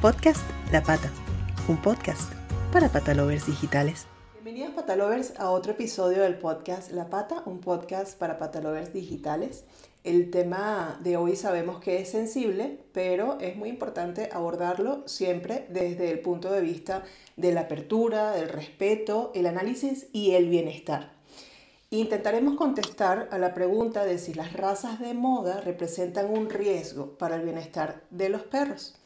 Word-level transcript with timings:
Podcast 0.00 0.48
La 0.70 0.80
Pata, 0.80 1.10
un 1.66 1.76
podcast 1.82 2.32
para 2.72 2.88
patalovers 2.88 3.48
digitales. 3.48 4.06
Bienvenidos 4.34 4.70
patalovers 4.70 5.34
a 5.40 5.50
otro 5.50 5.72
episodio 5.72 6.22
del 6.22 6.38
podcast 6.38 6.92
La 6.92 7.10
Pata, 7.10 7.42
un 7.46 7.58
podcast 7.58 8.16
para 8.16 8.38
patalovers 8.38 8.92
digitales. 8.92 9.64
El 10.04 10.30
tema 10.30 11.00
de 11.02 11.16
hoy 11.16 11.34
sabemos 11.34 11.80
que 11.80 12.00
es 12.00 12.10
sensible, 12.10 12.78
pero 12.92 13.38
es 13.40 13.56
muy 13.56 13.70
importante 13.70 14.28
abordarlo 14.32 15.02
siempre 15.08 15.66
desde 15.68 16.12
el 16.12 16.20
punto 16.20 16.52
de 16.52 16.60
vista 16.60 17.02
de 17.36 17.52
la 17.52 17.62
apertura, 17.62 18.30
del 18.30 18.50
respeto, 18.50 19.32
el 19.34 19.46
análisis 19.46 20.06
y 20.12 20.36
el 20.36 20.48
bienestar. 20.48 21.10
Intentaremos 21.90 22.54
contestar 22.54 23.28
a 23.32 23.38
la 23.38 23.52
pregunta 23.52 24.04
de 24.04 24.18
si 24.18 24.32
las 24.32 24.52
razas 24.52 25.00
de 25.00 25.14
moda 25.14 25.60
representan 25.60 26.30
un 26.30 26.50
riesgo 26.50 27.18
para 27.18 27.34
el 27.34 27.42
bienestar 27.42 28.04
de 28.10 28.28
los 28.28 28.42
perros. 28.42 28.97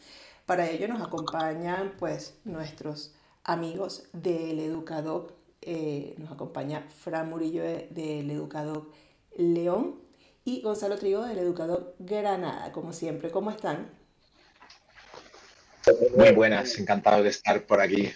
Para 0.53 0.69
ello 0.69 0.87
nos 0.87 1.01
acompañan 1.01 1.95
pues 1.99 2.39
nuestros 2.45 3.15
amigos 3.43 4.11
del 4.13 4.59
Educador. 4.59 5.35
Eh, 5.63 6.15
nos 6.19 6.31
acompaña 6.31 6.87
Fran 6.91 7.31
Murillo 7.31 7.63
del 7.63 8.31
Educador 8.31 8.91
León 9.35 10.03
y 10.45 10.61
Gonzalo 10.61 10.99
Trigo 10.99 11.25
del 11.25 11.39
Educador 11.39 11.97
Granada, 11.99 12.71
como 12.71 12.93
siempre. 12.93 13.31
¿Cómo 13.31 13.51
están? 13.51 13.93
Muy 16.19 16.33
buenas, 16.33 16.79
encantado 16.79 17.23
de 17.23 17.31
estar 17.31 17.65
por 17.65 17.81
aquí. 17.81 18.13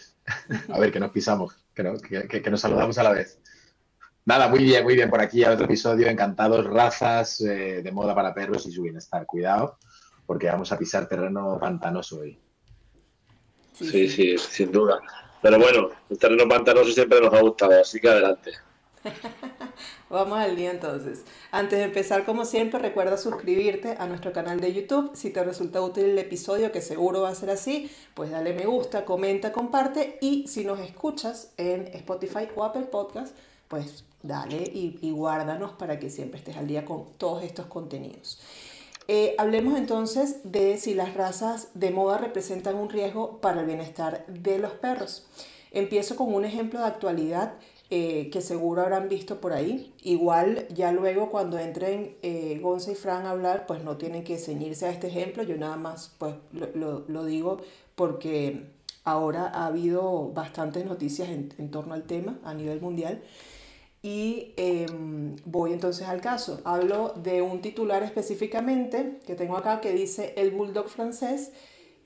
A 0.69 0.79
ver, 0.79 0.93
que 0.93 1.01
nos 1.01 1.13
pisamos, 1.13 1.55
que 1.73 2.51
nos 2.51 2.61
saludamos 2.61 2.99
a 2.99 3.03
la 3.03 3.13
vez. 3.13 3.41
Nada, 4.27 4.49
muy 4.49 4.63
bien, 4.63 4.85
muy 4.85 4.95
bien 4.95 5.09
por 5.09 5.23
aquí 5.23 5.43
a 5.43 5.53
otro 5.53 5.65
episodio. 5.65 6.09
Encantados, 6.09 6.67
razas 6.67 7.41
eh, 7.41 7.81
de 7.83 7.93
moda 7.93 8.15
para 8.15 8.35
perros 8.35 8.67
y 8.67 8.73
su 8.73 8.83
bienestar. 8.83 9.25
Cuidado, 9.25 9.79
porque 10.27 10.49
vamos 10.49 10.73
a 10.73 10.79
pisar 10.79 11.09
terreno 11.09 11.59
pantanoso 11.61 12.21
hoy. 12.21 12.39
Sí, 13.73 14.09
sí, 14.09 14.39
sin 14.39 14.73
duda. 14.73 15.01
Pero 15.43 15.59
bueno, 15.59 15.91
el 16.09 16.19
terreno 16.19 16.49
pantanoso 16.49 16.91
siempre 16.91 17.21
nos 17.21 17.33
ha 17.33 17.41
gustado, 17.41 17.81
así 17.81 18.01
que 18.01 18.09
adelante. 18.09 18.53
Vamos 20.11 20.39
al 20.39 20.57
día 20.57 20.71
entonces. 20.71 21.25
Antes 21.51 21.79
de 21.79 21.85
empezar, 21.85 22.25
como 22.25 22.45
siempre, 22.45 22.79
recuerda 22.79 23.17
suscribirte 23.17 23.97
a 23.99 24.07
nuestro 24.07 24.33
canal 24.33 24.61
de 24.61 24.73
YouTube. 24.73 25.11
Si 25.15 25.31
te 25.31 25.43
resulta 25.45 25.81
útil 25.83 26.05
el 26.05 26.19
episodio, 26.19 26.73
que 26.73 26.81
seguro 26.81 27.23
va 27.23 27.31
a 27.31 27.35
ser 27.35 27.51
así, 27.51 27.91
pues 28.15 28.31
dale 28.31 28.55
me 28.55 28.67
gusta, 28.67 29.05
comenta, 29.05 29.53
comparte. 29.53 30.19
Y 30.21 30.47
si 30.49 30.65
nos 30.65 30.81
escuchas 30.81 31.53
en 31.57 31.87
Spotify 31.89 32.49
o 32.55 32.65
Apple 32.65 32.85
Podcast, 32.85 33.37
pues 33.69 34.05
dale 34.23 34.59
y, 34.59 35.11
guárdanos 35.11 35.73
para 35.73 35.99
que 35.99 36.11
siempre 36.11 36.39
estés 36.39 36.57
al 36.57 36.67
día 36.67 36.85
con 36.85 37.13
todos 37.19 37.43
estos 37.43 37.67
contenidos. 37.67 38.41
Eh, 39.09 39.37
hablemos 39.39 39.79
entonces 39.79 40.41
de 40.43 40.79
si 40.79 40.95
las 40.95 41.15
razas 41.15 41.69
de 41.75 41.91
moda 41.91 42.19
representan 42.19 42.75
un 42.75 42.89
riesgo 42.89 43.39
para 43.41 43.61
el 43.61 43.67
bienestar 43.67 44.27
de 44.27 44.59
los 44.59 44.73
perros. 44.73 45.27
Empiezo 45.71 46.17
con 46.17 46.35
un 46.35 46.45
ejemplo 46.45 46.81
de 46.81 46.87
actualidad 46.87 47.55
eh, 47.89 48.31
que 48.33 48.41
seguro 48.41 48.83
habrán 48.83 49.09
visto 49.09 49.41
por 49.41 49.53
ahí. 49.53 49.95
Igual 50.03 50.67
ya 50.75 50.91
luego 50.91 51.31
cuando 51.31 51.59
entren 51.59 52.17
eh, 52.23 52.61
y 52.61 52.95
Fran 52.95 53.27
a 53.27 53.31
hablar, 53.31 53.67
pues 53.67 53.85
no 53.85 53.97
tienen 53.97 54.25
que 54.25 54.39
ceñirse 54.39 54.87
a 54.87 54.91
este 54.91 55.07
ejemplo. 55.07 55.45
Yo 55.45 55.57
nada 55.57 55.77
más 55.77 56.13
pues 56.19 56.35
lo, 56.75 57.25
digo 57.25 57.59
porque 57.95 58.71
ahora 59.05 59.47
ha 59.47 59.67
habido 59.67 60.33
bastantes 60.33 60.85
noticias 60.85 61.29
en 61.29 61.71
torno 61.71 61.95
al 61.95 62.05
tema 62.05 62.41
a 62.43 62.55
nivel 62.55 62.81
mundial. 62.81 63.23
Y 64.07 64.55
em, 64.57 65.35
voy 65.47 65.73
entonces 65.73 66.07
al 66.07 66.21
caso. 66.21 66.61
Hablo 66.63 67.13
de 67.17 67.43
un 67.43 67.61
titular 67.61 68.05
específicamente 68.05 69.19
que 69.27 69.35
tengo 69.35 69.57
acá 69.57 69.81
que 69.81 69.93
dice 69.93 70.33
el 70.37 70.53
bulldog 70.53 70.89
francés 70.89 71.51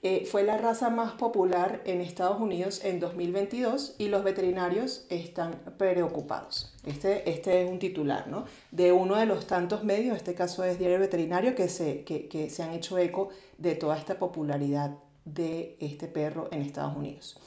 eh, 0.03 0.25
fue 0.25 0.43
la 0.43 0.57
raza 0.57 0.89
más 0.89 1.13
popular 1.13 1.83
en 1.85 2.01
Estados 2.01 2.41
Unidos 2.41 2.83
en 2.87 3.01
2022 3.01 3.97
y 3.99 4.09
los 4.09 4.25
veterinarios 4.25 5.05
están 5.11 5.61
preocupados. 5.77 6.75
Este, 6.87 7.29
este 7.29 7.65
es 7.65 7.71
un 7.71 7.79
titular 7.79 8.29
¿no? 8.29 8.47
de 8.71 8.93
uno 8.93 9.17
de 9.17 9.27
los 9.27 9.47
tantos 9.47 9.85
medios, 9.85 10.17
este 10.17 10.33
caso 10.33 10.65
es 10.65 10.79
Diario 10.79 11.01
Veterinario, 11.01 11.55
que 11.55 11.69
se, 11.69 12.05
que, 12.05 12.29
que 12.29 12.49
se 12.49 12.63
han 12.63 12.73
hecho 12.73 12.97
eco 12.97 13.29
de 13.59 13.75
toda 13.75 13.99
esta 13.99 14.19
popularidad 14.19 14.97
de 15.27 15.77
este 15.81 16.09
perro 16.09 16.49
en 16.51 16.63
Estados 16.63 16.97
Unidos. 16.97 17.39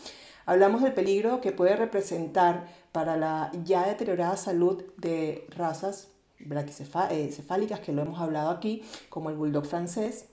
Hablamos 0.46 0.84
del 0.84 0.94
peligro 0.94 1.42
que 1.42 1.54
puede 1.54 1.76
representar 1.76 2.68
para 2.94 3.18
la 3.18 3.52
ya 3.66 3.86
deteriorada 3.86 4.38
salud 4.38 4.82
de 4.98 5.46
razas 5.50 6.08
braquicefálicas, 6.40 7.80
que 7.82 7.92
lo 7.92 8.04
hemos 8.04 8.22
hablado 8.22 8.50
aquí, 8.50 8.84
como 9.10 9.30
el 9.30 9.36
bulldog 9.36 9.66
francés, 9.66 10.28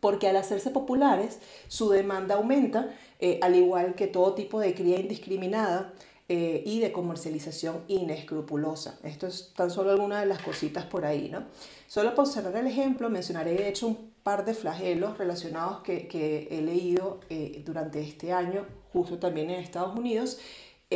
porque 0.00 0.28
al 0.28 0.36
hacerse 0.36 0.70
populares 0.70 1.38
su 1.68 1.90
demanda 1.90 2.34
aumenta, 2.36 2.94
eh, 3.20 3.38
al 3.42 3.54
igual 3.54 3.94
que 3.94 4.06
todo 4.06 4.34
tipo 4.34 4.60
de 4.60 4.74
cría 4.74 4.98
indiscriminada 4.98 5.92
eh, 6.28 6.62
y 6.64 6.80
de 6.80 6.90
comercialización 6.90 7.84
inescrupulosa. 7.86 8.98
Esto 9.02 9.26
es 9.26 9.52
tan 9.54 9.70
solo 9.70 9.90
alguna 9.90 10.20
de 10.20 10.26
las 10.26 10.40
cositas 10.40 10.86
por 10.86 11.04
ahí, 11.04 11.28
¿no? 11.28 11.44
Solo 11.86 12.14
por 12.14 12.26
cerrar 12.26 12.56
el 12.56 12.66
ejemplo, 12.66 13.10
mencionaré 13.10 13.54
de 13.54 13.68
hecho 13.68 13.88
un 13.88 14.14
par 14.22 14.46
de 14.46 14.54
flagelos 14.54 15.18
relacionados 15.18 15.82
que, 15.82 16.48
he 16.50 16.62
leído 16.62 17.20
eh, 17.28 17.62
durante 17.66 18.00
este 18.00 18.32
año, 18.32 18.64
justo 18.90 19.18
también 19.18 19.50
en 19.50 19.60
Estados 19.60 19.94
Unidos, 19.94 20.38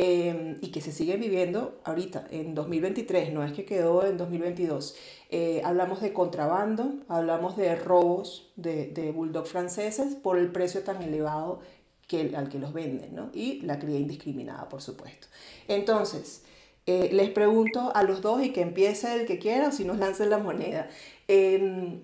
Em, 0.01 0.55
y 0.61 0.71
que 0.71 0.79
se 0.79 0.93
sigue 0.93 1.17
viviendo 1.17 1.81
ahorita, 1.83 2.25
en 2.31 2.55
2023, 2.55 3.33
no 3.33 3.43
es 3.43 3.51
que 3.51 3.65
quedó 3.65 4.05
en 4.05 4.17
2022. 4.17 4.95
Eh, 5.29 5.61
hablamos 5.65 5.99
de 5.99 6.13
contrabando, 6.13 6.93
hablamos 7.09 7.57
de 7.57 7.75
robos 7.75 8.49
de, 8.55 8.85
de 8.87 9.11
bulldog 9.11 9.45
franceses 9.45 10.15
por 10.15 10.37
el 10.37 10.53
precio 10.53 10.83
tan 10.83 11.01
elevado 11.01 11.59
que, 12.07 12.33
al 12.33 12.47
que 12.47 12.59
los 12.59 12.71
venden, 12.71 13.13
¿no? 13.13 13.29
Y 13.33 13.59
la 13.63 13.77
cría 13.77 13.99
indiscriminada, 13.99 14.69
por 14.69 14.81
supuesto. 14.81 15.27
Entonces, 15.67 16.43
eh, 16.85 17.09
les 17.11 17.29
pregunto 17.31 17.91
a 17.93 18.03
los 18.03 18.21
dos 18.21 18.41
y 18.41 18.53
que 18.53 18.61
empiece 18.61 19.13
el 19.13 19.27
que 19.27 19.37
quiera 19.37 19.67
o 19.67 19.71
si 19.73 19.83
nos 19.83 19.97
lancen 19.97 20.29
la 20.29 20.37
moneda. 20.37 20.87
Em, 21.27 22.03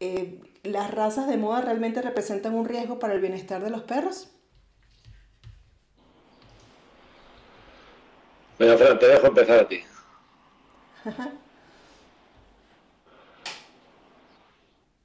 eh, 0.00 0.40
¿Las 0.64 0.90
razas 0.90 1.28
de 1.28 1.36
moda 1.36 1.60
realmente 1.60 2.02
representan 2.02 2.54
un 2.56 2.64
riesgo 2.64 2.98
para 2.98 3.14
el 3.14 3.20
bienestar 3.20 3.62
de 3.62 3.70
los 3.70 3.82
perros? 3.82 4.33
Venga, 8.58 8.76
Fran, 8.76 8.98
te 8.98 9.06
dejo 9.06 9.26
empezar 9.26 9.58
a 9.60 9.68
ti. 9.68 9.80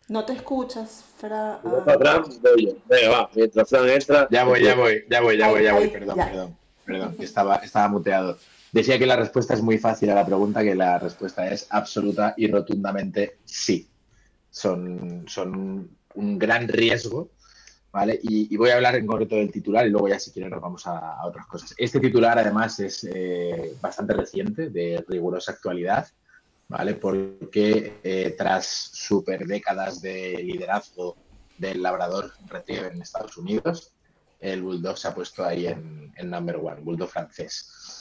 No 0.08 0.26
te 0.26 0.34
escuchas, 0.34 1.06
Fran. 1.18 1.59
Venga, 1.64 3.09
va, 3.12 3.30
mientras 3.36 3.70
Fran 3.70 3.88
entra. 3.88 4.28
Ya 4.32 4.44
voy, 4.44 4.64
ya 4.64 4.74
voy, 4.74 5.06
ya 5.08 5.22
voy, 5.22 5.38
ya 5.38 5.50
voy, 5.50 5.64
ya 5.64 5.74
voy, 5.76 5.88
perdón, 5.90 6.18
perdón, 6.18 6.58
perdón, 6.84 7.16
estaba, 7.20 7.58
estaba 7.58 7.88
muteado. 7.90 8.40
Decía 8.72 8.98
que 8.98 9.06
la 9.06 9.18
respuesta 9.18 9.54
es 9.54 9.62
muy 9.62 9.78
fácil 9.78 10.09
a 10.09 10.16
la 10.16 10.26
pregunta, 10.26 10.64
que 10.64 10.74
la 10.74 10.98
respuesta 10.98 11.48
es 11.52 11.68
absoluta 11.70 12.34
y 12.38 12.48
rotundamente 12.48 13.38
sí. 13.46 13.88
Son, 14.50 15.26
son 15.28 15.92
un 16.16 16.40
gran 16.40 16.68
riesgo 16.68 17.30
¿vale? 17.92 18.20
Y, 18.22 18.56
voy 18.58 18.70
a 18.70 18.76
hablar 18.76 18.96
en 18.96 19.08
concreto 19.08 19.36
del 19.36 19.52
titular 19.52 19.86
y 19.86 19.90
luego 19.90 20.08
ya 20.08 20.20
si 20.20 20.32
quieren 20.32 20.52
nos 20.52 20.62
vamos 20.62 20.86
a, 20.86 21.26
otras 21.26 21.46
cosas. 21.48 21.74
Este 21.78 22.00
titular 22.00 22.38
además 22.38 22.80
es 22.80 23.04
eh, 23.04 23.76
bastante 23.82 24.14
reciente, 24.14 24.70
de 24.70 25.04
rigurosa 25.08 25.54
actualidad, 25.54 26.08
¿vale? 26.68 26.96
Porque 26.96 28.00
eh, 28.04 28.36
tras 28.38 28.66
super 28.66 29.46
décadas 29.46 30.02
de 30.02 30.42
liderazgo 30.44 31.16
del 31.58 31.82
labrador 31.82 32.32
retriever 32.48 32.94
en 32.94 33.02
Estados 33.02 33.38
Unidos, 33.38 33.92
el 34.40 34.62
bulldog 34.62 34.98
se 34.98 35.08
ha 35.08 35.16
puesto 35.16 35.44
ahí 35.44 35.68
en, 35.68 36.14
en 36.16 36.30
number 36.30 36.58
one, 36.58 36.82
bulldog 36.82 37.10
francés. 37.10 37.99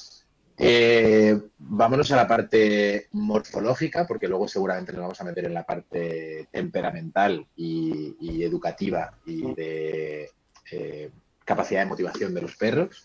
Eh, 0.60 1.41
vámonos 1.58 2.10
a 2.10 2.16
la 2.16 2.26
parte 2.26 3.08
morfológica, 3.12 4.06
porque 4.06 4.26
luego 4.26 4.48
seguramente 4.48 4.92
nos 4.92 5.02
vamos 5.02 5.20
a 5.20 5.24
meter 5.24 5.44
en 5.44 5.54
la 5.54 5.64
parte 5.64 6.48
temperamental 6.50 7.46
y, 7.54 8.42
educativa 8.42 9.14
y 9.24 9.54
de 9.54 10.31
eh, 10.72 11.10
capacidad 11.44 11.82
de 11.82 11.87
motivación 11.87 12.34
de 12.34 12.43
los 12.43 12.56
perros. 12.56 13.05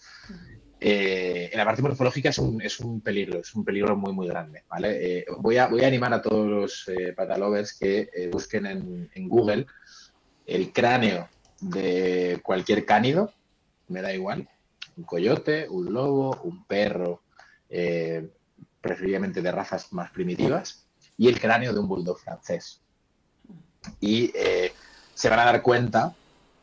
Eh, 0.79 1.49
en 1.51 1.57
la 1.57 1.65
parte 1.65 1.81
morfológica 1.81 2.29
es 2.29 2.39
un, 2.39 2.61
es 2.61 2.79
un, 2.79 3.01
peligro, 3.01 3.39
es 3.39 3.53
un 3.53 3.63
peligro 3.63 3.95
muy, 3.95 4.13
muy 4.13 4.27
grande. 4.27 4.63
¿vale? 4.67 5.25
voy, 5.37 5.57
a, 5.57 5.67
voy 5.67 5.83
a 5.83 5.87
animar 5.87 6.13
a 6.13 6.21
todos 6.21 6.47
los 6.47 6.91
patalovers 7.15 7.77
que 7.77 8.29
busquen 8.31 8.65
en, 8.65 9.09
en 9.13 9.29
Google 9.29 9.67
el 10.45 10.73
cráneo 10.73 11.29
de 11.61 12.39
cualquier 12.43 12.85
cánido, 12.85 13.31
me 13.87 14.01
da 14.01 14.13
igual, 14.13 14.49
un 14.97 15.03
coyote, 15.03 15.67
un 15.69 15.93
lobo, 15.93 16.41
un 16.43 16.65
perro, 16.65 17.21
eh, 17.75 18.29
preferiblemente 18.81 19.41
de 19.41 19.51
razas 19.51 19.91
más 19.93 20.11
primitivas, 20.11 20.85
y 21.17 21.27
el 21.27 21.39
cráneo 21.39 21.73
de 21.73 21.79
un 21.79 21.87
bulldog 21.87 22.19
francés. 22.19 22.81
Y 23.99 24.31
eh, 24.35 24.71
se 25.15 25.27
van 25.27 25.39
a 25.39 25.45
dar 25.45 25.63
cuenta 25.63 26.13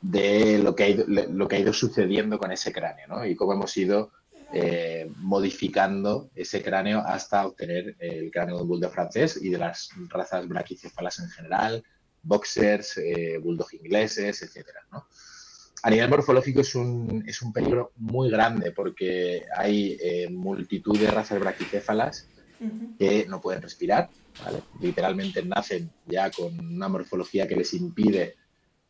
de 0.00 0.58
lo 0.58 0.76
que, 0.76 0.84
ha 0.84 1.58
ido, 1.58 1.72
sucediendo 1.72 2.38
con 2.38 2.52
ese 2.52 2.72
cráneo, 2.72 3.08
¿no? 3.08 3.26
Y 3.26 3.34
cómo 3.34 3.54
hemos 3.54 3.76
ido 3.76 4.12
eh, 4.52 5.10
modificando 5.16 6.30
ese 6.36 6.62
cráneo 6.62 7.00
hasta 7.00 7.44
obtener 7.44 7.96
el 7.98 8.30
cráneo 8.30 8.56
de 8.56 8.62
un 8.62 8.68
bulldog 8.68 8.92
francés 8.92 9.36
y 9.42 9.50
de 9.50 9.58
las 9.58 9.88
razas 10.10 10.46
braquicéfalas 10.46 11.18
en 11.18 11.28
general, 11.30 11.82
boxers, 12.22 13.00
bulldog 13.42 13.74
ingleses, 13.74 14.42
etcétera, 14.42 14.86
¿no? 14.92 15.08
A 15.82 15.90
nivel 15.90 16.10
morfológico 16.10 16.60
es 16.60 16.74
un, 16.74 17.24
es 17.26 17.40
un 17.42 17.52
peligro 17.52 17.92
muy 17.96 18.30
grande 18.30 18.72
porque 18.72 19.44
hay 19.56 19.96
eh, 20.00 20.28
multitud 20.30 20.98
de 20.98 21.10
razas 21.10 21.40
braquicéfalas 21.40 22.28
que 22.98 23.24
no 23.26 23.40
pueden 23.40 23.62
respirar, 23.62 24.10
literalmente 24.80 25.42
nacen 25.42 25.90
ya 26.06 26.30
con 26.30 26.60
una 26.60 26.88
morfología 26.88 27.48
que 27.48 27.56
les 27.56 27.72
impide 27.72 28.36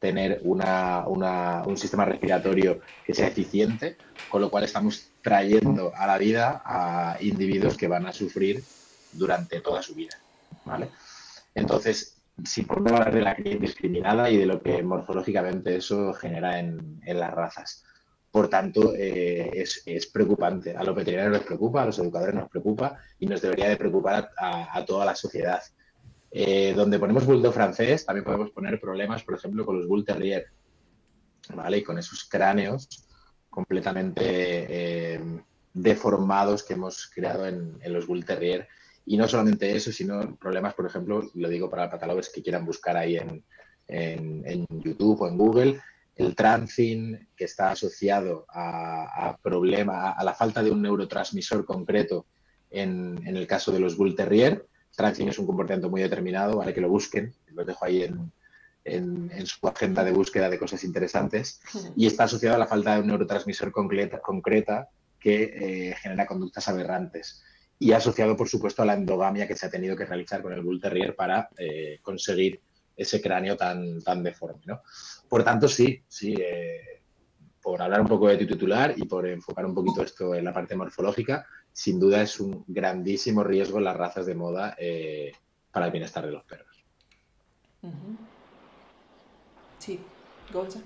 tener 0.00 0.40
una, 0.42 1.04
un 1.06 1.76
sistema 1.76 2.04
respiratorio 2.04 2.80
que 3.04 3.14
sea 3.14 3.28
eficiente, 3.28 3.96
con 4.28 4.40
lo 4.40 4.50
cual 4.50 4.64
estamos 4.64 5.10
trayendo 5.22 5.92
a 5.94 6.06
la 6.06 6.18
vida 6.18 6.62
a 6.64 7.18
individuos 7.20 7.76
que 7.76 7.86
van 7.86 8.06
a 8.06 8.12
sufrir 8.12 8.64
durante 9.12 9.60
toda 9.60 9.82
su 9.82 9.94
vida. 9.94 10.18
¿vale? 10.64 10.88
Entonces, 11.54 12.19
si 12.44 12.62
podemos 12.62 12.92
hablar 12.92 13.14
de 13.14 13.20
la 13.20 13.34
cría 13.34 13.54
indiscriminada 13.54 14.30
y 14.30 14.36
de 14.36 14.46
lo 14.46 14.62
que 14.62 14.82
morfológicamente 14.82 15.76
eso 15.76 16.12
genera 16.14 16.58
en, 16.58 17.00
las 17.04 17.32
razas. 17.32 17.84
Por 18.30 18.48
tanto, 18.48 18.94
eh, 18.94 19.64
es, 19.84 20.06
preocupante. 20.06 20.76
A 20.76 20.84
los 20.84 20.94
veterinarios 20.94 21.38
les 21.38 21.46
preocupa, 21.46 21.82
a 21.82 21.86
los 21.86 21.98
educadores 21.98 22.34
nos 22.34 22.48
preocupa 22.48 22.98
y 23.18 23.26
nos 23.26 23.40
debería 23.40 23.68
de 23.68 23.76
preocupar 23.76 24.30
a, 24.36 24.84
toda 24.84 25.04
la 25.04 25.16
sociedad. 25.16 25.60
Eh, 26.30 26.72
donde 26.76 26.98
ponemos 27.00 27.26
bulldog 27.26 27.52
francés, 27.52 28.06
también 28.06 28.24
podemos 28.24 28.50
poner 28.50 28.80
problemas, 28.80 29.24
por 29.24 29.34
ejemplo, 29.34 29.66
con 29.66 29.78
los 29.78 29.88
bull 29.88 30.04
terrier, 30.04 30.46
¿vale? 31.54 31.78
Y 31.78 31.82
con 31.82 31.98
esos 31.98 32.24
cráneos 32.24 32.88
completamente 33.48 34.22
eh, 34.24 35.20
deformados 35.74 36.62
que 36.62 36.74
hemos 36.74 37.10
creado 37.12 37.46
en, 37.46 37.78
en 37.82 37.92
los 37.92 38.06
bull 38.06 38.24
terrier 38.24 38.68
y 39.06 39.16
no 39.16 39.26
solamente 39.26 39.74
eso, 39.74 39.92
sino 39.92 40.36
problemas, 40.36 40.74
por 40.74 40.86
ejemplo, 40.86 41.30
lo 41.34 41.48
digo 41.48 41.68
para 41.68 41.90
catálogos 41.90 42.28
que 42.28 42.42
quieran 42.42 42.64
buscar 42.64 42.96
ahí 42.96 43.16
en, 43.16 43.44
en, 43.88 44.66
YouTube 44.70 45.22
o 45.22 45.28
en 45.28 45.36
Google, 45.36 45.80
el 46.16 46.34
transing 46.34 47.28
que 47.36 47.44
está 47.44 47.70
asociado 47.70 48.46
a, 48.48 49.28
a 49.28 49.36
problema, 49.38 50.12
a 50.12 50.24
la 50.24 50.34
falta 50.34 50.62
de 50.62 50.70
un 50.70 50.82
neurotransmisor 50.82 51.64
concreto 51.64 52.26
en, 52.70 53.20
en 53.24 53.36
el 53.36 53.46
caso 53.46 53.72
de 53.72 53.80
los 53.80 53.96
Bull 53.96 54.14
Terrier. 54.14 54.66
Transing 54.94 55.28
es 55.28 55.38
un 55.38 55.46
comportamiento 55.46 55.88
muy 55.88 56.02
determinado, 56.02 56.58
vale 56.58 56.74
que 56.74 56.80
lo 56.80 56.88
busquen, 56.88 57.32
lo 57.52 57.64
dejo 57.64 57.84
ahí 57.84 58.02
en, 58.02 58.30
en, 58.84 59.46
su 59.46 59.66
agenda 59.66 60.04
de 60.04 60.12
búsqueda 60.12 60.50
de 60.50 60.58
cosas 60.58 60.84
interesantes, 60.84 61.60
y 61.96 62.06
está 62.06 62.24
asociado 62.24 62.56
a 62.56 62.58
la 62.58 62.66
falta 62.66 62.94
de 62.94 63.00
un 63.00 63.06
neurotransmisor 63.06 63.72
concreta, 63.72 64.20
concreta 64.20 64.88
que 65.18 65.42
eh, 65.90 65.96
genera 65.96 66.26
conductas 66.26 66.68
aberrantes 66.68 67.42
y 67.82 67.92
asociado, 67.92 68.36
por 68.36 68.46
supuesto, 68.46 68.82
a 68.82 68.84
la 68.84 68.92
endogamia 68.92 69.48
que 69.48 69.56
se 69.56 69.64
ha 69.64 69.70
tenido 69.70 69.96
que 69.96 70.04
realizar 70.04 70.42
con 70.42 70.52
el 70.52 70.60
Bull 70.60 70.78
Terrier 70.78 71.16
para 71.16 71.48
eh, 71.56 71.98
conseguir 72.02 72.60
ese 72.94 73.22
cráneo 73.22 73.56
tan, 73.56 74.02
tan 74.02 74.22
deforme. 74.22 74.60
¿no? 74.66 74.82
Por 75.26 75.42
tanto, 75.42 75.66
sí, 75.66 76.02
sí, 76.06 76.34
eh, 76.38 77.00
por 77.62 77.80
hablar 77.80 78.02
un 78.02 78.06
poco 78.06 78.28
de 78.28 78.36
tu 78.36 78.46
titular 78.46 78.92
y 78.94 79.06
por 79.06 79.26
enfocar 79.26 79.64
un 79.64 79.74
poquito 79.74 80.02
esto 80.02 80.34
en 80.34 80.44
la 80.44 80.52
parte 80.52 80.76
morfológica, 80.76 81.46
sin 81.72 81.98
duda 81.98 82.20
es 82.20 82.38
un 82.38 82.64
grandísimo 82.68 83.42
riesgo 83.42 83.78
en 83.78 83.84
las 83.84 83.96
razas 83.96 84.26
de 84.26 84.34
moda 84.34 84.76
eh, 84.78 85.32
para 85.72 85.86
el 85.86 85.92
bienestar 85.92 86.26
de 86.26 86.32
los 86.32 86.44
perros. 86.44 86.84
Sí, 89.78 89.98
Gonza. 90.52 90.80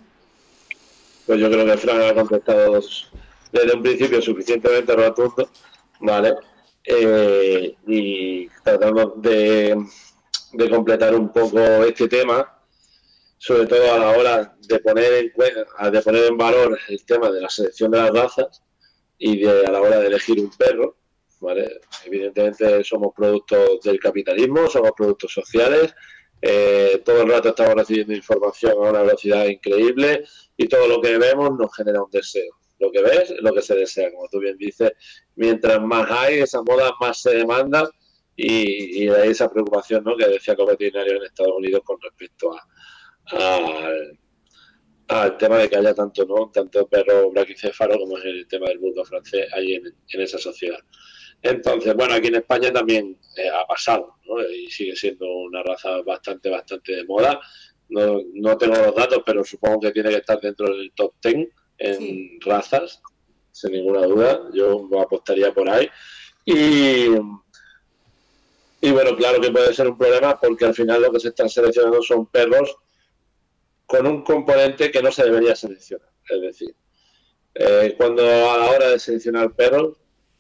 Pues 1.27 1.41
yo 1.41 1.51
creo 1.51 1.67
que 1.67 1.77
Fran 1.77 2.03
ha 2.03 2.15
contestado 2.15 2.81
desde 3.51 3.75
un 3.75 3.83
principio 3.83 4.23
suficientemente 4.23 4.95
rotundo, 4.95 5.51
¿vale? 5.99 6.35
Eh, 6.87 7.77
y 7.87 8.49
tratamos 8.63 9.23
de, 9.23 9.75
completar 10.71 11.15
un 11.15 11.33
poco 11.33 11.59
este 11.85 12.09
tema, 12.09 12.61
sobre 13.39 13.67
todo 13.67 13.95
a 13.95 13.99
la 13.99 14.11
hora 14.11 14.57
de 14.61 14.79
poner 14.81 15.13
en, 15.15 15.93
de 15.93 16.03
poner 16.03 16.25
en 16.27 16.37
valor 16.37 16.79
el 16.89 17.05
tema 17.05 17.31
de 17.31 17.41
la 17.41 17.49
selección 17.49 17.91
de 17.91 17.99
las 17.99 18.11
razas 18.11 18.63
y 19.19 19.41
de, 19.41 19.67
a 19.67 19.71
la 19.71 19.81
hora 19.81 19.99
de 19.99 20.09
elegir 20.09 20.41
un 20.41 20.51
perro. 20.51 20.97
Evidentemente 22.07 22.83
somos 22.85 23.13
productos 23.15 23.81
del 23.83 23.99
capitalismo, 23.99 24.69
somos 24.69 24.93
productos 24.97 25.33
sociales, 25.33 25.95
eh, 26.41 27.03
todo 27.05 27.23
el 27.23 27.31
rato 27.31 27.51
estamos 27.51 27.75
recibiendo 27.75 28.15
información 28.15 28.73
a 28.73 28.91
una 28.91 29.03
velocidad 29.03 29.47
increíble 29.47 30.25
y 30.57 30.69
todo 30.69 30.87
lo 30.89 31.01
que 31.01 31.19
vemos 31.19 31.51
nos 31.59 31.75
genera 31.75 32.03
un 32.03 32.11
deseo 32.11 32.64
lo 32.79 32.91
que 32.91 33.03
ves 33.03 33.31
es 33.31 33.41
lo 33.41 33.53
que 33.53 33.63
se 33.63 33.75
desea, 33.75 34.11
como 34.13 34.29
tú 34.29 34.41
bien 34.41 34.57
dices. 34.57 34.93
Mientras 35.37 35.81
más 35.81 36.11
hay, 36.11 36.41
esa 36.41 36.63
moda 36.63 36.93
más 37.01 37.21
se 37.21 37.37
demanda 37.37 37.89
y, 38.37 39.05
y 39.05 39.07
de 39.07 39.29
esa 39.29 39.51
preocupación 39.51 40.03
¿no? 40.05 40.17
que 40.17 40.27
decía 40.27 40.55
veterinario 40.55 41.17
en 41.17 41.25
Estados 41.25 41.55
Unidos 41.57 41.83
con 41.85 42.01
respecto 42.01 42.53
a, 42.53 43.89
al 45.09 45.37
tema 45.37 45.59
de 45.59 45.69
que 45.69 45.77
haya 45.77 45.95
tanto 45.95 46.25
no 46.25 46.51
tanto 46.51 46.87
perro 46.89 47.31
braquicéfalo 47.31 47.99
como 47.99 48.19
es 48.19 48.25
el 48.25 48.49
tema 48.49 48.69
del 48.69 48.79
bulldog 48.79 49.07
francés 49.07 49.47
ahí 49.53 49.75
en, 49.75 49.95
esa 50.09 50.39
sociedad. 50.39 50.79
Entonces, 51.43 51.95
bueno, 51.95 52.15
aquí 52.15 52.29
en 52.29 52.37
España 52.37 52.73
también 52.73 53.19
eh, 53.37 53.49
ha 53.51 53.67
pasado 53.67 54.17
¿no? 54.25 54.43
y 54.49 54.71
sigue 54.71 54.97
siendo 54.97 55.27
una 55.31 55.63
raza 55.63 56.01
bastante, 56.03 56.49
bastante 56.49 56.97
de 56.97 57.05
moda. 57.05 57.39
No, 57.91 58.19
no 58.33 58.57
tengo 58.57 58.77
los 58.77 58.95
datos, 58.95 59.23
pero 59.27 59.45
supongo 59.45 59.81
que 59.81 59.93
tiene 59.93 60.09
que 60.09 60.17
estar 60.17 60.41
dentro 60.41 60.75
del 60.75 60.91
top 60.95 61.13
10 61.23 61.49
en 61.79 62.41
razas, 62.41 63.03
sin 63.53 63.73
ninguna 63.73 64.07
duda. 64.07 64.51
Yo 64.53 64.89
apostaría 65.01 65.53
por 65.53 65.69
ahí. 65.69 65.89
Y, 66.45 67.07
y 68.81 68.91
bueno, 68.91 69.17
claro 69.17 69.41
que 69.41 69.51
puede 69.51 69.73
ser 69.73 69.89
un 69.89 69.97
problema 69.97 70.39
porque 70.39 70.65
al 70.67 70.75
final 70.75 71.03
lo 71.03 71.13
que 71.13 71.21
se 71.21 71.29
están 71.29 71.49
seleccionando 71.49 72.03
son 72.03 72.27
perros 72.27 72.77
con 73.87 74.07
un 74.07 74.23
componente 74.23 74.91
que 74.91 75.03
no 75.03 75.11
se 75.13 75.25
debería 75.25 75.55
seleccionar. 75.55 76.09
Es 76.29 76.41
decir, 76.41 76.75
eh, 77.55 77.95
cuando 77.97 78.23
a 78.23 78.59
la 78.59 78.71
hora 78.71 78.89
de 78.89 78.99
seleccionar 78.99 79.55
perros, 79.55 79.97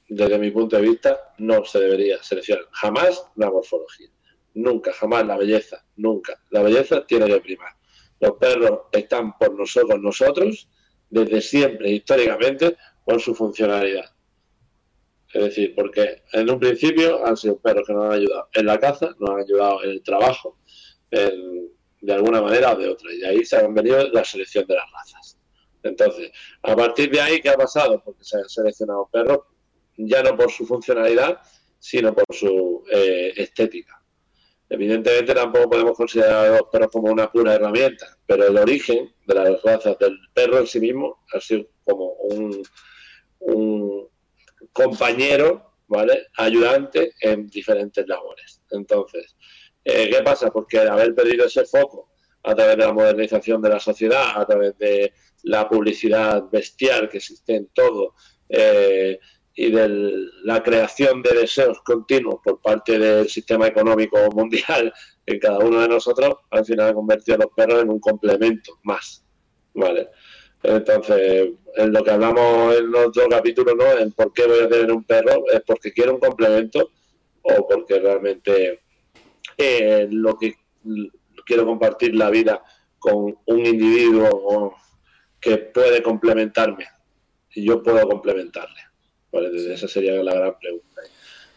desde 0.09 0.39
mi 0.39 0.51
punto 0.51 0.77
de 0.77 0.83
vista, 0.83 1.35
no 1.39 1.65
se 1.65 1.81
debería 1.81 2.23
seleccionar 2.23 2.67
jamás 2.73 3.25
la 3.37 3.51
morfología. 3.51 4.09
Nunca, 4.55 4.93
jamás 4.93 5.27
la 5.27 5.37
belleza, 5.37 5.85
nunca. 5.97 6.41
La 6.51 6.63
belleza 6.63 7.05
tiene 7.07 7.27
que 7.27 7.41
primar. 7.41 7.73
Los 8.21 8.33
perros 8.33 8.81
están 8.93 9.37
por 9.39 9.55
nosotros, 9.55 10.01
nosotros, 10.01 10.69
desde 11.15 11.41
siempre, 11.41 11.91
históricamente, 11.91 12.77
por 13.05 13.21
su 13.21 13.35
funcionalidad. 13.35 14.11
Es 15.33 15.45
decir, 15.45 15.75
porque 15.75 16.23
en 16.33 16.51
un 16.51 16.59
principio 16.59 17.25
han 17.25 17.37
sido 17.37 17.59
perros 17.59 17.87
que 17.87 17.93
nos 17.93 18.05
han 18.07 18.13
ayudado 18.13 18.49
en 18.53 18.67
la 18.67 18.79
caza, 18.79 19.15
nos 19.19 19.31
han 19.31 19.41
ayudado 19.41 19.85
en 19.85 19.91
el 19.91 20.03
trabajo, 20.03 20.59
de 21.11 22.13
alguna 22.13 22.43
manera 22.43 22.73
o 22.73 22.77
de 22.77 22.89
otra. 22.89 23.13
Y 23.13 23.23
ahí 23.25 23.45
se 23.45 23.57
han 23.57 23.73
venido 23.73 24.09
la 24.09 24.25
selección 24.25 24.67
de 24.67 24.75
las 24.75 24.85
razas. 24.93 25.39
Entonces, 25.85 26.33
a 26.63 26.75
partir 26.75 27.11
de 27.11 27.21
ahí, 27.21 27.41
¿qué 27.41 27.51
ha 27.51 27.57
pasado? 27.57 28.03
Porque 28.05 28.25
se 28.25 28.37
han 28.39 28.49
seleccionado 28.49 29.09
perros 29.13 29.41
ya 29.97 30.23
no 30.23 30.37
por 30.37 30.51
su 30.51 30.67
funcionalidad, 30.67 31.41
sino 31.79 32.13
por 32.13 32.27
su 32.35 32.85
eh, 32.91 33.33
estética. 33.37 34.04
Evidentemente 34.75 35.35
tampoco 35.35 35.71
podemos 35.71 35.97
considerar 35.97 36.47
a 36.47 36.59
los 36.59 36.69
perros 36.69 36.89
como 36.91 37.13
una 37.13 37.31
pura 37.31 37.55
herramienta, 37.55 38.19
pero 38.27 38.49
el 38.49 38.59
origen 38.59 39.15
de 39.25 39.35
las 39.35 39.63
razas 39.63 39.97
del 40.01 40.19
perro 40.33 40.59
en 40.59 40.67
sí 40.67 40.81
mismo 40.81 41.25
ha 41.33 41.41
sido 41.41 41.67
como 41.85 42.15
un, 42.15 42.61
compañero, 44.73 45.77
¿vale? 45.87 46.27
Ayudante 46.37 47.13
en 47.21 47.49
diferentes 47.49 48.05
labores. 48.09 48.63
Entonces, 48.71 49.37
eh, 49.85 50.11
¿qué 50.11 50.23
pasa? 50.23 50.51
Porque 50.51 50.79
al 50.79 50.89
haber 50.89 51.15
perdido 51.15 51.47
ese 51.47 51.65
foco 51.65 52.11
a 52.43 52.55
través 52.57 52.77
de 52.77 52.85
la 52.85 52.93
modernización 52.93 53.63
de 53.63 53.69
la 53.69 53.79
sociedad, 53.79 54.33
a 54.35 54.45
través 54.45 54.77
de 54.79 55.13
la 55.45 55.69
publicidad 55.69 56.51
bestial 56.51 57.09
que 57.09 57.19
existe 57.19 57.55
en 57.55 57.69
todo, 57.69 58.15
eh, 58.49 59.21
y 59.55 59.71
de 59.71 59.89
la 60.43 60.63
creación 60.63 61.23
de 61.23 61.41
deseos 61.41 61.81
continuos 61.83 62.37
por 62.43 62.61
parte 62.61 62.99
del 62.99 63.29
sistema 63.29 63.69
económico 63.69 64.19
mundial 64.35 64.93
en 65.27 65.39
cada 65.39 65.59
uno 65.59 65.81
de 65.81 65.89
nosotros, 65.89 66.35
al 66.51 66.65
final 66.65 66.89
ha 66.89 66.95
convertido 66.95 67.37
a 67.37 67.45
los 67.45 67.53
perros 67.55 67.83
en 67.83 67.91
un 67.91 68.01
complemento 68.01 68.79
más. 68.83 69.25
¿Vale? 69.75 70.09
Entonces, 70.63 71.51
en 71.77 71.93
lo 71.93 72.03
que 72.03 72.11
hablamos 72.11 72.77
en 72.77 72.95
otro 72.95 73.29
capítulo, 73.29 73.75
¿no? 73.75 73.99
En 73.99 74.13
por 74.13 74.33
qué 74.33 74.47
voy 74.47 74.61
a 74.61 74.69
tener 74.69 74.91
un 74.91 75.05
perro, 75.05 75.45
es 75.53 75.61
porque 75.67 75.93
quiero 75.93 76.15
un 76.15 76.21
complemento 76.21 76.91
o 77.43 77.69
porque 77.69 77.99
realmente 77.99 78.81
eh, 79.59 80.09
lo 80.11 80.37
que 80.39 80.55
quiero 81.45 81.67
compartir 81.67 82.15
la 82.15 82.31
vida 82.31 82.63
con 82.99 83.37
un 83.45 83.67
individuo 83.67 84.75
que 85.39 85.59
puede 85.59 86.03
complementarme 86.03 86.87
y 87.55 87.67
yo 87.67 87.83
puedo 87.83 88.09
complementarle. 88.09 88.94
Esa 89.43 89.89
sería 89.89 90.23
la 90.23 90.35
gran 90.35 90.59
pregunta. 90.59 91.03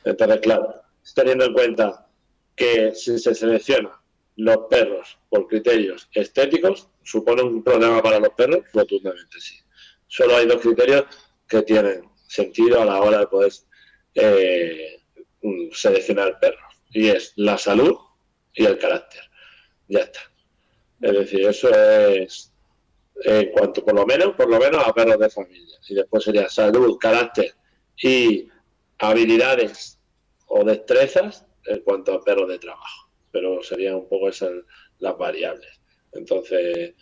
Entonces, 0.04 0.40
claro, 0.40 0.82
teniendo 1.14 1.46
en 1.46 1.54
cuenta 1.54 2.08
que 2.56 2.94
si 2.96 3.20
se 3.20 3.36
seleccionan 3.36 3.92
los 4.38 4.58
perros 4.70 5.18
por 5.30 5.48
criterios 5.48 6.10
estéticos, 6.14 6.90
supone 7.04 7.42
un 7.42 7.64
problema 7.64 8.02
para 8.02 8.20
los 8.20 8.30
perros, 8.30 8.62
rotundamente 8.74 9.40
sí. 9.40 9.56
Solo 10.08 10.38
hay 10.38 10.48
dos 10.48 10.62
criterios 10.62 11.06
que 11.48 11.62
tienen 11.64 12.04
sentido 12.28 12.82
a 12.82 12.86
la 12.86 13.02
hora 13.02 13.20
de 13.20 13.28
poder 13.28 13.52
eh, 14.16 15.02
seleccionar 15.72 16.40
perros, 16.40 16.74
y 16.92 17.10
es 17.10 17.34
la 17.36 17.58
salud 17.58 17.96
y 18.54 18.66
el 18.66 18.78
carácter. 18.78 19.22
Ya 19.88 20.00
está. 20.00 20.20
Es 21.02 21.14
decir, 21.14 21.48
eso 21.48 21.70
es 21.70 22.54
en 23.24 23.52
cuanto 23.52 23.84
por 23.84 23.96
lo 23.96 24.06
menos, 24.06 24.36
por 24.36 24.50
lo 24.50 24.60
menos 24.60 24.86
a 24.86 24.94
perros 24.94 25.20
de 25.20 25.30
familia. 25.30 25.78
Y 25.88 25.96
después 25.96 26.24
sería 26.24 26.50
salud, 26.50 26.98
carácter 26.98 27.56
y 28.02 28.50
habilidades 29.00 30.00
o 30.48 30.64
destrezas 30.64 31.46
en 31.66 31.82
cuanto 31.82 32.14
a 32.14 32.24
perros 32.24 32.48
de 32.48 32.60
trabajo. 32.60 33.10
Pero 33.32 33.62
serían 33.64 33.96
un 33.96 34.08
poco 34.08 34.30
esas 34.30 34.52
las 35.00 35.18
variables. 35.18 35.80
Entonces, 36.14 36.96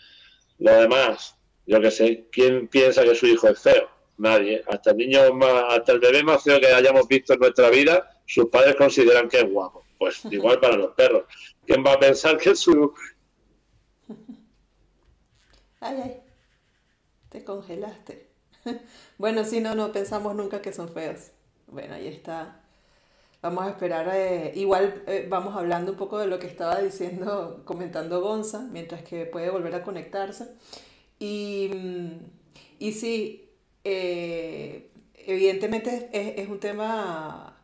lo 0.59 0.71
demás, 0.73 1.37
yo 1.65 1.79
que 1.79 1.91
sé, 1.91 2.27
¿quién 2.31 2.67
piensa 2.67 3.03
que 3.03 3.15
su 3.15 3.27
hijo 3.27 3.47
es 3.47 3.59
feo? 3.59 3.89
Nadie. 4.17 4.63
Hasta 4.67 4.91
el 4.91 4.97
niño 4.97 5.33
más, 5.33 5.65
hasta 5.69 5.91
el 5.91 5.99
bebé 5.99 6.23
más 6.23 6.43
feo 6.43 6.59
que 6.59 6.67
hayamos 6.67 7.07
visto 7.07 7.33
en 7.33 7.39
nuestra 7.39 7.69
vida, 7.69 8.21
sus 8.25 8.47
padres 8.47 8.75
consideran 8.75 9.29
que 9.29 9.37
es 9.37 9.49
guapo. 9.49 9.83
Pues 9.97 10.25
igual 10.25 10.59
para 10.59 10.75
los 10.75 10.93
perros. 10.93 11.23
¿Quién 11.65 11.83
va 11.85 11.93
a 11.93 11.99
pensar 11.99 12.37
que 12.37 12.55
su... 12.55 12.93
Ay, 15.79 16.21
te 17.29 17.43
congelaste. 17.43 18.24
Bueno, 19.17 19.45
si 19.45 19.59
no, 19.61 19.75
no 19.75 19.91
pensamos 19.91 20.35
nunca 20.35 20.61
que 20.61 20.73
son 20.73 20.89
feos. 20.89 21.31
Bueno, 21.67 21.95
ahí 21.95 22.07
está. 22.07 22.61
Vamos 23.41 23.65
a 23.65 23.69
esperar, 23.69 24.09
eh, 24.13 24.53
igual 24.55 25.03
eh, 25.07 25.27
vamos 25.29 25.55
hablando 25.55 25.91
un 25.91 25.97
poco 25.97 26.17
de 26.17 26.27
lo 26.27 26.39
que 26.39 26.47
estaba 26.47 26.81
diciendo, 26.81 27.61
comentando 27.65 28.21
Gonza, 28.21 28.67
mientras 28.71 29.03
que 29.03 29.25
puede 29.25 29.49
volver 29.51 29.75
a 29.75 29.83
conectarse. 29.83 30.47
Y, 31.19 31.69
mm, 31.73 32.11
y 32.79 32.91
sí, 32.93 33.49
eh, 33.83 34.89
evidentemente 35.13 36.09
es, 36.11 36.39
es, 36.39 36.49
un 36.49 36.59
tema, 36.59 37.57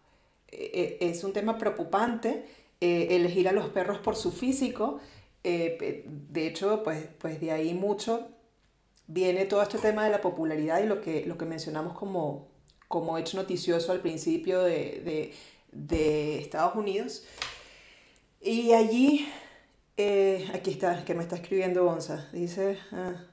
es 0.48 1.24
un 1.24 1.34
tema 1.34 1.58
preocupante 1.58 2.46
elegir 2.80 3.48
a 3.48 3.52
los 3.52 3.70
perros 3.70 4.00
por 4.00 4.16
su 4.16 4.32
físico. 4.32 5.00
de 5.44 6.48
hecho, 6.48 6.84
pues, 6.84 7.08
pues 7.20 7.40
de 7.42 7.52
ahí 7.52 7.74
mucho 7.74 8.30
viene 9.14 9.46
todo 9.46 9.62
este 9.62 9.78
tema 9.78 10.06
de 10.06 10.12
la 10.12 10.22
popularidad 10.22 10.82
y 10.82 10.86
lo 10.86 11.02
que, 11.02 11.26
lo 11.26 11.38
que 11.38 11.46
mencionamos 11.46 11.98
como, 11.98 12.48
como 12.88 13.18
hecho 13.18 13.38
noticioso 13.38 13.92
al 13.92 14.00
principio 14.00 14.64
de, 14.64 15.34
Estados 16.40 16.76
Unidos. 16.76 17.26
Y 18.42 18.74
allí, 18.74 19.28
eh, 19.98 20.50
aquí 20.54 20.72
está, 20.72 21.04
que 21.06 21.14
me 21.14 21.24
está 21.24 21.36
escribiendo 21.36 21.84
Gonza, 21.84 22.30
dice, 22.32 22.80
ah, 22.92 23.26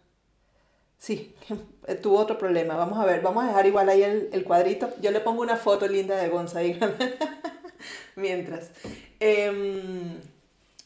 sí, 0.99 1.35
tuvo 2.02 2.18
otro 2.18 2.38
problema, 2.38 2.76
vamos 2.76 2.99
a 2.99 3.06
ver, 3.06 3.23
vamos 3.23 3.44
a 3.44 3.49
dejar 3.49 3.66
igual 3.66 3.88
ahí 3.88 4.02
el, 4.02 4.44
cuadrito, 4.44 4.90
yo 5.00 5.11
le 5.11 5.20
pongo 5.20 5.42
una 5.42 5.56
foto 5.56 5.87
linda 5.87 6.16
de 6.16 6.28
Gonza, 6.28 6.61
mientras. 8.16 8.70
Em, 9.20 10.20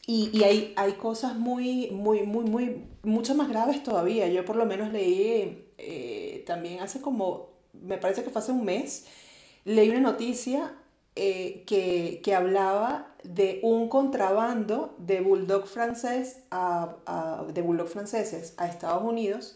y, 0.05 0.29
y 0.37 0.43
hay, 0.43 0.73
hay, 0.75 0.93
cosas 0.93 1.35
muy, 1.35 1.89
muy, 1.91 2.23
muy, 2.23 2.43
muy, 2.43 2.85
mucho 3.03 3.35
más 3.35 3.49
graves 3.49 3.83
todavía. 3.83 4.27
Yo 4.27 4.43
por 4.43 4.57
lo 4.57 4.65
menos 4.65 4.91
leí 4.91 5.65
eh, 5.77 6.43
también 6.45 6.81
hace 6.81 6.99
como, 7.01 7.51
me 7.73 7.97
parece 7.97 8.23
que 8.23 8.29
fue 8.29 8.41
hace 8.41 8.51
un 8.51 8.65
mes, 8.65 9.05
leí 9.63 9.89
una 9.89 10.01
noticia 10.01 10.75
eh, 11.15 11.63
que, 11.67 12.21
que, 12.23 12.35
hablaba 12.35 13.15
de 13.23 13.59
un 13.63 13.87
contrabando 13.87 14.95
de 14.97 15.21
bulldog 15.21 15.67
francés 15.67 16.39
a, 16.51 16.97
a, 17.05 17.45
de 17.53 17.61
bulldog 17.61 17.87
franceses 17.87 18.55
a 18.57 18.67
Estados 18.67 19.03
Unidos 19.03 19.55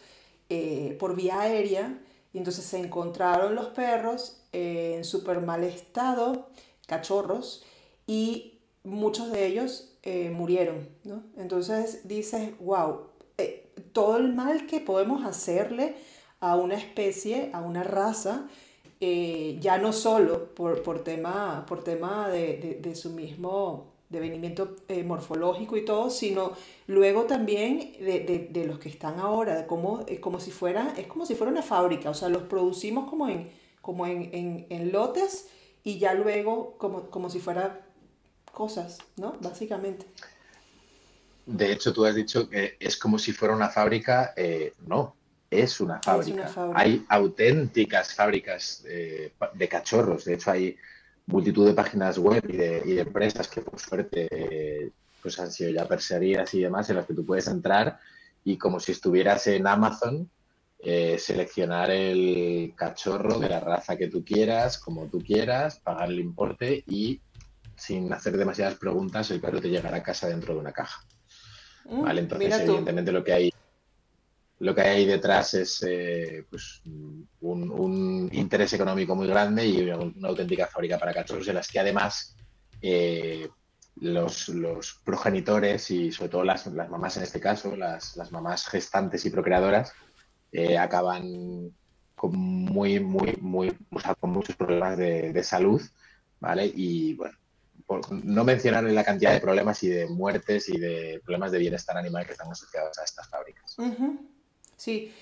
eh, 0.49 0.95
por 0.99 1.15
vía 1.15 1.41
aérea. 1.41 1.99
Y 2.31 2.37
entonces 2.37 2.65
se 2.65 2.77
encontraron 2.77 3.55
los 3.55 3.67
perros 3.67 4.41
en 4.53 5.03
súper 5.03 5.41
mal 5.41 5.63
estado, 5.63 6.47
cachorros, 6.85 7.65
y 8.05 8.59
muchos 8.83 9.31
de 9.31 9.47
ellos 9.47 9.86
eh, 10.03 10.29
murieron, 10.29 10.87
¿no? 11.03 11.23
Entonces 11.37 12.07
dices, 12.07 12.51
wow, 12.59 13.07
eh, 13.37 13.69
todo 13.91 14.17
el 14.17 14.33
mal 14.33 14.65
que 14.65 14.79
podemos 14.79 15.25
hacerle 15.25 15.95
a 16.39 16.55
una 16.55 16.75
especie, 16.75 17.49
a 17.53 17.61
una 17.61 17.83
raza, 17.83 18.47
eh, 19.01 19.57
ya 19.59 19.77
no 19.77 19.93
solo 19.93 20.53
por, 20.55 20.81
por 20.83 21.03
tema, 21.03 21.65
por 21.67 21.83
tema 21.83 22.29
de, 22.29 22.79
de, 22.81 22.95
su 22.95 23.11
mismo 23.11 23.93
devenimiento 24.09 24.75
morfológico 25.05 25.77
y 25.77 25.83
todo, 25.83 26.09
sino 26.09 26.53
luego 26.87 27.23
también 27.23 27.93
de, 27.99 28.49
de, 28.49 28.65
los 28.65 28.79
que 28.79 28.89
están 28.89 29.19
ahora, 29.19 29.67
como, 29.67 30.05
como 30.21 30.39
si 30.39 30.51
fuera, 30.51 30.93
es 30.97 31.07
como 31.07 31.25
si 31.25 31.35
fuera 31.35 31.51
una 31.51 31.61
fábrica, 31.63 32.09
o 32.09 32.13
sea, 32.13 32.29
los 32.29 32.43
producimos 32.43 33.09
como 33.09 33.27
en, 33.27 33.49
como 33.81 34.05
en, 34.07 34.33
en, 34.33 34.67
en 34.69 34.91
lotes 34.91 35.49
y 35.83 35.99
ya 35.99 36.13
luego 36.13 36.75
como, 36.77 37.09
como 37.09 37.29
si 37.29 37.39
fuera 37.39 37.86
cosas, 38.57 38.97
¿no? 39.17 39.37
Básicamente. 39.39 40.07
De 41.45 41.71
hecho, 41.71 41.93
tú 41.93 42.05
has 42.05 42.15
dicho 42.15 42.49
que 42.49 42.75
es 42.79 42.97
como 42.97 43.19
si 43.19 43.31
fuera 43.31 43.55
una 43.55 43.69
fábrica. 43.69 44.33
Eh, 44.35 44.73
no, 44.87 45.15
es 45.51 45.79
una, 45.79 46.01
fábrica. 46.01 46.51
Hay 46.73 47.05
auténticas 47.07 48.15
fábricas 48.15 48.83
de 48.83 49.69
cachorros. 49.69 50.25
De 50.25 50.33
hecho, 50.33 50.49
hay 50.49 50.75
multitud 51.27 51.67
de 51.67 51.73
páginas 51.73 52.17
web 52.17 52.43
y 52.49 52.57
de, 52.57 52.99
empresas 52.99 53.47
que, 53.47 53.61
por 53.61 53.79
suerte, 53.79 54.91
pues 55.21 55.39
han 55.39 55.51
sido 55.51 55.69
ya 55.69 55.87
perseguidas 55.87 56.51
y 56.55 56.61
demás, 56.61 56.89
en 56.89 56.95
las 56.95 57.05
que 57.05 57.13
tú 57.13 57.23
puedes 57.23 57.47
entrar 57.47 57.99
y 58.43 58.57
como 58.57 58.79
si 58.79 58.93
estuvieras 58.93 59.45
en 59.47 59.67
Amazon, 59.67 60.29
eh, 60.79 61.17
seleccionar 61.19 61.91
el 61.91 62.73
cachorro 62.77 63.39
de 63.39 63.49
la 63.49 63.59
raza 63.59 63.97
que 63.97 64.07
tú 64.07 64.23
quieras, 64.23 64.77
como 64.77 65.07
tú 65.07 65.19
quieras, 65.19 65.79
pagar 65.79 66.09
el 66.09 66.21
importe 66.21 66.83
y 66.87 67.19
sin 67.77 68.11
hacer 68.11 68.35
demasiadas 68.35 68.75
preguntas, 68.75 69.29
el 69.31 69.39
perro 69.39 69.61
te 69.61 69.69
llegará 69.69 69.97
a 69.97 70.03
casa 70.03 70.27
dentro 70.27 70.53
de 70.53 70.59
una 70.59 70.73
caja. 70.73 71.01
Mm, 71.85 72.01
¿Vale? 72.01 72.21
Entonces, 72.21 72.59
evidentemente, 72.59 73.11
lo 73.11 73.23
que 73.23 73.33
hay 73.33 73.53
lo 74.59 74.73
que 74.73 74.81
hay 74.81 74.97
ahí 74.97 75.05
detrás 75.05 75.53
es 75.53 75.83
eh, 75.87 76.45
pues, 76.49 76.81
un, 77.41 78.29
interés 78.31 78.73
económico 78.73 79.15
muy 79.15 79.27
grande 79.27 79.67
y 79.67 79.89
una, 79.89 80.27
auténtica 80.27 80.67
fábrica 80.67 80.97
para 80.97 81.13
cachorros, 81.13 81.47
en 81.47 81.55
las 81.55 81.67
que 81.67 81.79
además 81.79 82.35
eh, 82.81 83.47
los, 83.97 84.99
progenitores 85.03 85.91
y 85.91 86.11
sobre 86.11 86.29
todo 86.29 86.43
las, 86.43 86.65
mamás 86.67 87.17
en 87.17 87.23
este 87.23 87.39
caso, 87.39 87.75
las, 87.75 88.31
mamás 88.31 88.67
gestantes 88.67 89.25
y 89.25 89.29
procreadoras, 89.29 89.93
eh, 90.51 90.77
acaban 90.77 91.71
con 92.15 92.35
muy, 92.35 92.99
muy, 92.99 93.37
muy, 93.39 93.77
con 94.19 94.31
muchos 94.31 94.55
problemas 94.55 94.97
de, 94.97 95.31
de 95.33 95.43
salud, 95.43 95.81
¿vale? 96.39 96.71
Y 96.73 97.13
bueno, 97.13 97.37
no 98.11 98.43
mencionar 98.43 98.83
la 98.83 99.03
cantidad 99.03 99.31
de 99.33 99.39
problemas 99.39 99.81
y 99.83 99.89
de 99.89 100.07
muertes 100.07 100.69
y 100.69 100.77
de 100.77 101.21
problemas 101.23 101.51
de 101.51 101.59
bienestar 101.59 101.97
animal 101.97 102.25
que 102.25 102.33
están 102.33 102.51
asociados 102.51 102.97
a 102.99 103.03
estas 103.03 103.29
fábricas. 103.29 103.77
Sí, 104.75 105.13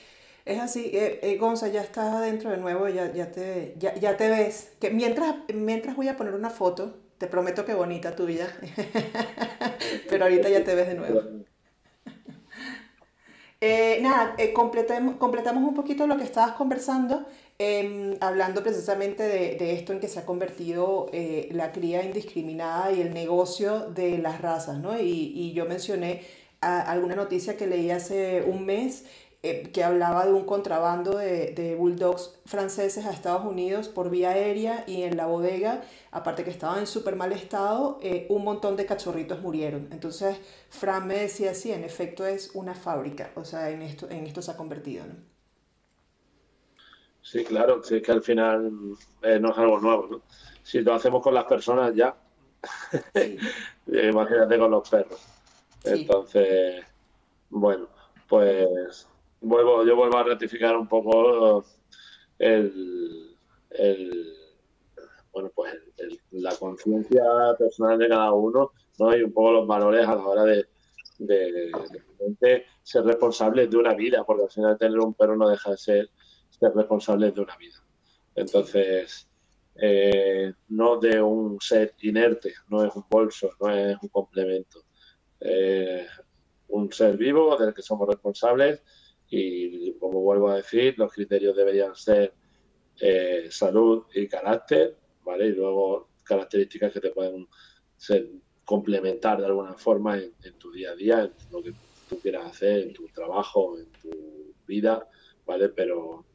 es 0.45 0.59
así. 0.59 0.91
Eh, 0.93 1.19
eh, 1.21 1.37
Gonza, 1.37 1.67
ya 1.67 1.81
estás 1.81 2.13
adentro 2.13 2.49
de 2.51 2.57
nuevo, 2.57 2.87
ya, 2.87 3.11
ya, 3.13 3.31
te, 3.31 3.75
ya, 3.77 4.17
te 4.17 4.29
ves. 4.29 4.73
Que 4.79 4.89
mientras, 4.89 5.35
mientras 5.53 5.95
voy 5.95 6.07
a 6.07 6.17
poner 6.17 6.33
una 6.33 6.49
foto, 6.49 6.95
te 7.17 7.27
prometo 7.27 7.65
que 7.65 7.73
bonita 7.73 8.15
tu 8.15 8.25
vida, 8.25 8.47
pero 10.09 10.25
ahorita 10.25 10.49
ya 10.49 10.63
te 10.63 10.75
ves 10.75 10.87
de 10.87 10.95
nuevo. 10.95 11.21
Eh, 13.61 13.99
nada, 14.01 14.35
completamos, 14.53 15.15
completamos 15.15 15.63
un 15.63 15.73
poquito 15.73 16.05
lo 16.05 16.17
que 16.17 16.23
estabas 16.23 16.51
conversando. 16.51 17.25
Em, 17.57 18.17
hablando 18.19 18.63
precisamente 18.63 19.23
de, 19.23 19.73
esto 19.73 19.93
en 19.93 20.01
que 20.01 20.09
se 20.09 20.19
ha 20.19 20.25
convertido 20.25 21.07
eh, 21.13 21.47
la 21.53 21.71
cría 21.71 22.03
indiscriminada 22.03 22.91
y 22.91 22.99
el 22.99 23.13
negocio 23.13 23.89
de 23.91 24.17
las 24.17 24.41
razas, 24.41 24.77
¿no? 24.79 24.99
Y, 24.99 25.53
yo 25.53 25.65
mencioné 25.65 26.23
alguna 26.59 27.15
noticia 27.15 27.55
que 27.57 27.67
leí 27.67 27.91
hace 27.91 28.43
un 28.43 28.65
mes 28.65 29.05
eh, 29.43 29.69
que 29.71 29.83
hablaba 29.83 30.25
de 30.25 30.33
un 30.33 30.45
contrabando 30.45 31.17
de, 31.17 31.75
bulldogs 31.79 32.39
franceses 32.45 33.05
a 33.05 33.11
Estados 33.11 33.45
Unidos 33.45 33.87
por 33.87 34.09
vía 34.09 34.31
aérea 34.31 34.83
y 34.87 35.03
en 35.03 35.15
la 35.15 35.27
bodega, 35.27 35.83
aparte 36.11 36.43
que 36.43 36.49
estaban 36.49 36.79
en 36.79 36.87
súper 36.87 37.15
mal 37.15 37.31
estado, 37.31 37.99
eh, 38.01 38.25
un 38.29 38.43
montón 38.43 38.75
de 38.75 38.85
cachorritos 38.85 39.41
murieron. 39.41 39.87
Entonces, 39.91 40.37
Fran 40.69 41.07
me 41.07 41.19
decía, 41.19 41.53
sí, 41.53 41.71
en 41.71 41.83
efecto 41.85 42.25
es 42.25 42.51
una 42.53 42.75
fábrica, 42.75 43.31
o 43.35 43.45
sea, 43.45 43.69
en 43.69 43.81
esto, 43.81 44.09
en 44.09 44.25
esto 44.25 44.41
se 44.41 44.51
ha 44.51 44.57
convertido, 44.57 45.05
¿no? 45.05 45.34
Sí, 47.25 47.43
claro, 47.43 47.81
sí, 47.81 47.95
es 47.95 48.03
que 48.03 48.11
al 48.11 48.21
final 48.21 48.71
eh, 49.23 49.39
no 49.39 49.49
es 49.49 49.57
algo 49.57 49.79
nuevo, 49.79 50.07
¿no? 50.07 50.21
Si 50.61 50.81
lo 50.81 50.93
hacemos 50.93 51.23
con 51.23 51.33
las 51.33 51.45
personas 51.45 51.91
ya, 51.95 52.15
imagínate 53.87 54.59
con 54.59 54.69
los 54.69 54.87
perros. 54.87 55.19
Entonces, 55.83 56.85
bueno, 57.49 57.87
pues 58.29 59.07
vuelvo, 59.41 59.83
yo 59.83 59.95
vuelvo 59.95 60.17
a 60.19 60.23
rectificar 60.23 60.77
un 60.77 60.87
poco 60.87 61.65
el, 62.37 63.35
bueno, 65.33 65.51
pues 65.55 65.73
la 66.29 66.55
conciencia 66.57 67.23
personal 67.57 67.97
de 67.97 68.07
cada 68.07 68.33
uno, 68.33 68.71
¿no? 68.99 69.17
Y 69.17 69.23
un 69.23 69.33
poco 69.33 69.51
los 69.51 69.67
valores 69.67 70.07
a 70.07 70.13
la 70.13 70.27
hora 70.27 70.43
de, 70.43 70.67
de, 71.17 71.71
de 72.39 72.65
ser 72.83 73.03
responsables 73.03 73.67
de 73.71 73.77
una 73.77 73.95
vida, 73.95 74.23
porque 74.23 74.43
al 74.43 74.51
final 74.51 74.77
tener 74.77 74.99
un 74.99 75.15
perro 75.15 75.35
no 75.35 75.49
deja 75.49 75.71
de 75.71 75.77
ser 75.77 76.09
ser 76.59 76.73
responsables 76.73 77.33
de 77.35 77.41
una 77.41 77.57
vida. 77.57 77.83
Entonces, 78.35 79.27
eh, 79.75 80.53
no 80.69 80.97
de 80.97 81.21
un 81.21 81.59
ser 81.61 81.93
inerte, 82.01 82.53
no 82.69 82.83
es 82.83 82.95
un 82.95 83.05
bolso, 83.09 83.51
no 83.59 83.69
es 83.69 83.97
un 84.01 84.09
complemento. 84.09 84.83
un 86.69 86.91
ser 86.91 87.17
vivo 87.17 87.55
del 87.57 87.73
que 87.73 87.81
somos 87.81 88.07
responsables 88.07 88.81
Y 89.29 89.93
como 89.99 90.21
vuelvo 90.21 90.49
a 90.49 90.57
decir, 90.57 90.95
los 90.97 91.11
criterios 91.13 91.55
deberían 91.55 91.95
ser 91.95 92.33
eh, 92.99 93.47
salud 93.51 94.05
y 94.13 94.27
carácter, 94.27 94.97
¿vale? 95.23 95.47
Y 95.47 95.51
luego 95.53 96.09
características 96.23 96.93
que 96.93 97.01
te 97.01 97.11
pueden 97.11 97.47
ser, 97.97 98.29
complementar 98.63 99.39
de 99.39 99.45
alguna 99.45 99.75
forma 99.75 100.17
en, 100.17 100.33
tu 100.57 100.71
día 100.71 100.91
a 100.91 100.95
día, 100.95 101.19
en 101.21 101.33
lo 101.51 101.61
que 101.61 101.73
tú 102.09 102.19
quieras 102.19 102.47
hacer, 102.47 102.79
en 102.79 102.93
tu 102.93 103.07
trabajo, 103.09 103.77
en 103.77 103.85
tu 104.01 104.53
vida, 104.65 105.07
¿vale? 105.45 105.69
Pero 105.69 106.25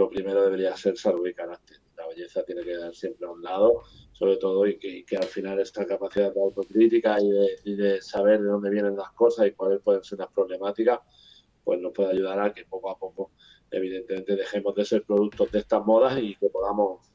lo 0.00 0.08
primero 0.08 0.42
debería 0.42 0.74
ser 0.78 0.96
salud 0.96 1.26
y 1.28 1.34
carácter. 1.34 1.76
La 1.94 2.06
belleza 2.08 2.42
tiene 2.42 2.62
que 2.62 2.70
quedar 2.70 2.94
siempre 2.94 3.26
a 3.26 3.30
un 3.30 3.42
lado, 3.42 3.82
sobre 4.12 4.38
todo, 4.38 4.66
y 4.66 4.78
que, 4.78 5.16
al 5.18 5.26
final 5.26 5.60
esta 5.60 5.84
capacidad 5.84 6.32
de 6.32 6.40
autocrítica 6.40 7.18
y 7.20 7.74
de, 7.76 8.00
saber 8.00 8.40
de 8.40 8.48
dónde 8.48 8.70
vienen 8.70 8.96
las 8.96 9.12
cosas 9.12 9.46
y 9.46 9.50
cuáles 9.50 9.82
pueden 9.82 10.02
ser 10.02 10.18
las 10.18 10.32
problemáticas, 10.32 11.00
pues 11.62 11.80
nos 11.80 11.92
puede 11.92 12.12
ayudar 12.12 12.40
a 12.40 12.50
que 12.54 12.64
poco 12.64 12.88
a 12.88 12.98
poco, 12.98 13.32
evidentemente, 13.70 14.36
dejemos 14.36 14.74
de 14.74 14.86
ser 14.86 15.02
productos 15.02 15.52
de 15.52 15.58
estas 15.58 15.84
modas 15.84 16.18
y 16.18 16.34
que 16.36 16.48
podamos 16.48 17.06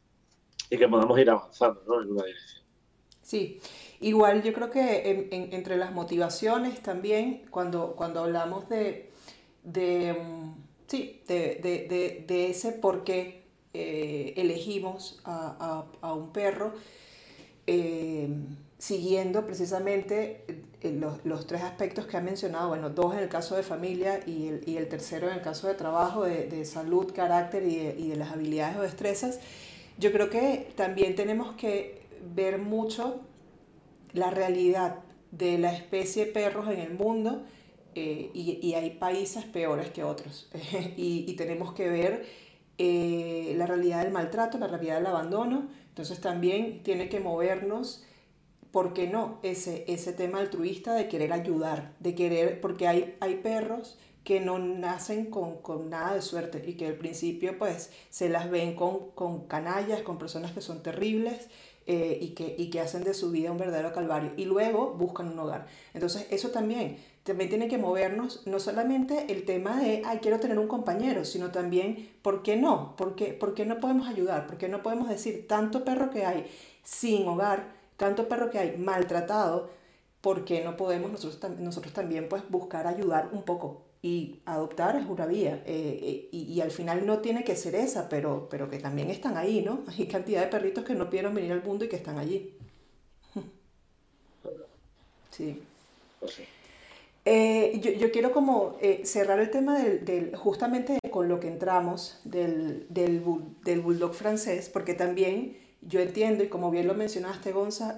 y 0.69 0.77
que 0.77 0.87
podamos 0.87 1.19
ir 1.19 1.29
avanzando 1.29 1.83
¿no? 1.87 2.03
en 2.03 2.11
una 2.11 2.23
dirección. 2.23 2.63
Sí, 3.23 3.59
igual 3.99 4.43
yo 4.43 4.53
creo 4.53 4.69
que 4.69 5.27
entre 5.31 5.77
las 5.77 5.91
motivaciones 5.91 6.83
también, 6.83 7.47
cuando, 7.49 7.95
cuando 7.95 8.19
hablamos 8.19 8.69
de, 8.69 9.11
de 9.63 10.13
mm, 10.13 10.64
sí, 10.87 11.21
de, 11.27 12.47
ese 12.49 12.71
por 12.71 13.03
qué 13.03 13.43
eh, 13.73 14.33
elegimos 14.37 15.19
a, 15.25 15.85
un 16.15 16.31
perro, 16.31 16.73
eh, 17.67 18.29
siguiendo 18.77 19.45
precisamente 19.45 20.45
eh, 20.81 20.99
los, 21.23 21.47
tres 21.47 21.61
aspectos 21.63 22.05
que 22.05 22.17
ha 22.17 22.21
mencionado, 22.21 22.69
bueno, 22.69 22.89
dos 22.89 23.13
en 23.13 23.19
el 23.19 23.29
caso 23.29 23.55
de 23.55 23.63
familia 23.63 24.19
y 24.25 24.47
el, 24.77 24.87
tercero 24.87 25.27
en 25.27 25.35
el 25.35 25.41
caso 25.41 25.67
de 25.67 25.73
trabajo, 25.73 26.23
de, 26.23 26.65
salud, 26.65 27.11
carácter 27.13 27.63
y 27.63 28.09
de, 28.09 28.15
las 28.15 28.31
habilidades 28.31 28.77
o 28.77 28.81
destrezas, 28.81 29.39
yo 29.97 30.11
creo 30.11 30.29
que 30.29 30.71
también 30.75 31.15
tenemos 31.15 31.55
que 31.55 32.01
ver 32.35 32.57
mucho 32.59 33.21
la 34.13 34.29
realidad 34.29 34.99
de 35.31 35.57
la 35.57 35.73
especie 35.73 36.25
de 36.25 36.31
perros 36.31 36.69
en 36.69 36.79
el 36.79 36.93
mundo 36.93 37.43
eh, 37.95 38.29
y, 38.33 38.73
hay 38.73 38.91
países 38.91 39.45
peores 39.45 39.89
que 39.91 40.03
otros. 40.03 40.49
y, 40.97 41.33
tenemos 41.33 41.73
que 41.73 41.89
ver 41.89 42.25
eh, 42.77 43.53
la 43.57 43.65
realidad 43.65 44.03
del 44.03 44.11
maltrato, 44.11 44.57
la 44.57 44.67
realidad 44.67 44.97
del 44.97 45.07
abandono. 45.07 45.69
Entonces 45.89 46.19
también 46.19 46.83
tiene 46.83 47.07
que 47.07 47.21
movernos, 47.21 48.03
¿por 48.71 48.93
qué 48.93 49.07
no? 49.07 49.39
Ese, 49.43 49.85
ese 49.87 50.11
tema 50.11 50.39
altruista 50.39 50.93
de 50.93 51.07
querer 51.07 51.31
ayudar, 51.31 51.93
de 51.99 52.15
querer, 52.15 52.59
porque 52.59 52.87
hay, 52.87 53.15
hay 53.21 53.35
perros 53.35 53.97
que 54.25 54.41
no 54.41 54.59
nacen 54.59 55.27
con, 55.27 55.57
con, 55.61 55.89
nada 55.89 56.15
de 56.15 56.21
suerte 56.21 56.61
y 56.67 56.73
que 56.73 56.87
al 56.87 56.95
principio 56.95 57.57
pues 57.59 57.91
se 58.09 58.27
las 58.27 58.49
ven 58.49 58.75
con, 58.75 59.11
con 59.11 59.47
canallas, 59.47 60.01
con 60.01 60.17
personas 60.17 60.51
que 60.51 60.61
son 60.61 60.81
terribles 60.81 61.47
eh, 61.85 62.17
y, 62.19 62.29
que, 62.29 62.55
y 62.57 62.71
que 62.71 62.81
hacen 62.81 63.03
de 63.03 63.13
su 63.13 63.29
vida 63.29 63.51
un 63.51 63.59
verdadero 63.59 63.93
calvario 63.93 64.33
y 64.35 64.45
luego 64.45 64.95
buscan 64.95 65.29
un 65.29 65.37
hogar. 65.37 65.67
Entonces 65.93 66.25
eso 66.31 66.49
también, 66.49 66.97
también 67.25 67.49
tiene 67.49 67.67
que 67.67 67.79
movernos, 67.79 68.45
no 68.45 68.59
solamente 68.59 69.33
el 69.33 69.45
tema 69.45 69.81
de, 69.81 70.03
ay, 70.05 70.19
quiero 70.21 70.39
tener 70.39 70.59
un 70.59 70.67
compañero, 70.67 71.25
sino 71.25 71.49
también, 71.49 72.11
¿por 72.21 72.43
qué 72.43 72.55
no? 72.55 72.95
¿Por 72.95 73.15
qué, 73.15 73.33
¿Por 73.33 73.55
qué 73.55 73.65
no 73.65 73.79
podemos 73.79 74.07
ayudar? 74.07 74.45
¿Por 74.45 74.59
qué 74.59 74.69
no 74.69 74.83
podemos 74.83 75.09
decir, 75.09 75.47
tanto 75.47 75.83
perro 75.83 76.11
que 76.11 76.23
hay 76.23 76.45
sin 76.83 77.27
hogar, 77.27 77.73
tanto 77.97 78.29
perro 78.29 78.51
que 78.51 78.59
hay 78.59 78.77
maltratado, 78.77 79.71
¿por 80.21 80.45
qué 80.45 80.63
no 80.63 80.77
podemos 80.77 81.11
nosotros, 81.11 81.59
nosotros 81.59 81.93
también 81.93 82.29
pues 82.29 82.43
buscar 82.47 82.85
ayudar 82.85 83.29
un 83.33 83.41
poco? 83.41 83.81
y 84.03 84.39
adoptar 84.45 84.95
es 84.97 85.07
una 85.07 85.25
vía. 85.25 85.63
Eh, 85.65 85.99
eh, 86.03 86.29
y, 86.31 86.61
al 86.61 86.69
final 86.69 87.07
no 87.07 87.21
tiene 87.21 87.43
que 87.43 87.55
ser 87.55 87.73
esa, 87.73 88.07
pero, 88.07 88.47
pero 88.51 88.69
que 88.69 88.77
también 88.77 89.09
están 89.09 89.35
ahí, 89.35 89.63
¿no? 89.63 89.83
Hay 89.87 90.05
cantidad 90.05 90.41
de 90.41 90.47
perritos 90.47 90.85
que 90.85 90.93
no 90.93 91.07
pudieron 91.07 91.33
venir 91.33 91.51
al 91.53 91.63
mundo 91.63 91.85
y 91.85 91.89
que 91.89 91.95
están 91.95 92.19
allí. 92.19 92.53
Sí. 95.31 95.59
Pues 96.19 96.39
eh, 97.25 97.79
yo, 97.99 98.11
quiero 98.11 98.31
como 98.31 98.77
cerrar 99.03 99.39
el 99.39 99.49
tema 99.49 99.79
del, 99.79 100.35
justamente 100.35 100.99
con 101.11 101.27
lo 101.27 101.39
que 101.39 101.47
entramos 101.47 102.21
del, 102.23 102.87
del, 102.89 103.19
bulldog 103.81 104.13
francés, 104.13 104.69
porque 104.69 104.93
también 104.93 105.57
yo 105.81 105.99
entiendo, 105.99 106.43
y 106.43 106.47
como 106.47 106.71
bien 106.71 106.87
lo 106.87 106.93
mencionaste, 106.93 107.51
Gonza, 107.51 107.97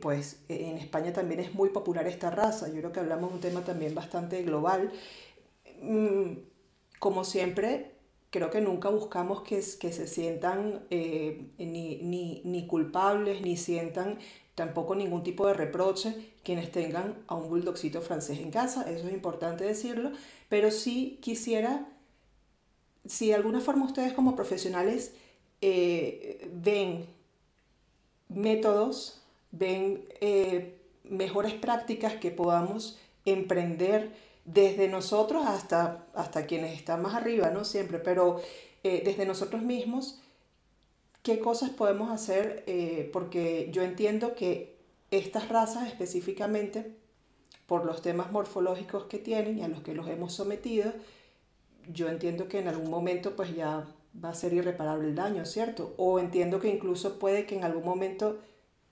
pues 0.00 0.40
en 0.48 0.78
España 0.78 1.12
también 1.12 1.40
es 1.40 1.54
muy 1.54 1.68
popular 1.68 2.06
esta 2.06 2.30
raza. 2.30 2.68
Yo 2.68 2.76
creo 2.76 2.92
que 2.92 3.00
hablamos 3.00 3.30
de 3.30 3.34
un 3.34 3.40
tema 3.40 3.60
también 3.64 3.94
bastante 3.94 4.42
global 4.42 4.90
Mm, 5.82 6.38
como 7.00 7.24
siempre, 7.24 7.92
creo 8.30 8.50
que 8.50 8.60
nunca 8.60 8.88
buscamos 8.88 9.42
que, 9.42 9.62
se 9.62 10.06
sientan 10.06 10.86
eh, 10.90 11.50
ni, 11.58 12.66
culpables, 12.68 13.42
ni 13.42 13.56
sientan 13.56 14.18
tampoco 14.54 14.94
ningún 14.94 15.22
tipo 15.22 15.46
de 15.46 15.54
reproche 15.54 16.32
quienes 16.42 16.70
tengan 16.70 17.14
a 17.26 17.34
un 17.34 17.48
bulldogcito 17.48 18.02
francés 18.02 18.38
en 18.38 18.50
casa, 18.50 18.90
eso 18.90 19.06
es 19.06 19.14
importante 19.14 19.64
decirlo, 19.64 20.12
pero 20.48 20.70
sí 20.70 21.18
quisiera, 21.22 21.88
si 23.06 23.28
de 23.28 23.34
alguna 23.34 23.60
forma 23.60 23.86
ustedes 23.86 24.12
como 24.12 24.36
profesionales 24.36 25.14
eh, 25.60 26.50
ven 26.52 27.06
métodos, 28.28 29.20
ven 29.52 30.04
eh, 30.20 30.78
mejores 31.04 31.54
prácticas 31.54 32.14
que 32.14 32.30
podamos 32.30 32.98
emprender, 33.24 34.12
desde 34.44 34.88
nosotros 34.88 35.44
hasta, 35.46 36.06
hasta 36.14 36.46
quienes 36.46 36.76
están 36.76 37.02
más 37.02 37.14
arriba, 37.14 37.50
¿no? 37.50 37.64
Siempre, 37.64 37.98
pero 37.98 38.40
eh, 38.82 39.02
desde 39.04 39.26
nosotros 39.26 39.62
mismos, 39.62 40.20
¿qué 41.22 41.38
cosas 41.40 41.70
podemos 41.70 42.10
hacer? 42.10 42.64
Eh, 42.66 43.08
porque 43.12 43.68
yo 43.72 43.82
entiendo 43.82 44.34
que 44.34 44.78
estas 45.10 45.48
razas 45.48 45.88
específicamente, 45.88 46.96
por 47.66 47.84
los 47.84 48.02
temas 48.02 48.32
morfológicos 48.32 49.04
que 49.04 49.18
tienen 49.18 49.58
y 49.58 49.62
a 49.62 49.68
los 49.68 49.82
que 49.82 49.94
los 49.94 50.08
hemos 50.08 50.32
sometido, 50.34 50.92
yo 51.92 52.08
entiendo 52.08 52.48
que 52.48 52.58
en 52.58 52.68
algún 52.68 52.90
momento 52.90 53.34
pues 53.36 53.54
ya 53.54 53.86
va 54.22 54.30
a 54.30 54.34
ser 54.34 54.52
irreparable 54.52 55.08
el 55.08 55.14
daño, 55.14 55.44
¿cierto? 55.46 55.94
O 55.96 56.18
entiendo 56.18 56.60
que 56.60 56.68
incluso 56.68 57.18
puede 57.18 57.46
que 57.46 57.56
en 57.56 57.64
algún 57.64 57.84
momento 57.84 58.38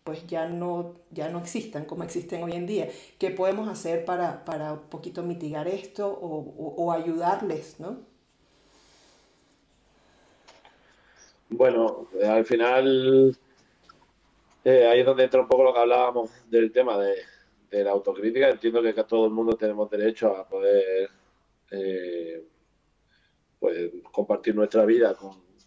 pues 0.05 0.27
ya 0.27 0.49
no, 0.49 0.95
ya 1.11 1.29
no 1.29 1.38
existan 1.38 1.85
como 1.85 2.05
existen 2.05 2.43
hoy 2.43 2.53
en 2.53 2.66
día. 2.66 2.88
¿Qué 3.19 3.31
podemos 3.31 3.69
hacer 3.69 4.05
para, 4.05 4.45
para 4.45 4.73
un 4.73 4.88
poquito 4.88 5.23
mitigar 5.23 5.69
esto 5.69 6.09
o, 6.09 6.75
o, 6.77 6.93
ayudarles, 6.93 7.79
no? 7.79 7.99
Bueno, 11.50 12.08
al 12.24 12.44
final 12.44 13.36
eh, 14.64 14.86
ahí 14.86 15.00
es 15.00 15.06
donde 15.06 15.24
entra 15.24 15.40
un 15.40 15.48
poco 15.48 15.64
lo 15.64 15.72
que 15.72 15.80
hablábamos 15.80 16.30
del 16.48 16.72
tema 16.72 16.96
de, 16.98 17.84
la 17.84 17.90
autocrítica. 17.90 18.50
Entiendo 18.50 18.82
que 18.82 18.92
todo 19.04 19.26
el 19.26 19.32
mundo 19.32 19.56
tenemos 19.56 19.90
derecho 19.90 20.36
a 20.36 20.48
poder 20.48 21.10
eh, 21.70 22.44
pues, 23.58 23.90
compartir 24.12 24.54
nuestra 24.54 24.84
vida 24.84 25.14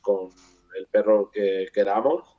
con, 0.02 0.32
el 0.76 0.88
perro 0.88 1.30
que 1.32 1.68
queramos 1.72 2.34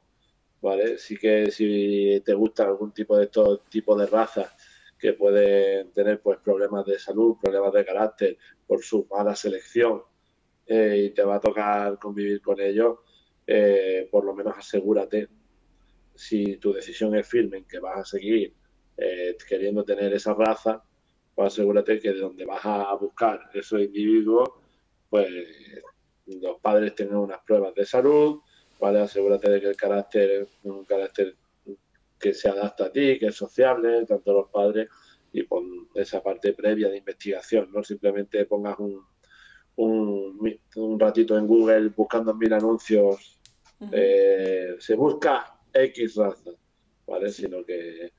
¿vale? 0.60 0.98
Sí 0.98 1.16
que 1.16 1.50
si 1.50 2.20
te 2.24 2.34
gusta 2.34 2.64
algún 2.64 2.92
tipo 2.92 3.16
de 3.16 3.24
estos 3.24 3.64
tipos 3.66 3.98
de 4.00 4.06
razas 4.06 4.50
que 4.98 5.12
pueden 5.12 5.92
tener 5.92 6.20
pues 6.22 6.38
problemas 6.38 6.86
de 6.86 6.98
salud, 6.98 7.36
problemas 7.40 7.72
de 7.74 7.84
carácter 7.84 8.38
por 8.66 8.82
su 8.82 9.06
mala 9.10 9.36
selección 9.36 10.02
eh, 10.66 11.04
y 11.06 11.10
te 11.10 11.22
va 11.22 11.36
a 11.36 11.40
tocar 11.40 11.98
convivir 11.98 12.40
con 12.40 12.58
ellos, 12.60 12.98
eh, 13.46 14.08
por 14.10 14.24
lo 14.24 14.34
menos 14.34 14.56
asegúrate, 14.56 15.28
si 16.14 16.56
tu 16.56 16.72
decisión 16.72 17.14
es 17.16 17.26
firme 17.26 17.58
en 17.58 17.64
que 17.64 17.78
vas 17.78 17.98
a 17.98 18.04
seguir 18.04 18.52
eh, 18.96 19.36
queriendo 19.48 19.84
tener 19.84 20.12
esa 20.12 20.34
raza, 20.34 20.82
pues 21.34 21.52
asegúrate 21.52 21.98
que 21.98 22.12
de 22.12 22.20
donde 22.20 22.44
vas 22.44 22.64
a 22.64 22.94
buscar 22.94 23.50
esos 23.52 23.80
individuos, 23.80 24.48
pues 25.10 25.28
los 26.26 26.60
padres 26.60 26.94
tengan 26.94 27.16
unas 27.16 27.40
pruebas 27.40 27.74
de 27.74 27.84
salud, 27.84 28.40
¿vale? 28.80 29.00
Asegúrate 29.00 29.50
de 29.50 29.60
que 29.60 29.68
el 29.68 29.76
carácter 29.76 30.46
un 30.62 30.84
carácter 30.84 31.34
que 32.18 32.32
se 32.32 32.48
adapta 32.48 32.86
a 32.86 32.92
ti, 32.92 33.18
que 33.18 33.26
es 33.26 33.34
sociable, 33.34 34.06
tanto 34.06 34.32
los 34.32 34.48
padres, 34.48 34.88
y 35.32 35.42
pon 35.42 35.88
esa 35.94 36.22
parte 36.22 36.52
previa 36.52 36.88
de 36.88 36.98
investigación, 36.98 37.70
no 37.72 37.82
simplemente 37.82 38.44
pongas 38.46 38.78
un, 38.78 39.04
un, 39.76 41.00
ratito 41.00 41.36
en 41.36 41.46
Google 41.46 41.88
buscando 41.88 42.34
mil 42.34 42.52
anuncios, 42.52 43.33
eh, 43.92 44.76
se 44.78 44.94
busca 44.94 45.58
X 45.72 46.16
raza, 46.16 46.50
¿vale? 47.06 47.30
Sino 47.30 47.64
que, 47.64 48.12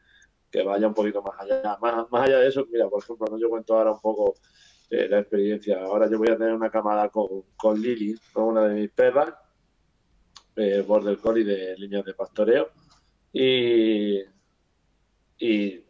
vaya 0.65 0.87
un 0.87 0.93
poquito 0.93 1.21
más 1.21 1.39
allá. 1.39 1.77
Más, 1.81 2.09
más 2.09 2.27
allá 2.27 2.39
de 2.39 2.47
eso, 2.47 2.65
mira, 2.71 2.87
por 2.87 3.03
ejemplo, 3.03 3.27
¿no? 3.29 3.37
yo 3.37 3.49
cuento 3.49 3.77
ahora 3.77 3.91
un 3.91 3.99
poco 3.99 4.35
eh, 4.89 5.07
la 5.09 5.19
experiencia. 5.19 5.81
Ahora 5.83 6.09
yo 6.09 6.17
voy 6.17 6.29
a 6.29 6.37
tener 6.37 6.53
una 6.53 6.69
camada 6.69 7.09
con, 7.09 7.43
con 7.57 7.81
Lili, 7.81 8.15
con 8.31 8.45
una 8.45 8.67
de 8.67 8.75
mis 8.75 8.91
perras, 8.91 9.33
eh, 10.55 10.83
border 10.87 11.17
collie 11.17 11.43
de 11.43 11.75
líneas 11.77 12.05
de 12.05 12.13
pastoreo 12.13 12.69
y, 13.33 14.21
y 15.37 15.83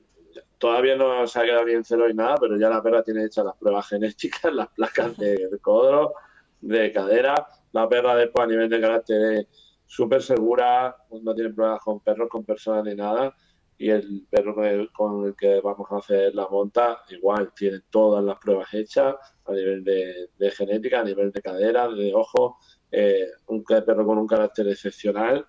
todavía 0.58 0.96
no 0.96 1.28
se 1.28 1.40
ha 1.40 1.44
quedado 1.44 1.66
ni 1.66 1.74
en 1.74 1.84
cero 1.84 2.08
ni 2.08 2.16
nada, 2.16 2.38
pero 2.40 2.58
ya 2.58 2.70
la 2.70 2.82
perra 2.82 3.04
tiene 3.04 3.26
hechas 3.26 3.46
las 3.46 3.56
pruebas 3.58 3.88
genéticas, 3.88 4.52
las 4.54 4.70
placas 4.70 5.16
de, 5.18 5.50
codro, 5.62 6.14
de 6.62 6.92
cadera. 6.92 7.48
La 7.76 7.90
perra 7.90 8.16
después 8.16 8.46
a 8.46 8.48
nivel 8.48 8.70
de 8.70 8.80
carácter 8.80 9.34
es 9.34 9.48
súper 9.86 10.22
segura, 10.22 10.96
no 11.22 11.36
tiene 11.36 11.54
problemas 11.54 11.82
con 11.84 12.00
perros, 12.00 12.30
con 12.30 12.46
personas 12.46 12.86
ni 12.86 12.96
nada. 12.96 13.36
Y 13.78 13.90
el 13.90 14.26
perro 14.30 14.56
con 14.94 15.26
el 15.26 15.36
que 15.36 15.60
vamos 15.60 15.86
a 15.92 15.98
hacer 15.98 16.34
la 16.34 16.48
monta, 16.48 17.02
igual, 17.10 17.52
tiene 17.54 17.82
todas 17.90 18.24
las 18.24 18.40
pruebas 18.40 18.74
hechas 18.74 19.16
a 19.46 19.52
nivel 19.52 19.84
de, 19.84 20.52
genética, 20.52 21.02
a 21.02 21.04
nivel 21.04 21.34
de 21.34 21.42
cadera, 21.42 21.90
de 21.90 22.14
ojo, 22.14 22.60
eh, 22.90 23.28
un 23.48 23.62
perro 23.66 24.06
con 24.06 24.20
un 24.20 24.28
carácter 24.28 24.70
excepcional. 24.70 25.46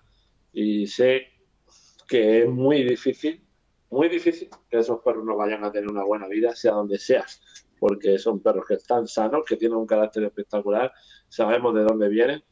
Y 0.51 0.85
sé 0.85 1.27
que 2.09 2.43
es 2.43 2.49
muy 2.49 2.83
difícil 2.83 3.41
muy 3.89 4.09
difícil 4.09 4.49
que 4.69 4.79
esos 4.79 4.99
perros 5.01 5.23
no 5.23 5.37
vayan 5.37 5.63
a 5.63 5.71
tener 5.71 5.89
una 5.89 6.03
buena 6.03 6.27
vida, 6.27 6.53
sea 6.53 6.73
donde 6.73 6.97
seas, 6.97 7.41
porque 7.79 8.17
son 8.17 8.41
perros 8.41 8.65
que 8.67 8.75
están 8.75 9.07
sanos, 9.07 9.43
que 9.45 9.55
tienen 9.55 9.77
un 9.77 9.87
carácter 9.87 10.23
espectacular, 10.23 10.91
sabemos 11.27 11.73
de 11.75 11.83
dónde 11.83 12.09
vienen 12.09 12.43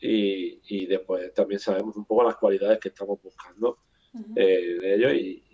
y, 0.00 0.86
después 0.86 1.32
también 1.34 1.60
sabemos 1.60 1.96
un 1.96 2.04
poco 2.04 2.24
las 2.24 2.36
cualidades 2.36 2.78
que 2.78 2.88
estamos 2.88 3.20
buscando 3.22 3.78
eh, 4.36 4.78
de 4.80 4.94
ellos 4.94 5.12
y, 5.14 5.44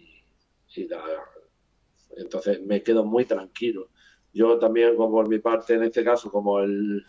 entonces 2.16 2.60
me 2.62 2.82
quedo 2.82 3.04
muy 3.04 3.24
tranquilo. 3.24 3.90
Yo 4.32 4.58
también, 4.58 4.96
como 4.96 5.12
por 5.12 5.28
mi 5.28 5.38
parte, 5.38 5.74
en 5.74 5.84
este 5.84 6.02
caso, 6.02 6.30
como 6.30 6.58
el, 6.60 7.04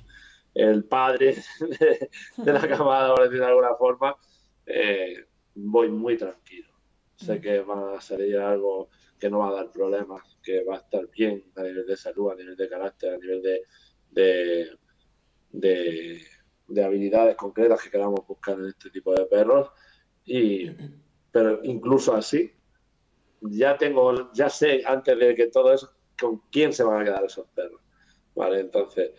padre 0.88 1.36
de, 2.38 2.54
la 2.54 2.68
camada, 2.68 3.15
por 3.15 3.24
decir 3.24 3.39
de 3.39 3.46
alguna 3.46 3.76
forma, 3.76 4.15
eh, 4.65 5.26
voy 5.56 5.89
muy 5.89 6.18
tranquilo. 6.18 6.70
Sé 7.15 7.41
que 7.41 7.62
va 7.62 7.98
a 7.98 8.02
salir 8.02 8.38
algo 8.38 8.89
que 9.19 9.30
no 9.30 9.39
va 9.39 9.49
a 9.49 9.54
dar 9.54 9.71
problemas, 9.71 10.38
que 10.43 10.63
va 10.63 10.75
a 10.75 10.80
estar 10.80 11.08
bien 11.10 11.43
a 11.56 11.63
nivel 11.63 11.86
de 11.86 11.97
salud, 11.97 12.32
a 12.32 12.36
nivel 12.36 12.56
de 12.56 12.69
carácter, 12.69 13.13
a 13.13 13.17
nivel 13.17 13.41
de, 13.41 14.69
de, 15.51 16.84
habilidades 16.84 17.36
concretas 17.36 17.82
que 17.82 17.89
queramos 17.89 18.25
buscar 18.28 18.60
en 18.60 18.67
este 18.67 18.89
tipo 18.89 19.13
de 19.13 19.25
perros. 19.25 19.69
Y, 20.25 20.69
pero 21.32 21.60
incluso 21.63 22.15
así, 22.15 22.51
ya 23.41 23.78
tengo, 23.78 24.32
ya 24.34 24.49
sé 24.49 24.84
antes 24.86 25.17
de 25.17 25.36
que 25.36 25.47
todo 25.47 25.73
eso, 25.73 25.91
con 26.19 26.41
quién 26.51 26.73
se 26.73 26.84
van 26.84 27.01
a 27.01 27.06
quedar 27.06 27.23
esos 27.23 27.47
perros. 27.49 27.82
Vale, 28.36 28.60
entonces, 28.60 29.12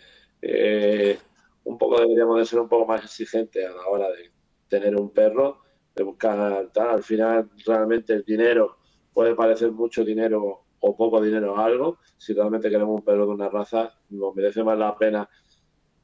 eh, 0.43 1.19
un 1.65 1.79
poco 1.79 2.01
deberíamos 2.01 2.39
de 2.39 2.45
ser 2.45 2.61
un 2.61 2.69
poco 2.69 2.87
más 2.87 3.03
exigentes 3.05 3.67
a 3.67 3.71
la 3.71 3.87
hora 3.87 4.11
de 4.11 4.31
tener 4.69 4.97
un 4.97 5.11
perro 5.11 5.63
de 5.95 6.05
buscar 6.05 6.71
tal. 6.73 6.89
Al 6.89 7.03
final, 7.03 7.51
realmente 7.65 8.13
el 8.13 8.25
dinero 8.25 8.79
puede 9.17 9.35
parecer 9.35 9.73
mucho 9.73 10.05
dinero 10.05 10.67
o 10.79 10.95
poco 10.95 11.23
dinero 11.23 11.57
a 11.57 11.65
algo. 11.65 12.01
Si 12.19 12.35
realmente 12.35 12.69
queremos 12.69 12.97
un 12.97 13.03
perro 13.03 13.25
de 13.25 13.33
una 13.33 13.49
raza, 13.49 13.91
nos 14.11 14.37
merece 14.37 14.63
más 14.63 14.79
la 14.79 14.95
pena 14.95 15.27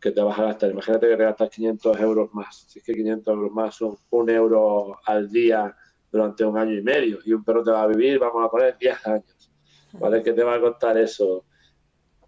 que 0.00 0.12
te 0.12 0.22
vas 0.22 0.38
a 0.38 0.44
gastar. 0.44 0.70
Imagínate 0.70 1.10
que 1.10 1.16
te 1.18 1.22
gastas 1.22 1.50
500 1.50 2.00
euros 2.00 2.32
más. 2.32 2.64
Si 2.68 2.78
es 2.78 2.84
que 2.86 2.94
500 2.94 3.34
euros 3.34 3.52
más 3.52 3.74
son 3.74 3.98
un 4.08 4.30
euro 4.30 4.98
al 5.04 5.30
día 5.30 5.76
durante 6.10 6.42
un 6.42 6.56
año 6.56 6.72
y 6.72 6.82
medio 6.82 7.18
y 7.22 7.34
un 7.34 7.44
perro 7.44 7.62
te 7.62 7.70
va 7.70 7.82
a 7.82 7.86
vivir, 7.86 8.18
vamos 8.18 8.46
a 8.46 8.50
poner 8.50 8.78
10 8.78 9.06
años. 9.06 9.52
¿Vale? 9.92 10.22
¿Qué 10.22 10.32
te 10.32 10.42
va 10.42 10.54
a 10.54 10.60
costar 10.62 10.96
eso? 10.96 11.44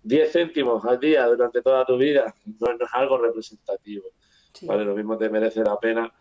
10 0.03 0.31
céntimos 0.31 0.85
al 0.85 1.01
día 1.01 1.27
durante 1.27 1.62
toda 1.62 1.87
tu 1.87 1.97
vida 1.97 2.35
no, 2.61 2.66
es 2.73 2.90
algo 2.92 3.16
representativo. 3.16 4.05
¿Vale? 4.61 4.85
Lo 4.85 4.94
mismo 4.94 5.16
te 5.16 5.31
merece 5.31 5.64
la 5.64 5.79
pena, 5.79 6.12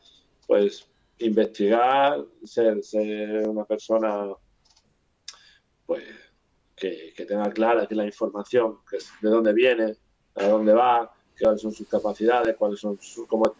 pues 0.47 0.87
investigar, 1.19 2.23
ser, 2.43 2.79
una 3.47 3.65
persona 3.65 4.33
pues 5.95 6.23
que, 6.75 7.25
tenga 7.25 7.51
clara 7.51 7.87
que 7.87 7.95
la 7.95 8.05
información, 8.05 8.79
que 8.89 8.97
de 9.21 9.29
dónde 9.29 9.53
viene, 9.53 9.95
a 10.35 10.47
dónde 10.47 10.73
va, 10.73 11.13
cuáles 11.39 11.61
son 11.61 11.71
sus 11.71 11.87
capacidades, 11.87 12.55
cuáles 12.57 12.79
son 12.79 12.97
su, 13.01 13.27
cómo, 13.27 13.55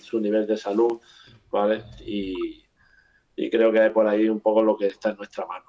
su 0.00 0.20
nivel 0.20 0.46
de 0.46 0.56
salud, 0.56 1.00
¿vale? 1.50 1.84
Y, 2.04 2.64
creo 3.50 3.70
que 3.70 3.80
hay 3.80 3.90
por 3.90 4.06
ahí 4.06 4.28
un 4.28 4.40
poco 4.40 4.62
lo 4.62 4.76
que 4.76 4.86
está 4.86 5.10
en 5.10 5.16
nuestra 5.16 5.46
mano. 5.46 5.66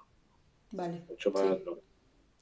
Vale. 0.71 1.03
Mucho 1.07 1.31
más. 1.31 1.45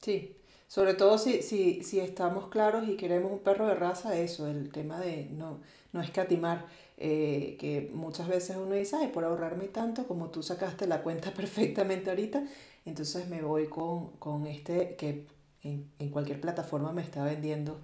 Sí. 0.00 0.34
Sobre 0.66 0.94
todo 0.94 1.16
si, 1.16 1.42
si, 1.42 1.82
si 1.82 2.00
estamos 2.00 2.48
claros 2.48 2.86
y 2.88 2.96
queremos 2.96 3.32
un 3.32 3.38
perro 3.38 3.66
de 3.66 3.74
raza, 3.74 4.18
eso, 4.18 4.46
el 4.48 4.70
tema 4.70 5.00
de 5.00 5.26
no, 5.30 5.60
no 5.92 6.00
escatimar. 6.00 6.66
Eh, 7.00 7.56
que 7.60 7.88
muchas 7.94 8.26
veces 8.26 8.56
uno 8.56 8.74
dice, 8.74 8.96
ay, 8.96 9.06
por 9.08 9.24
ahorrarme 9.24 9.68
tanto, 9.68 10.08
como 10.08 10.30
tú 10.30 10.42
sacaste 10.42 10.88
la 10.88 11.02
cuenta 11.02 11.30
perfectamente 11.34 12.10
ahorita, 12.10 12.42
entonces 12.88 13.28
me 13.28 13.42
voy 13.42 13.66
con, 13.66 14.16
con 14.18 14.46
este 14.46 14.96
que 14.96 15.26
en, 15.62 15.90
en, 15.98 16.10
cualquier 16.10 16.40
plataforma 16.40 16.92
me 16.92 17.02
está 17.02 17.24
vendiendo 17.24 17.78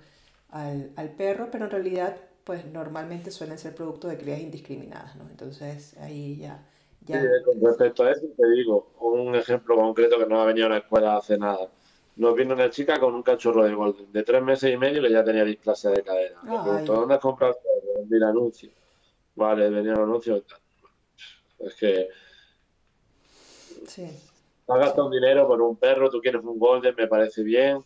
al, 0.51 0.93
al, 0.97 1.11
perro, 1.11 1.49
pero 1.51 1.65
en 1.65 1.71
realidad, 1.71 2.17
pues 2.45 2.65
normalmente 2.67 3.31
suelen 3.31 3.59
ser 3.59 3.75
productos 3.75 4.11
de 4.11 4.19
crías 4.19 4.41
indiscriminadas, 4.41 5.17
¿no? 5.17 5.29
Entonces 5.29 5.97
ahí 5.99 6.37
ya... 6.37 6.67
ya... 7.03 7.21
con 7.45 7.61
respecto 7.61 8.05
a 8.05 8.13
eso, 8.13 8.27
te 8.37 8.51
digo, 8.51 8.93
un 9.01 9.35
ejemplo 9.35 9.77
concreto 9.77 10.19
que 10.19 10.27
no 10.27 10.41
ha 10.41 10.47
venido 10.47 10.67
a 10.67 10.71
la 10.71 10.79
escuela 10.79 11.17
hace 11.17 11.37
nada. 11.39 11.69
Nos 12.17 12.35
vino 12.37 12.55
una 12.55 12.71
chica 12.71 13.01
con 13.01 13.15
un 13.15 13.23
cachorro 13.23 13.65
de 13.65 13.75
golden 13.75 14.13
de 14.13 14.23
tres 14.23 14.43
meses 14.43 14.73
y 14.73 14.77
medio 14.77 15.03
que 15.03 15.11
ya 15.11 15.25
tenía 15.25 15.45
displasia 15.45 15.91
de 15.91 16.03
cadera. 16.03 16.41
Me 16.43 16.63
preguntó, 16.63 16.95
¿dónde 16.95 17.15
has 17.15 17.21
comprado 17.21 17.57
el 18.11 18.23
anuncio? 18.23 18.71
vale, 19.35 19.69
venía 19.71 19.93
el 19.93 20.01
anuncio. 20.01 20.45
Es 21.59 21.75
que. 21.75 22.09
Sí. 23.87 24.09
Has 24.67 24.79
gastado 24.79 25.07
un 25.07 25.13
dinero 25.13 25.47
por 25.47 25.61
un 25.61 25.77
perro, 25.77 26.11
tú 26.11 26.21
quieres 26.21 26.43
un 26.43 26.59
Golden, 26.59 26.95
me 26.97 27.07
parece 27.07 27.43
bien. 27.43 27.85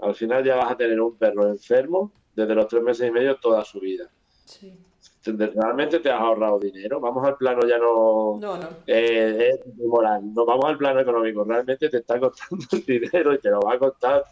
Al 0.00 0.14
final 0.14 0.44
ya 0.44 0.56
vas 0.56 0.72
a 0.72 0.76
tener 0.76 1.00
un 1.00 1.16
perro 1.16 1.48
enfermo 1.48 2.12
desde 2.34 2.54
los 2.54 2.68
tres 2.68 2.82
meses 2.82 3.08
y 3.08 3.10
medio 3.10 3.36
toda 3.36 3.64
su 3.64 3.80
vida. 3.80 4.10
Sí. 4.44 4.78
Realmente 5.22 5.98
te 5.98 6.10
has 6.10 6.20
ahorrado 6.20 6.58
dinero. 6.58 6.98
Vamos 6.98 7.26
al 7.26 7.36
plano 7.36 7.66
ya 7.66 7.78
no, 7.78 8.38
no, 8.40 8.56
no. 8.56 8.68
Eh, 8.86 9.58
moral. 9.86 10.32
No 10.32 10.46
vamos 10.46 10.64
al 10.64 10.78
plano 10.78 11.00
económico. 11.00 11.44
Realmente 11.44 11.88
te 11.90 11.98
está 11.98 12.18
costando 12.18 12.64
el 12.72 12.84
dinero 12.84 13.34
y 13.34 13.38
te 13.38 13.50
lo 13.50 13.60
va 13.60 13.74
a 13.74 13.78
costar. 13.78 14.24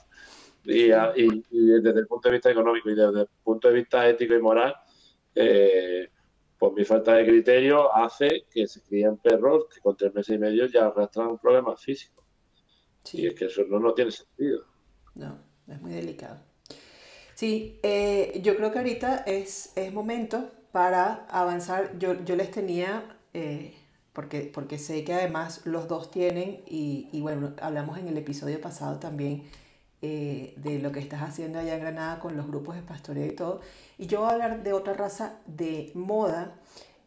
Y, 0.65 0.91
y, 0.91 1.43
desde 1.51 2.01
el 2.01 2.07
punto 2.07 2.29
de 2.29 2.35
vista 2.35 2.51
económico 2.51 2.91
y 2.91 2.95
desde 2.95 3.21
el 3.21 3.29
punto 3.43 3.69
de 3.69 3.75
vista 3.75 4.09
ético 4.09 4.35
y 4.35 4.41
moral, 4.41 4.75
eh, 5.35 6.11
pues 6.59 6.73
mi 6.73 6.85
falta 6.85 7.15
de 7.15 7.25
criterio 7.25 7.95
hace 7.95 8.45
que 8.51 8.67
se 8.67 8.83
críen 8.83 9.17
perros 9.17 9.67
que 9.73 9.81
con 9.81 9.97
tres 9.97 10.13
meses 10.15 10.37
y 10.37 10.39
medio 10.39 10.67
ya 10.67 10.87
arrastran 10.87 11.39
problemas 11.39 11.81
físicos. 11.81 12.25
Y 13.13 13.27
es 13.27 13.35
que 13.35 13.47
eso 13.47 13.63
no, 13.69 13.79
no 13.79 13.95
tiene 13.95 14.11
sentido. 14.11 14.65
No, 15.15 15.39
es 15.69 15.81
muy 15.81 15.93
delicado. 15.93 16.39
Sí, 17.35 17.79
eh, 17.83 18.41
yo 18.43 18.57
creo 18.57 18.73
que 18.73 18.79
ahorita 18.79 19.19
es, 19.19 19.73
es 19.77 19.93
momento 19.93 20.51
para 20.73 21.27
avanzar. 21.31 21.97
Yo, 21.99 22.25
yo 22.25 22.35
les 22.35 22.51
tenía, 22.51 23.17
eh, 23.33 23.75
porque, 24.13 24.51
porque 24.53 24.79
sé 24.79 25.05
que 25.05 25.15
además 25.15 25.65
los 25.65 25.87
dos 25.87 26.11
tienen, 26.11 26.63
y, 26.67 27.09
y 27.13 27.21
bueno, 27.21 27.55
hablamos 27.63 27.99
en 27.99 28.09
el 28.09 28.19
episodio 28.19 28.61
pasado 28.61 28.99
también 28.99 29.45
eh, 30.01 30.55
de 30.57 30.79
lo 30.79 30.93
que 30.93 31.01
estás 31.01 31.23
haciendo 31.23 31.59
allá 31.59 31.75
en 31.75 31.81
Granada 31.81 32.21
con 32.21 32.37
los 32.37 32.47
grupos 32.47 32.77
de 32.77 32.83
pastoreo 32.83 33.27
y 33.27 33.33
todo. 33.35 33.61
Y 33.99 34.07
yo 34.07 34.21
voy 34.21 34.29
a 34.29 34.33
hablar 34.33 34.63
de 34.63 34.73
otra 34.73 34.95
raza 34.95 35.41
de 35.47 35.91
moda, 35.95 36.55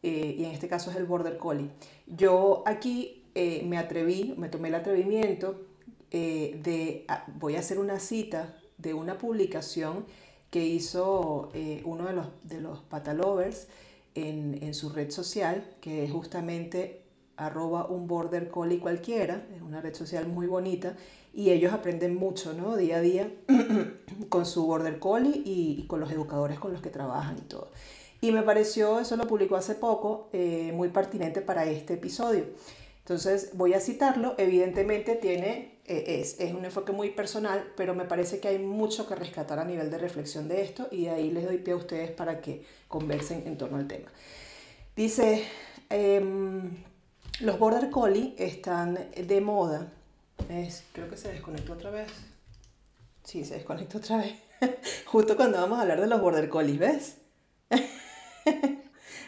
eh, 0.04 0.36
y 0.38 0.44
en 0.44 0.52
este 0.52 0.68
caso 0.68 0.92
es 0.92 0.98
el 0.98 1.06
Border 1.06 1.38
Collie. 1.38 1.70
Yo 2.08 2.64
aquí 2.66 3.24
eh, 3.34 3.64
me 3.66 3.78
atreví, 3.78 4.34
me 4.38 4.50
tomé 4.50 4.68
el 4.68 4.76
atrevimiento 4.76 5.68
de, 6.12 7.06
ah, 7.08 7.26
voy 7.40 7.56
a 7.56 7.60
hacer 7.60 7.80
una 7.80 7.98
cita 7.98 8.58
de 8.78 8.94
una 8.94 9.18
publicación 9.18 10.06
que 10.50 10.66
hizo 10.66 11.50
uno 11.86 12.08
de 12.08 12.12
los, 12.12 12.28
de 12.44 12.60
los 12.60 12.80
patalovers 12.80 13.70
en, 14.16 14.60
en 14.62 14.74
su 14.74 14.90
red 14.90 15.10
social, 15.12 15.64
que 15.80 16.04
es 16.04 16.12
justamente 16.12 17.01
arroba 17.46 17.88
un 17.88 18.08
border 18.08 18.50
collie 18.50 18.80
cualquiera, 18.80 19.46
es 19.56 19.62
una 19.62 19.82
red 19.82 19.96
social 19.96 20.28
muy 20.28 20.48
bonita, 20.48 20.96
y 21.34 21.52
ellos 21.52 21.74
aprenden 21.74 22.16
mucho, 22.16 22.54
¿no? 22.54 22.76
Día 22.76 22.98
a 22.98 23.02
día 23.02 23.32
con 24.30 24.46
su 24.46 24.66
border 24.66 25.00
collie 25.00 25.42
y, 25.44 25.86
con 25.88 26.00
los 26.00 26.12
educadores 26.12 26.60
con 26.60 26.74
los 26.74 26.82
que 26.82 26.90
trabajan 26.90 27.38
y 27.38 27.42
todo. 27.42 27.72
Y 28.20 28.32
me 28.32 28.44
pareció, 28.44 29.00
eso 29.00 29.16
lo 29.18 29.26
publicó 29.28 29.56
hace 29.56 29.76
poco, 29.76 30.30
eh, 30.34 30.72
muy 30.74 30.90
pertinente 30.90 31.42
para 31.42 31.66
este 31.66 31.96
episodio. 31.96 32.46
Entonces 33.00 33.52
voy 33.54 33.74
a 33.74 33.80
citarlo, 33.80 34.36
evidentemente 34.38 35.16
tiene, 35.16 35.80
eh, 35.86 36.20
es, 36.22 36.40
es, 36.40 36.54
un 36.54 36.64
enfoque 36.66 36.92
muy 36.92 37.10
personal, 37.10 37.74
pero 37.76 37.96
me 37.96 38.06
parece 38.06 38.40
que 38.40 38.50
hay 38.50 38.60
mucho 38.60 39.08
que 39.08 39.16
rescatar 39.16 39.58
a 39.58 39.66
nivel 39.66 39.90
de 39.90 39.98
reflexión 39.98 40.48
de 40.48 40.62
esto 40.62 40.88
y 40.92 41.06
de 41.06 41.10
ahí 41.10 41.32
les 41.32 41.46
doy 41.46 41.58
pie 41.58 41.74
a 41.74 41.78
ustedes 41.78 42.12
para 42.12 42.42
que 42.42 42.64
conversen 42.88 43.44
en 43.48 43.58
torno 43.58 43.78
al 43.78 43.88
tema. 43.88 44.12
Dice, 44.96 45.44
em, 45.90 46.70
los 47.40 47.58
border 47.58 47.90
collie 47.90 48.36
están 48.38 49.00
de 49.16 49.42
moda 49.42 49.92
creo 50.94 51.10
que 51.10 51.18
se 51.18 51.32
desconectó 51.32 51.74
otra 51.74 51.92
vez. 51.92 52.10
Sí, 53.24 53.46
se 53.46 53.56
desconectó 53.56 54.00
otra 54.00 54.18
vez. 54.18 54.34
Justo 55.06 55.36
cuando 55.36 55.60
vamos 55.60 55.80
a 55.80 55.84
hablar 55.84 56.02
de 56.02 56.08
los 56.08 56.22
border 56.22 56.50
collies, 56.50 56.80
¿ves? 56.80 57.18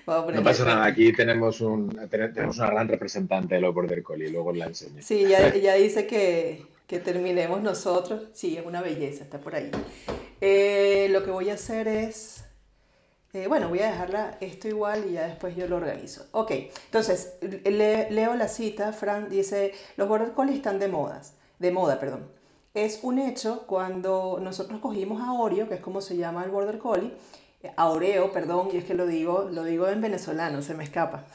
no 0.05 0.43
pasa 0.43 0.65
nada, 0.65 0.85
aquí 0.85 1.13
tenemos, 1.13 1.61
un, 1.61 1.89
tenemos 2.09 2.57
una 2.57 2.67
gran 2.67 2.87
representante 2.87 3.55
de 3.55 3.61
los 3.61 3.73
Border 3.73 4.03
Collie, 4.03 4.29
luego 4.29 4.51
la 4.51 4.65
enseño. 4.65 5.01
Sí, 5.01 5.25
ya, 5.27 5.53
ya 5.55 5.75
dice 5.75 6.05
que, 6.07 6.65
que, 6.87 6.99
terminemos 6.99 7.61
nosotros. 7.61 8.27
Sí, 8.33 8.57
es 8.57 8.65
una 8.65 8.81
belleza, 8.81 9.23
está 9.23 9.39
por 9.39 9.55
ahí. 9.55 9.71
Eh, 10.41 11.07
lo 11.11 11.23
que 11.23 11.31
voy 11.31 11.49
a 11.49 11.53
hacer 11.53 11.87
es... 11.87 12.42
Eh, 13.33 13.47
bueno, 13.47 13.67
voy 13.67 13.79
a 13.79 13.87
dejarla 13.87 14.37
esto 14.41 14.67
igual 14.67 15.05
y 15.09 15.13
ya 15.13 15.25
después 15.27 15.55
yo 15.55 15.67
lo 15.67 15.77
organizo. 15.77 16.27
Ok, 16.31 16.51
entonces 16.85 17.33
leo 17.41 18.35
la 18.35 18.47
cita. 18.47 18.93
Frank 18.93 19.27
dice, 19.27 19.73
los 19.97 20.07
Border 20.07 20.33
Collie 20.33 20.55
están 20.55 20.77
de 20.77 20.87
modas, 20.87 21.33
de 21.57 21.71
moda, 21.71 21.99
perdón. 21.99 22.27
Es 22.75 22.99
un 23.01 23.17
hecho 23.17 23.65
cuando 23.65 24.39
nosotros 24.39 24.79
cogimos 24.79 25.21
a 25.21 25.33
Oreo, 25.33 25.67
que 25.67 25.75
es 25.75 25.81
como 25.81 26.01
se 26.01 26.15
llama 26.15 26.43
el 26.43 26.51
Border 26.51 26.77
Collie, 26.77 27.13
Aureo, 27.77 28.31
perdón, 28.31 28.69
y 28.73 28.77
es 28.77 28.83
que 28.83 28.93
lo 28.93 29.07
digo, 29.07 29.49
lo 29.51 29.63
digo 29.63 29.87
en 29.87 30.01
venezolano, 30.01 30.61
se 30.61 30.73
me 30.73 30.83
escapa. 30.83 31.25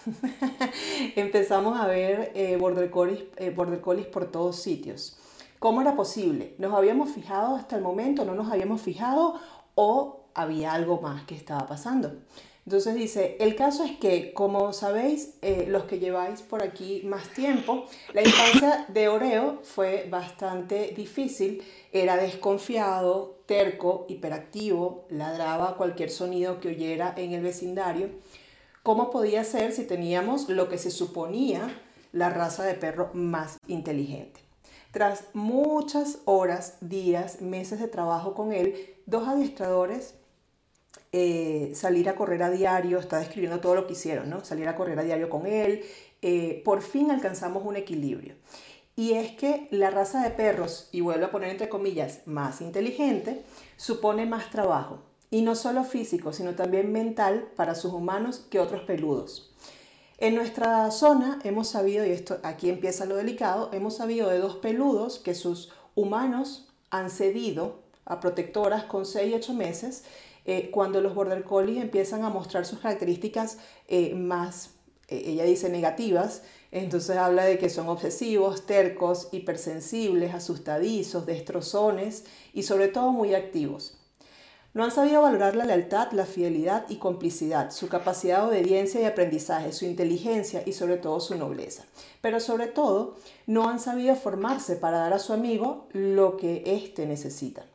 Empezamos 1.17 1.81
a 1.81 1.87
ver 1.87 2.33
eh, 2.35 2.57
border, 2.57 2.91
collies, 2.91 3.25
eh, 3.37 3.51
border 3.51 3.81
collies 3.81 4.07
por 4.07 4.31
todos 4.31 4.57
sitios. 4.57 5.17
¿Cómo 5.59 5.81
era 5.81 5.97
posible? 5.97 6.55
¿Nos 6.59 6.75
habíamos 6.75 7.11
fijado 7.11 7.57
hasta 7.57 7.77
el 7.77 7.83
momento? 7.83 8.25
¿No 8.25 8.35
nos 8.35 8.53
habíamos 8.53 8.83
fijado? 8.83 9.41
¿O 9.75 10.28
había 10.35 10.73
algo 10.73 11.01
más 11.01 11.25
que 11.25 11.35
estaba 11.35 11.67
pasando? 11.67 12.13
Entonces 12.69 12.97
dice, 12.97 13.39
el 13.41 13.57
caso 13.57 13.83
es 13.83 13.97
que, 13.97 14.35
como 14.35 14.75
sabéis, 14.75 15.37
eh, 15.41 15.65
los 15.69 15.85
que 15.85 15.99
lleváis 15.99 16.43
por 16.43 16.63
aquí 16.63 17.01
más 17.07 17.27
tiempo, 17.31 17.87
la 18.13 18.21
infancia 18.21 18.85
de 18.89 19.09
Oreo 19.09 19.61
fue 19.63 20.07
bastante 20.11 20.93
difícil, 20.95 21.63
era 21.93 22.19
desconfiado, 22.19 23.39
terco, 23.47 24.05
hiperactivo, 24.11 25.07
ladraba 25.09 25.79
cualquier 25.79 26.11
sonido 26.11 26.61
que 26.61 26.69
oyera 26.69 27.15
en 27.17 27.33
el 27.33 27.43
vecindario. 27.43 28.11
¿Cómo 28.83 29.11
podía 29.11 29.45
ser 29.45 29.73
si 29.73 29.85
teníamos 29.85 30.51
lo 30.51 30.69
que 30.69 30.77
se 30.77 30.91
suponía 30.91 31.75
la 32.13 32.29
raza 32.29 32.65
de 32.65 32.75
perro 32.75 33.09
más 33.15 33.57
inteligente? 33.67 34.41
Tras 34.93 35.25
muchas 35.33 36.19
horas, 36.27 36.77
días, 36.83 37.41
meses 37.41 37.81
de 37.81 37.89
trabajo 37.89 38.35
con 38.35 38.53
él, 38.53 38.95
dos 39.07 39.27
adiestradores 39.27 40.18
eh, 41.13 41.73
salir 41.75 42.09
a 42.09 42.15
correr 42.15 42.43
a 42.43 42.51
diario, 42.51 42.99
está 42.99 43.19
describiendo 43.19 43.61
todo 43.61 43.75
lo 43.75 43.87
que 43.87 43.95
hicieron, 43.95 44.29
¿no? 44.29 44.45
Salir 44.45 44.69
a 44.69 44.77
correr 44.77 44.99
a 44.99 45.05
diario 45.05 45.31
con 45.31 45.47
él, 45.47 45.83
eh, 46.21 46.61
por 46.65 46.83
fin 46.83 47.11
alcanzamos 47.11 47.65
un 47.65 47.77
equilibrio. 47.77 48.35
Y 48.95 49.13
es 49.13 49.31
que 49.33 49.69
la 49.71 49.91
raza 49.91 50.23
de 50.23 50.31
perros, 50.31 50.89
y 50.93 51.01
vuelvo 51.01 51.27
a 51.27 51.31
poner 51.31 51.51
entre 51.51 51.69
comillas, 51.69 52.21
más 52.27 52.61
inteligente, 52.61 53.43
supone 53.77 54.27
más 54.27 54.51
trabajo, 54.51 54.99
y 55.31 55.43
no 55.43 55.55
solo 55.55 55.85
físico, 55.85 56.33
sino 56.33 56.55
también 56.55 56.93
mental 56.93 57.49
para 57.57 57.75
sus 57.75 57.93
humanos 57.93 58.47
que 58.51 58.61
otros 58.61 58.83
peludos. 58.83 59.55
En 60.19 60.35
nuestra 60.35 60.91
zona 60.91 61.39
hemos 61.45 61.69
sabido, 61.69 62.05
y 62.05 62.11
esto 62.11 62.39
aquí 62.43 62.69
empieza 62.69 63.07
lo 63.07 63.17
delicado, 63.17 63.71
hemos 63.73 63.97
sabido 63.97 64.29
de 64.29 64.41
dos 64.41 64.57
peludos 64.57 65.21
que 65.21 65.35
sus 65.35 65.73
humanos 65.95 66.69
han 66.91 67.09
cedido 67.09 67.79
a 68.05 68.21
protectoras 68.21 68.85
con 68.85 69.07
6 69.07 69.31
y 69.31 69.35
8 69.35 69.55
meses 69.55 70.05
eh, 70.51 70.71
cuando 70.71 71.03
los 71.03 71.15
border 71.15 71.45
collies 71.45 71.83
empiezan 71.83 72.25
a 72.25 72.31
mostrar 72.31 72.65
sus 72.65 72.79
características 72.79 73.59
eh, 73.87 74.15
más, 74.15 74.71
eh, 75.09 75.25
ella 75.27 75.45
dice 75.45 75.69
negativas, 75.69 76.41
entonces 76.73 77.19
habla 77.19 77.45
de 77.45 77.59
que 77.59 77.69
son 77.69 77.87
obsesivos, 77.91 78.65
tercos, 78.65 79.29
hipersensibles, 79.31 80.33
asustadizos, 80.33 81.27
destrozones 81.27 82.25
y 82.55 82.63
sobre 82.63 82.89
todo 82.89 83.13
muy 83.13 83.35
activos. 83.35 83.99
No 84.73 84.85
han 84.85 84.91
sabido 84.91 85.21
valorar 85.21 85.55
la 85.55 85.67
lealtad, 85.67 86.13
la 86.13 86.25
fidelidad 86.25 86.87
y 86.89 86.97
complicidad, 86.97 87.71
su 87.71 87.89
capacidad 87.91 88.41
de 88.41 88.49
obediencia 88.49 89.03
y 89.03 89.05
aprendizaje, 89.05 89.75
su 89.75 89.85
inteligencia 89.85 90.63
y 90.65 90.73
sobre 90.73 90.97
todo 90.97 91.21
su 91.21 91.37
nobleza. 91.37 91.85
Pero 92.23 92.41
sobre 92.41 92.69
todo, 92.69 93.17
no 93.47 93.69
han 93.69 93.81
sabido 93.81 94.17
formarse 94.17 94.77
para 94.77 94.97
dar 94.97 95.13
a 95.13 95.19
su 95.19 95.35
amigo 95.35 95.89
lo 95.93 96.39
que 96.39 96.63
éste 96.65 97.05
necesita. 97.05 97.67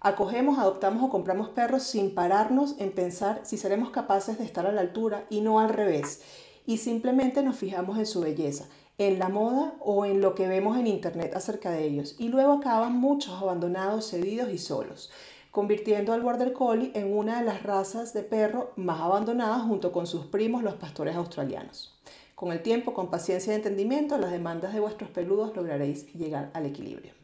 Acogemos, 0.00 0.58
adoptamos 0.58 1.02
o 1.02 1.08
compramos 1.08 1.48
perros 1.48 1.82
sin 1.82 2.14
pararnos 2.14 2.74
en 2.78 2.92
pensar 2.92 3.40
si 3.44 3.56
seremos 3.56 3.90
capaces 3.90 4.38
de 4.38 4.44
estar 4.44 4.66
a 4.66 4.72
la 4.72 4.82
altura 4.82 5.26
y 5.30 5.40
no 5.40 5.58
al 5.58 5.70
revés. 5.70 6.22
Y 6.66 6.78
simplemente 6.78 7.42
nos 7.42 7.56
fijamos 7.56 7.98
en 7.98 8.06
su 8.06 8.20
belleza, 8.20 8.66
en 8.98 9.18
la 9.18 9.28
moda 9.28 9.74
o 9.80 10.04
en 10.04 10.20
lo 10.20 10.34
que 10.34 10.48
vemos 10.48 10.76
en 10.76 10.86
internet 10.86 11.34
acerca 11.34 11.70
de 11.70 11.84
ellos. 11.84 12.14
Y 12.18 12.28
luego 12.28 12.54
acaban 12.54 12.96
muchos 12.96 13.40
abandonados, 13.40 14.10
cedidos 14.10 14.50
y 14.50 14.58
solos, 14.58 15.10
convirtiendo 15.50 16.12
al 16.12 16.22
Border 16.22 16.52
Collie 16.52 16.92
en 16.94 17.16
una 17.16 17.38
de 17.38 17.46
las 17.46 17.62
razas 17.62 18.12
de 18.12 18.22
perro 18.22 18.72
más 18.76 19.00
abandonadas 19.00 19.62
junto 19.62 19.92
con 19.92 20.06
sus 20.06 20.26
primos 20.26 20.62
los 20.62 20.74
pastores 20.74 21.16
australianos. 21.16 21.98
Con 22.34 22.52
el 22.52 22.62
tiempo, 22.62 22.92
con 22.92 23.10
paciencia 23.10 23.54
y 23.54 23.56
entendimiento, 23.56 24.18
las 24.18 24.30
demandas 24.30 24.74
de 24.74 24.80
vuestros 24.80 25.08
peludos 25.08 25.56
lograréis 25.56 26.12
llegar 26.12 26.50
al 26.52 26.66
equilibrio. 26.66 27.14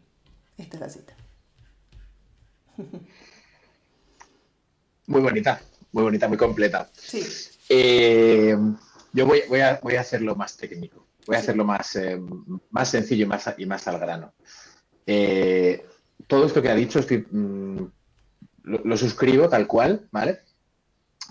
Esta 0.57 0.77
es 0.77 0.81
la 0.81 0.89
cita. 0.89 1.22
Muy 5.07 5.21
bonita, 5.21 5.61
muy 5.93 6.05
bonita, 6.05 6.29
muy 6.29 6.39
completa. 6.39 6.89
Eh, 7.69 8.57
yo 9.13 9.27
voy, 9.27 9.43
voy, 9.49 9.61
a, 9.61 9.79
voy, 9.83 9.97
a, 9.97 10.01
hacerlo 10.01 10.37
más 10.37 10.57
técnico, 10.57 11.07
voy 11.27 11.37
a 11.37 11.41
hacerlo 11.41 11.65
más, 11.65 11.97
eh, 11.97 12.21
más 12.71 12.89
sencillo 12.89 13.25
y 13.25 13.29
más, 13.29 13.55
y 13.59 13.67
más 13.67 13.87
al 13.89 13.99
grano. 13.99 14.33
Eh, 15.07 15.85
todo 16.27 16.47
esto 16.47 16.63
que 16.63 16.71
ha 16.71 16.75
dicho 16.75 17.01
mm, 17.31 17.83
lo, 18.63 18.97
suscribo 18.97 19.49
tal 19.49 19.67
cual, 19.67 20.09
¿vale? 20.13 20.41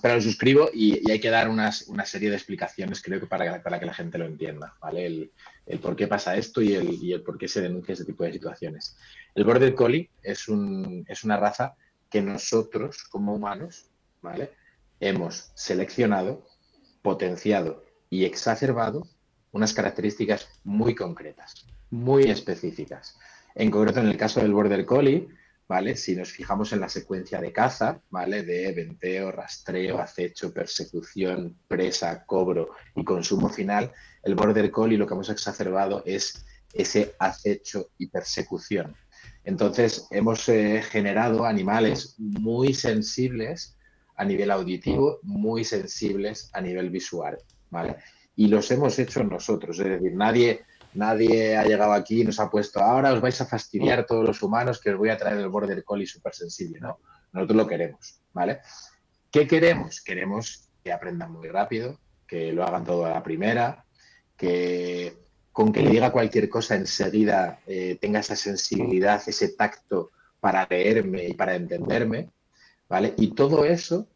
Pero 0.01 0.15
lo 0.15 0.21
suscribo 0.21 0.69
y, 0.73 1.09
hay 1.09 1.19
que 1.19 1.29
dar 1.29 1.49
unas, 1.49 1.83
una 1.83 2.05
serie 2.05 2.29
de 2.29 2.35
explicaciones, 2.35 3.01
creo 3.01 3.19
que 3.19 3.27
para, 3.27 3.63
para 3.63 3.79
que 3.79 3.85
la 3.85 3.93
gente 3.93 4.17
lo 4.17 4.25
entienda, 4.25 4.75
¿vale? 4.81 5.05
El, 5.05 5.31
el, 5.71 5.79
por 5.79 5.95
qué 5.95 6.07
pasa 6.07 6.35
esto 6.35 6.61
y 6.61 6.73
el, 6.73 7.23
por 7.23 7.37
qué 7.37 7.47
se 7.47 7.61
denuncia 7.61 7.93
este 7.93 8.05
tipo 8.05 8.23
de 8.23 8.33
situaciones. 8.33 8.97
El 9.33 9.43
Border 9.45 9.73
Collie 9.73 10.09
es, 10.21 10.47
es 11.07 11.23
una 11.23 11.37
raza 11.37 11.75
que 12.09 12.21
nosotros, 12.21 13.03
como 13.09 13.33
humanos, 13.33 13.85
¿vale? 14.21 14.51
hemos 14.99 15.51
seleccionado, 15.55 16.45
potenciado 17.01 17.83
y 18.09 18.25
exacerbado 18.25 19.07
unas 19.51 19.73
características 19.73 20.47
muy 20.63 20.95
concretas, 20.95 21.65
muy 21.89 22.23
específicas. 22.23 23.17
En 23.55 23.71
concreto, 23.71 23.99
en 23.99 24.07
el 24.07 24.17
caso 24.17 24.39
del 24.39 24.53
Border 24.53 24.85
Collie, 24.85 25.27
Si 25.95 26.15
nos 26.15 26.31
fijamos 26.31 26.73
en 26.73 26.81
la 26.81 26.89
secuencia 26.89 27.39
de 27.39 27.53
caza, 27.53 28.01
¿vale? 28.09 28.43
De 28.43 28.73
venteo, 28.73 29.31
rastreo, 29.31 29.99
acecho, 29.99 30.53
persecución, 30.53 31.55
presa, 31.67 32.25
cobro 32.25 32.71
y 32.93 33.05
consumo 33.05 33.47
final, 33.47 33.91
el 34.21 34.35
Border 34.35 34.69
Collie 34.69 34.97
lo 34.97 35.07
que 35.07 35.13
hemos 35.13 35.29
exacerbado 35.29 36.03
es 36.05 36.45
ese 36.73 37.15
acecho 37.19 37.91
y 37.97 38.07
persecución. 38.07 38.95
Entonces, 39.45 40.07
hemos 40.11 40.49
eh, 40.49 40.81
generado 40.81 41.45
animales 41.45 42.15
muy 42.17 42.73
sensibles 42.73 43.77
a 44.17 44.25
nivel 44.25 44.51
auditivo, 44.51 45.19
muy 45.23 45.63
sensibles 45.63 46.49
a 46.53 46.59
nivel 46.59 46.89
visual, 46.89 47.37
¿vale? 47.69 47.95
Y 48.35 48.47
los 48.49 48.69
hemos 48.71 48.99
hecho 48.99 49.23
nosotros, 49.23 49.79
es 49.79 49.85
decir, 49.85 50.13
nadie, 50.15 50.65
nadie 50.93 51.57
ha 51.57 51.63
llegado 51.63 51.93
aquí 51.93 52.21
y 52.21 52.23
nos 52.25 52.39
ha 52.39 52.49
puesto, 52.49 52.79
ahora 52.79 53.13
os 53.13 53.21
vais 53.21 53.39
a 53.41 53.45
fastidiar 53.45 54.05
todos 54.05 54.25
los 54.25 54.41
humanos 54.41 54.79
que 54.79 54.91
os 54.91 54.97
voy 54.97 55.09
a 55.09 55.17
traer 55.17 55.37
el 55.37 55.49
border 55.49 55.83
collie 55.83 56.05
súper 56.05 56.33
sensible, 56.33 56.79
¿no? 56.79 56.99
Nosotros 57.31 57.57
lo 57.57 57.67
queremos, 57.67 58.21
¿vale? 58.33 58.59
¿Qué 59.31 59.47
queremos? 59.47 60.01
Queremos 60.01 60.69
que 60.83 60.91
aprendan 60.91 61.31
muy 61.31 61.47
rápido, 61.47 61.99
que 62.27 62.51
lo 62.51 62.65
hagan 62.65 62.83
todo 62.83 63.05
a 63.05 63.11
la 63.11 63.23
primera, 63.23 63.85
que 64.35 65.17
con 65.51 65.71
que 65.71 65.81
le 65.81 65.91
diga 65.91 66.11
cualquier 66.11 66.49
cosa 66.49 66.75
enseguida 66.75 67.59
eh, 67.67 67.97
tenga 67.99 68.19
esa 68.19 68.35
sensibilidad, 68.35 69.21
ese 69.27 69.49
tacto 69.49 70.11
para 70.39 70.65
leerme 70.69 71.27
y 71.27 71.33
para 71.33 71.55
entenderme, 71.55 72.29
¿vale? 72.89 73.13
Y 73.17 73.33
todo 73.35 73.65
eso, 73.65 74.07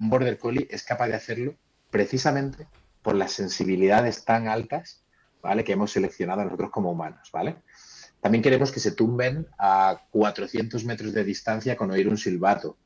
un 0.00 0.10
Border 0.10 0.38
Collie 0.38 0.68
es 0.70 0.82
capaz 0.82 1.08
de 1.08 1.14
hacerlo 1.14 1.54
precisamente 1.90 2.66
por 3.02 3.14
las 3.14 3.32
sensibilidades 3.32 4.24
tan 4.24 4.48
altas, 4.48 5.01
¿vale? 5.42 5.64
Que 5.64 5.72
hemos 5.72 5.90
seleccionado 5.92 6.44
nosotros 6.44 6.70
como 6.70 6.90
humanos, 6.92 7.28
¿vale? 7.32 7.56
También 8.20 8.42
queremos 8.42 8.70
que 8.70 8.80
se 8.80 8.92
tumben 8.92 9.48
a 9.58 10.00
400 10.10 10.84
metros 10.84 11.12
de 11.12 11.24
distancia 11.24 11.76
con 11.76 11.90
oír 11.90 12.08
un 12.08 12.16
silbato. 12.16 12.76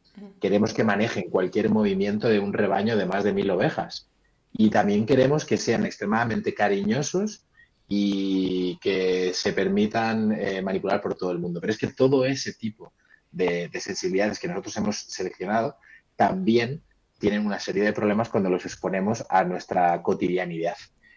Queremos 0.40 0.72
que 0.72 0.82
manejen 0.82 1.28
cualquier 1.28 1.68
movimiento 1.68 2.28
de 2.28 2.38
un 2.38 2.54
rebaño 2.54 2.96
de 2.96 3.04
más 3.04 3.22
de 3.22 3.34
mil 3.34 3.50
ovejas. 3.50 4.08
Y 4.52 4.70
también 4.70 5.04
queremos 5.04 5.44
que 5.44 5.58
sean 5.58 5.84
extremadamente 5.84 6.54
cariñosos 6.54 7.44
y 7.86 8.78
que 8.78 9.32
se 9.34 9.52
permitan 9.52 10.32
eh, 10.32 10.62
manipular 10.62 11.02
por 11.02 11.14
todo 11.14 11.32
el 11.32 11.38
mundo. 11.38 11.60
Pero 11.60 11.72
es 11.72 11.78
que 11.78 11.88
todo 11.88 12.24
ese 12.24 12.54
tipo 12.54 12.94
de, 13.30 13.70
sensibilidades 13.78 14.38
que 14.38 14.48
nosotros 14.48 14.76
hemos 14.78 14.96
seleccionado 14.96 15.76
también 16.16 16.82
tienen 17.18 17.46
una 17.46 17.60
serie 17.60 17.84
de 17.84 17.92
problemas 17.92 18.28
cuando 18.28 18.50
los 18.50 18.64
exponemos 18.64 19.24
a 19.28 19.44
nuestra 19.44 20.02
cotidianidad. 20.02 20.76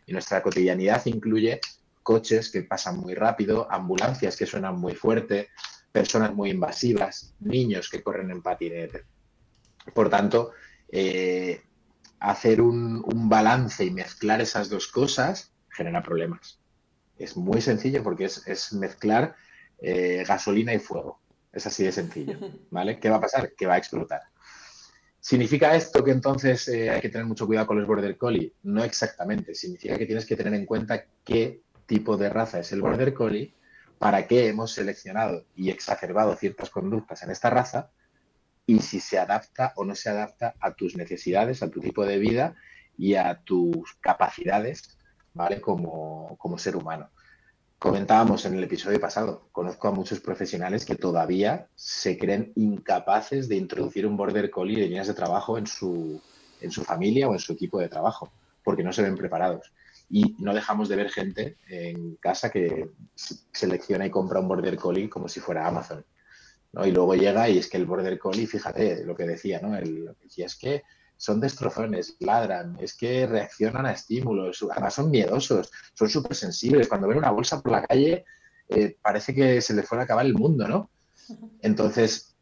Y 0.09 0.11
nuestra 0.11 0.41
cotidianidad 0.41 1.05
incluye 1.05 1.61
coches 2.01 2.49
que 2.49 2.63
pasan 2.63 2.97
muy 2.97 3.13
rápido, 3.13 3.71
ambulancias 3.71 4.35
que 4.35 4.47
suenan 4.47 4.79
muy 4.79 4.95
fuerte, 4.95 5.49
personas 5.91 6.33
muy 6.33 6.49
invasivas, 6.49 7.35
niños 7.39 7.89
que 7.89 8.01
corren 8.01 8.31
en 8.31 8.41
patinete. 8.41 9.03
Por 9.93 10.09
tanto, 10.09 10.53
eh, 10.91 11.61
hacer 12.19 12.59
un, 12.59 13.03
balance 13.29 13.85
y 13.85 13.91
mezclar 13.91 14.41
esas 14.41 14.69
dos 14.69 14.87
cosas 14.87 15.53
genera 15.69 16.01
problemas. 16.01 16.59
Es 17.15 17.37
muy 17.37 17.61
sencillo 17.61 18.01
porque 18.01 18.25
es, 18.25 18.73
mezclar 18.73 19.35
eh, 19.77 20.23
gasolina 20.27 20.73
y 20.73 20.79
fuego. 20.79 21.21
Es 21.53 21.67
así 21.67 21.83
de 21.83 21.91
sencillo. 21.91 22.39
¿Vale? 22.71 22.99
¿Qué 22.99 23.11
va 23.11 23.17
a 23.17 23.21
pasar? 23.21 23.53
Que 23.55 23.67
va 23.67 23.75
a 23.75 23.77
explotar. 23.77 24.21
¿Significa 25.19 25.75
esto 25.75 26.03
que 26.03 26.11
entonces 26.11 26.67
eh, 26.69 26.89
hay 26.89 27.01
que 27.01 27.09
tener 27.09 27.27
mucho 27.27 27.45
cuidado 27.45 27.67
con 27.67 27.77
los 27.77 27.87
Border 27.87 28.17
Collie? 28.17 28.53
No 28.63 28.83
exactamente. 28.83 29.53
Significa 29.53 29.97
que 29.97 30.05
tienes 30.05 30.25
que 30.25 30.35
tener 30.35 30.53
en 30.53 30.65
cuenta 30.65 31.05
qué 31.23 31.61
tipo 31.85 32.15
de 32.17 32.29
raza 32.29 32.59
es 32.59 32.71
el 32.71 32.81
Border 32.81 33.13
Collie, 33.13 33.53
para 33.97 34.27
qué 34.27 34.47
hemos 34.47 34.71
seleccionado 34.71 35.45
y 35.55 35.69
exacerbado 35.69 36.35
ciertas 36.35 36.69
conductas 36.69 37.21
en 37.23 37.31
esta 37.31 37.49
raza 37.49 37.91
y 38.65 38.79
si 38.79 38.99
se 38.99 39.19
adapta 39.19 39.73
o 39.75 39.83
no 39.83 39.95
se 39.95 40.09
adapta 40.09 40.55
a 40.59 40.73
tus 40.73 40.95
necesidades, 40.95 41.61
a 41.63 41.69
tu 41.69 41.81
tipo 41.81 42.05
de 42.05 42.17
vida 42.17 42.55
y 42.97 43.15
a 43.15 43.41
tus 43.43 43.95
capacidades, 43.99 44.97
¿vale? 45.33 45.59
Como, 45.59 46.37
como 46.37 46.57
ser 46.57 46.75
humano. 46.75 47.09
Comentábamos 47.79 48.45
en 48.45 48.55
el 48.55 48.63
episodio 48.65 48.99
pasado, 48.99 49.47
conozco 49.53 49.87
a 49.87 49.91
muchos 49.91 50.19
profesionales 50.19 50.85
que 50.85 50.95
todavía 50.95 51.69
se 51.75 52.17
creen 52.17 52.51
incapaces 52.57 53.47
de 53.47 53.55
introducir 53.55 54.05
un 54.05 54.17
border 54.17 54.49
collie 54.49 54.81
de 54.81 54.87
líneas 54.87 55.07
de 55.07 55.13
trabajo 55.13 55.57
en 55.57 55.65
su, 55.65 56.21
en 56.59 56.71
su 56.71 56.83
familia 56.83 57.29
o 57.29 57.33
en 57.33 57.39
su 57.39 57.53
equipo 57.53 57.79
de 57.79 57.87
trabajo, 57.87 58.33
porque 58.65 58.83
no 58.83 58.91
se 58.91 59.01
ven 59.01 59.15
preparados. 59.15 59.71
Y 60.09 60.35
no 60.39 60.53
dejamos 60.53 60.89
de 60.89 60.97
ver 60.97 61.09
gente 61.09 61.55
en 61.69 62.15
casa 62.15 62.49
que 62.49 62.89
selecciona 63.15 64.05
y 64.05 64.09
compra 64.09 64.41
un 64.41 64.49
border 64.49 64.75
collie 64.75 65.09
como 65.09 65.29
si 65.29 65.39
fuera 65.39 65.65
Amazon. 65.65 66.03
Y 66.85 66.91
luego 66.91 67.15
llega 67.15 67.49
y 67.49 67.59
es 67.59 67.69
que 67.69 67.77
el 67.77 67.85
Border 67.85 68.19
Collie, 68.19 68.45
fíjate 68.45 69.03
lo 69.03 69.15
que 69.15 69.23
decía, 69.23 69.59
¿no? 69.59 69.75
El, 69.75 70.15
es 70.37 70.55
que 70.55 70.83
son 71.19 71.41
destrozones, 71.41 72.15
ladran, 72.19 72.77
es 72.79 72.95
que 72.95 73.27
reaccionan 73.27 73.85
a 73.85 73.91
estímulos, 73.91 74.65
además 74.71 74.93
son 74.93 75.11
miedosos, 75.11 75.69
son 75.93 76.09
súper 76.09 76.33
sensibles. 76.33 76.87
Cuando 76.87 77.09
ven 77.09 77.17
una 77.17 77.31
bolsa 77.31 77.61
por 77.61 77.73
la 77.73 77.85
calle, 77.85 78.23
eh, 78.69 78.95
parece 79.01 79.35
que 79.35 79.59
se 79.59 79.73
les 79.73 79.85
fuera 79.85 80.03
a 80.03 80.05
acabar 80.05 80.25
el 80.25 80.33
mundo, 80.33 80.65
¿no? 80.65 80.89
Entonces, 81.61 82.37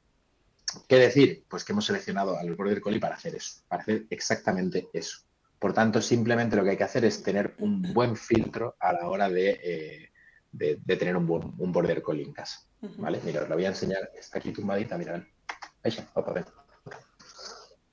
¿qué 0.88 0.98
decir? 0.98 1.44
Pues 1.50 1.64
que 1.64 1.72
hemos 1.72 1.86
seleccionado 1.86 2.38
al 2.38 2.54
Border 2.54 2.80
Collie 2.80 3.00
para 3.00 3.16
hacer 3.16 3.34
eso, 3.34 3.64
para 3.68 3.82
hacer 3.82 4.06
exactamente 4.12 4.90
eso. 4.94 5.22
Por 5.58 5.74
tanto, 5.74 6.00
simplemente 6.00 6.56
lo 6.56 6.64
que 6.64 6.70
hay 6.70 6.78
que 6.78 6.84
hacer 6.84 7.04
es 7.04 7.24
tener 7.24 7.56
un 7.58 7.82
buen 7.96 8.16
filtro 8.16 8.76
a 8.80 8.94
la 8.94 9.08
hora 9.08 9.28
de, 9.28 9.60
eh, 9.64 10.12
de, 10.52 10.98
tener 10.98 11.18
un, 11.18 11.56
un 11.58 11.72
Border 11.72 12.04
Collie 12.04 12.24
en 12.26 12.34
casa. 12.34 12.60
¿Vale? 12.98 13.20
Mira, 13.26 13.42
os 13.42 13.50
la 13.50 13.56
voy 13.56 13.66
a 13.66 13.70
enseñar. 13.70 14.12
Está 14.16 14.38
aquí 14.38 14.52
tumbadita, 14.52 15.00
mira, 15.00 15.14
ven. 15.14 15.28
Ahí 15.84 15.98
opa, 16.14 16.32
ven. 16.32 16.46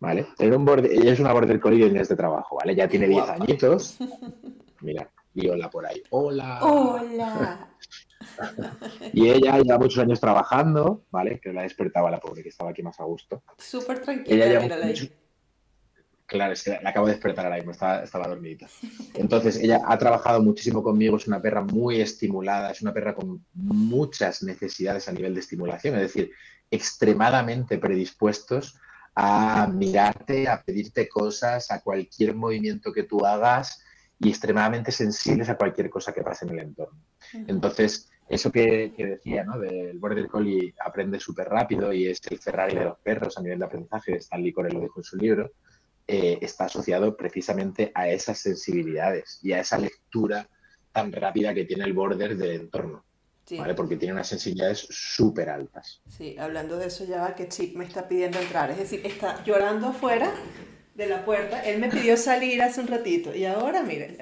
¿Vale? 0.00 0.26
un 0.38 0.68
ella 0.90 1.12
es 1.12 1.20
una 1.20 1.32
border 1.32 1.60
collie 1.60 1.88
de 1.88 2.00
este 2.00 2.16
trabajo, 2.16 2.56
¿vale? 2.56 2.74
Ya 2.74 2.88
tiene 2.88 3.06
10 3.06 3.28
añitos. 3.28 3.98
Mira, 4.80 5.10
y 5.32 5.48
hola 5.48 5.70
por 5.70 5.86
ahí. 5.86 6.02
Hola. 6.10 6.58
Hola. 6.62 7.70
y 9.12 9.28
ella 9.28 9.58
lleva 9.58 9.78
muchos 9.78 10.02
años 10.02 10.20
trabajando, 10.20 11.04
¿vale? 11.10 11.40
Que 11.40 11.52
la 11.52 11.62
despertaba 11.62 12.10
la 12.10 12.20
pobre 12.20 12.42
que 12.42 12.50
estaba 12.50 12.70
aquí 12.70 12.82
más 12.82 13.00
a 13.00 13.04
gusto. 13.04 13.42
Súper 13.58 14.00
tranquila, 14.00 14.46
ella. 14.46 15.08
Claro, 16.26 16.54
es 16.54 16.62
que 16.62 16.78
la 16.82 16.90
acabo 16.90 17.06
de 17.06 17.12
despertar 17.12 17.44
ahora 17.44 17.58
mismo, 17.58 17.72
estaba, 17.72 18.02
estaba 18.02 18.28
dormidita. 18.28 18.66
Entonces, 19.12 19.56
ella 19.58 19.82
ha 19.86 19.98
trabajado 19.98 20.42
muchísimo 20.42 20.82
conmigo, 20.82 21.18
es 21.18 21.26
una 21.26 21.40
perra 21.40 21.60
muy 21.60 22.00
estimulada, 22.00 22.70
es 22.70 22.80
una 22.80 22.94
perra 22.94 23.14
con 23.14 23.44
muchas 23.52 24.42
necesidades 24.42 25.06
a 25.06 25.12
nivel 25.12 25.34
de 25.34 25.40
estimulación, 25.40 25.96
es 25.96 26.00
decir, 26.00 26.32
extremadamente 26.70 27.76
predispuestos 27.76 28.74
a 29.14 29.66
mirarte, 29.66 30.48
a 30.48 30.62
pedirte 30.62 31.08
cosas, 31.08 31.70
a 31.70 31.80
cualquier 31.80 32.34
movimiento 32.34 32.92
que 32.92 33.04
tú 33.04 33.24
hagas 33.24 33.82
y 34.18 34.28
extremadamente 34.28 34.90
sensibles 34.90 35.48
a 35.48 35.56
cualquier 35.56 35.90
cosa 35.90 36.12
que 36.12 36.22
pase 36.22 36.46
en 36.46 36.52
el 36.52 36.58
entorno. 36.60 36.98
Entonces, 37.32 38.10
eso 38.28 38.50
que, 38.50 38.92
decía, 38.96 39.44
¿no? 39.44 39.58
Del 39.58 39.98
Border 39.98 40.28
Collie 40.28 40.74
aprende 40.84 41.20
súper 41.20 41.48
rápido 41.48 41.92
y 41.92 42.06
es 42.06 42.20
el 42.30 42.38
Ferrari 42.38 42.74
de 42.74 42.84
los 42.84 42.98
perros 42.98 43.36
a 43.36 43.42
nivel 43.42 43.58
de 43.58 43.64
aprendizaje, 43.66 44.16
Stanley 44.16 44.52
Corell 44.52 44.74
lo 44.74 44.80
dijo 44.80 45.00
en 45.00 45.04
su 45.04 45.16
libro, 45.16 45.52
eh, 46.06 46.38
está 46.40 46.64
asociado 46.64 47.16
precisamente 47.16 47.92
a 47.94 48.08
esas 48.08 48.38
sensibilidades 48.38 49.40
y 49.42 49.52
a 49.52 49.60
esa 49.60 49.78
lectura 49.78 50.48
tan 50.92 51.12
rápida 51.12 51.54
que 51.54 51.64
tiene 51.64 51.84
el 51.84 51.92
border 51.92 52.36
del 52.36 52.60
entorno. 52.62 53.04
¿Vale? 53.52 53.74
Porque 53.74 53.96
tiene 53.96 54.14
unas 54.14 54.28
sensibilidades 54.28 54.86
súper 54.90 55.48
altas. 55.48 56.00
Sí, 56.08 56.36
hablando 56.38 56.76
de 56.78 56.86
eso 56.86 57.04
ya 57.04 57.20
va 57.20 57.34
que 57.34 57.48
Chip 57.48 57.76
me 57.76 57.84
está 57.84 58.08
pidiendo 58.08 58.38
entrar. 58.38 58.70
Es 58.70 58.78
decir, 58.78 59.02
está 59.04 59.42
llorando 59.44 59.88
afuera 59.88 60.32
de 60.94 61.06
la 61.06 61.24
puerta. 61.24 61.60
Él 61.62 61.80
me 61.80 61.88
pidió 61.88 62.16
salir 62.16 62.62
hace 62.62 62.80
un 62.80 62.86
ratito 62.86 63.34
y 63.34 63.44
ahora, 63.44 63.82
miren, 63.82 64.16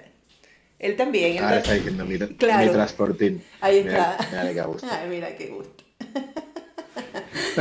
él 0.78 0.96
también. 0.96 1.42
Ahora 1.42 1.58
está 1.58 1.74
diciendo 1.74 2.04
mi, 2.04 2.18
claro. 2.18 2.66
mi 2.66 2.72
transportín. 2.72 3.42
Ahí 3.60 3.78
está. 3.78 4.18
Mira, 4.30 4.52
qué 4.52 4.62
gusto. 4.62 4.88
Ay, 4.90 5.08
mira 5.08 5.36
qué 5.36 5.46
gusto. 5.46 5.84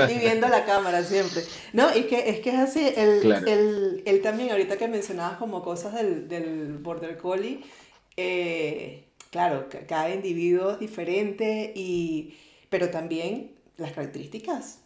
y 0.09 0.17
viendo 0.17 0.47
la 0.47 0.65
cámara 0.65 1.03
siempre. 1.03 1.43
No, 1.73 1.89
es 1.91 2.07
que 2.07 2.29
es, 2.29 2.39
que 2.39 2.49
es 2.49 2.55
así. 2.55 2.93
Él, 2.95 4.21
también, 4.23 4.49
ahorita 4.51 4.77
que 4.77 4.87
mencionabas 4.87 5.37
como 5.37 5.61
cosas 5.61 5.93
del, 5.93 6.27
del 6.27 6.79
Border 6.79 7.17
Collie, 7.17 7.61
eh, 8.17 9.10
claro, 9.31 9.67
cada 9.87 10.13
individuo 10.13 10.71
es 10.71 10.79
diferente, 10.79 11.73
y, 11.75 12.37
pero 12.69 12.91
también 12.91 13.53
las 13.77 13.93
características 13.93 14.81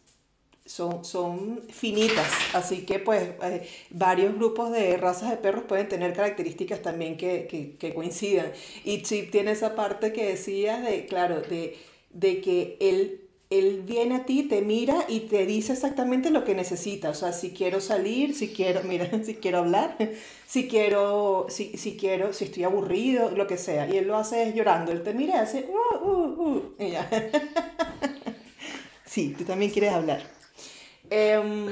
son, 0.65 1.05
son 1.05 1.61
finitas, 1.69 2.27
así 2.53 2.85
que 2.85 2.99
pues 2.99 3.29
eh, 3.43 3.67
varios 3.91 4.33
grupos 4.35 4.71
de 4.71 4.97
razas 4.97 5.29
de 5.29 5.37
perros 5.37 5.63
pueden 5.67 5.87
tener 5.87 6.13
características 6.13 6.81
también 6.81 7.17
que, 7.17 7.77
que, 7.79 7.93
coincidan. 7.93 8.51
Y 8.83 9.03
Chip 9.03 9.31
tiene 9.31 9.51
esa 9.51 9.75
parte 9.75 10.11
que 10.11 10.25
decías 10.25 10.83
de, 10.83 11.05
claro, 11.05 11.41
de, 11.41 11.77
de 12.11 12.41
que 12.41 12.77
él 12.79 13.24
él 13.49 13.83
viene 13.85 14.15
a 14.15 14.25
ti, 14.25 14.43
te 14.43 14.61
mira 14.61 15.05
y 15.07 15.21
te 15.21 15.45
dice 15.45 15.73
exactamente 15.73 16.31
lo 16.31 16.43
que 16.43 16.55
necesita. 16.55 17.09
O 17.09 17.13
sea, 17.13 17.31
si 17.31 17.51
quiero 17.51 17.79
salir, 17.79 18.33
si 18.33 18.49
quiero, 18.49 18.81
mira, 18.85 19.09
si 19.23 19.35
quiero 19.35 19.59
hablar, 19.59 19.97
si 20.47 20.67
quiero, 20.67 21.47
si, 21.49 21.77
si 21.77 21.95
quiero, 21.95 22.33
si 22.33 22.45
estoy 22.45 22.63
aburrido, 22.63 23.31
lo 23.31 23.47
que 23.47 23.57
sea. 23.57 23.87
Y 23.87 23.97
él 23.97 24.07
lo 24.07 24.17
hace 24.17 24.53
llorando. 24.53 24.91
Él 24.91 25.03
te 25.03 25.13
mira 25.13 25.35
y 25.35 25.39
hace, 25.39 25.69
uh, 25.69 26.05
uh, 26.05 26.43
uh", 26.43 26.75
y 26.79 26.91
ya. 26.91 27.09
sí, 29.05 29.35
tú 29.37 29.43
también 29.43 29.71
quieres 29.71 29.93
hablar. 29.93 30.23
Em, 31.09 31.67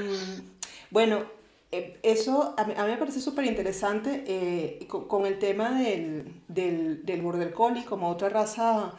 bueno, 0.90 1.24
eh, 1.72 1.98
eso 2.04 2.54
a 2.56 2.64
mí, 2.64 2.74
me 2.76 2.96
parece 2.96 3.20
súper 3.20 3.46
interesante 3.46 4.22
eh, 4.28 4.86
con, 4.86 5.26
el 5.26 5.40
tema 5.40 5.76
del, 5.80 6.40
del, 6.46 7.04
del 7.04 7.20
Border 7.20 7.52
Collie 7.52 7.84
como 7.84 8.08
otra 8.10 8.28
raza 8.28 8.92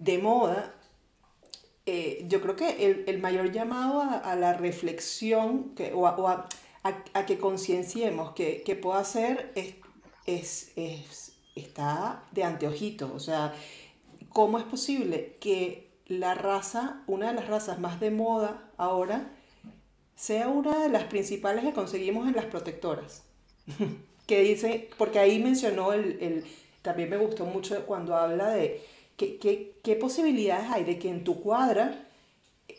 de 0.00 0.18
moda 0.18 0.75
eh, 1.88 2.24
yo 2.28 2.40
creo 2.40 2.56
que 2.56 3.04
el, 3.06 3.18
mayor 3.20 3.52
llamado 3.52 4.02
a, 4.02 4.34
la 4.34 4.54
reflexión 4.54 5.74
que, 5.76 5.92
o, 5.94 6.08
a, 6.08 6.48
que 7.26 7.38
concienciemos 7.38 8.32
que, 8.32 8.62
que 8.64 8.74
puedo 8.74 8.98
hacer 8.98 9.52
es, 10.26 10.72
está 11.54 12.24
de 12.32 12.42
anteojito. 12.42 13.12
O 13.14 13.20
sea, 13.20 13.54
¿cómo 14.30 14.58
es 14.58 14.64
posible 14.64 15.36
que 15.40 15.92
la 16.06 16.34
raza, 16.34 17.04
una 17.06 17.28
de 17.28 17.34
las 17.34 17.46
razas 17.46 17.78
más 17.78 18.00
de 18.00 18.10
moda 18.10 18.68
ahora, 18.76 19.30
sea 20.16 20.48
una 20.48 20.82
de 20.82 20.88
las 20.88 21.04
principales 21.04 21.64
que 21.64 21.72
conseguimos 21.72 22.26
en 22.26 22.34
las 22.34 22.46
protectoras? 22.46 23.22
que 24.26 24.40
dice, 24.40 24.90
porque 24.98 25.20
ahí 25.20 25.38
mencionó 25.38 25.92
el, 25.92 26.18
el, 26.20 26.44
también 26.82 27.10
me 27.10 27.16
gustó 27.16 27.44
mucho 27.44 27.86
cuando 27.86 28.16
habla 28.16 28.48
de 28.48 28.84
¿Qué, 29.16 29.98
posibilidades 29.98 30.70
hay 30.70 30.84
de 30.84 30.98
que 30.98 31.08
en 31.08 31.24
tu 31.24 31.40
cuadra 31.40 32.06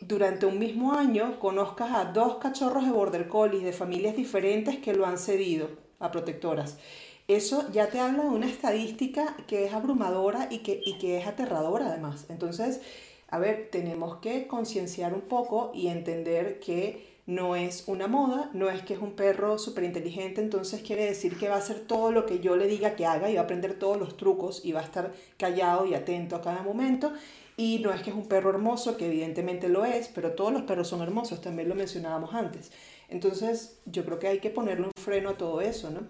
durante 0.00 0.46
un 0.46 0.58
mismo 0.58 0.92
año 0.92 1.40
conozcas 1.40 1.90
a 1.92 2.04
dos 2.06 2.36
cachorros 2.36 2.84
de 2.84 2.92
border 2.92 3.26
collies 3.26 3.64
de 3.64 3.72
familias 3.72 4.14
diferentes 4.14 4.76
que 4.76 4.94
lo 4.94 5.06
han 5.06 5.18
cedido 5.18 5.68
a 5.98 6.12
protectoras? 6.12 6.78
Eso 7.26 7.66
ya 7.72 7.88
te 7.88 7.98
habla 7.98 8.22
de 8.22 8.30
una 8.30 8.48
estadística 8.48 9.36
que 9.48 9.66
es 9.66 9.72
abrumadora 9.72 10.48
y 10.50 10.58
que, 10.58 10.80
y 10.84 10.98
que 10.98 11.18
es 11.18 11.26
aterradora 11.26 11.88
además. 11.88 12.26
Entonces, 12.28 12.80
a 13.28 13.38
ver, 13.38 13.68
tenemos 13.70 14.18
que 14.18 14.46
concienciar 14.46 15.12
un 15.14 15.22
poco 15.22 15.72
y 15.74 15.88
entender 15.88 16.60
que 16.60 17.17
no 17.28 17.56
es 17.56 17.84
una 17.86 18.06
moda, 18.06 18.48
no 18.54 18.70
es 18.70 18.82
que 18.82 18.94
es 18.94 19.00
un 19.00 19.12
perro 19.12 19.58
súper 19.58 19.84
inteligente, 19.84 20.40
entonces 20.40 20.80
quiere 20.80 21.04
decir 21.04 21.36
que 21.36 21.50
va 21.50 21.56
a 21.56 21.58
hacer 21.58 21.80
todo 21.80 22.10
lo 22.10 22.24
que 22.24 22.40
yo 22.40 22.56
le 22.56 22.66
diga 22.66 22.96
que 22.96 23.04
haga 23.04 23.30
y 23.30 23.34
va 23.34 23.42
a 23.42 23.44
aprender 23.44 23.78
todos 23.78 23.98
los 23.98 24.16
trucos 24.16 24.64
y 24.64 24.72
va 24.72 24.80
a 24.80 24.84
estar 24.84 25.12
callado 25.36 25.84
y 25.84 25.92
atento 25.92 26.36
a 26.36 26.40
cada 26.40 26.62
momento. 26.62 27.12
Y 27.54 27.80
no 27.80 27.92
es 27.92 28.00
que 28.00 28.08
es 28.08 28.16
un 28.16 28.28
perro 28.28 28.48
hermoso, 28.48 28.96
que 28.96 29.04
evidentemente 29.04 29.68
lo 29.68 29.84
es, 29.84 30.08
pero 30.08 30.32
todos 30.32 30.54
los 30.54 30.62
perros 30.62 30.88
son 30.88 31.02
hermosos, 31.02 31.42
también 31.42 31.68
lo 31.68 31.74
mencionábamos 31.74 32.32
antes. 32.32 32.72
Entonces 33.10 33.76
yo 33.84 34.06
creo 34.06 34.18
que 34.18 34.28
hay 34.28 34.38
que 34.40 34.48
ponerle 34.48 34.86
un 34.86 34.92
freno 34.98 35.28
a 35.28 35.36
todo 35.36 35.60
eso, 35.60 35.90
¿no? 35.90 36.00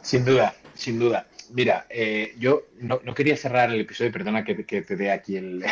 Sin 0.00 0.24
duda, 0.24 0.54
sin 0.74 1.00
duda. 1.00 1.26
Mira, 1.52 1.86
eh, 1.90 2.34
yo 2.38 2.62
no, 2.80 3.00
quería 3.14 3.36
cerrar 3.36 3.70
el 3.70 3.80
episodio, 3.80 4.12
perdona 4.12 4.44
que, 4.44 4.54
te 4.54 4.96
dé 4.96 5.10
aquí 5.10 5.36
el, 5.36 5.64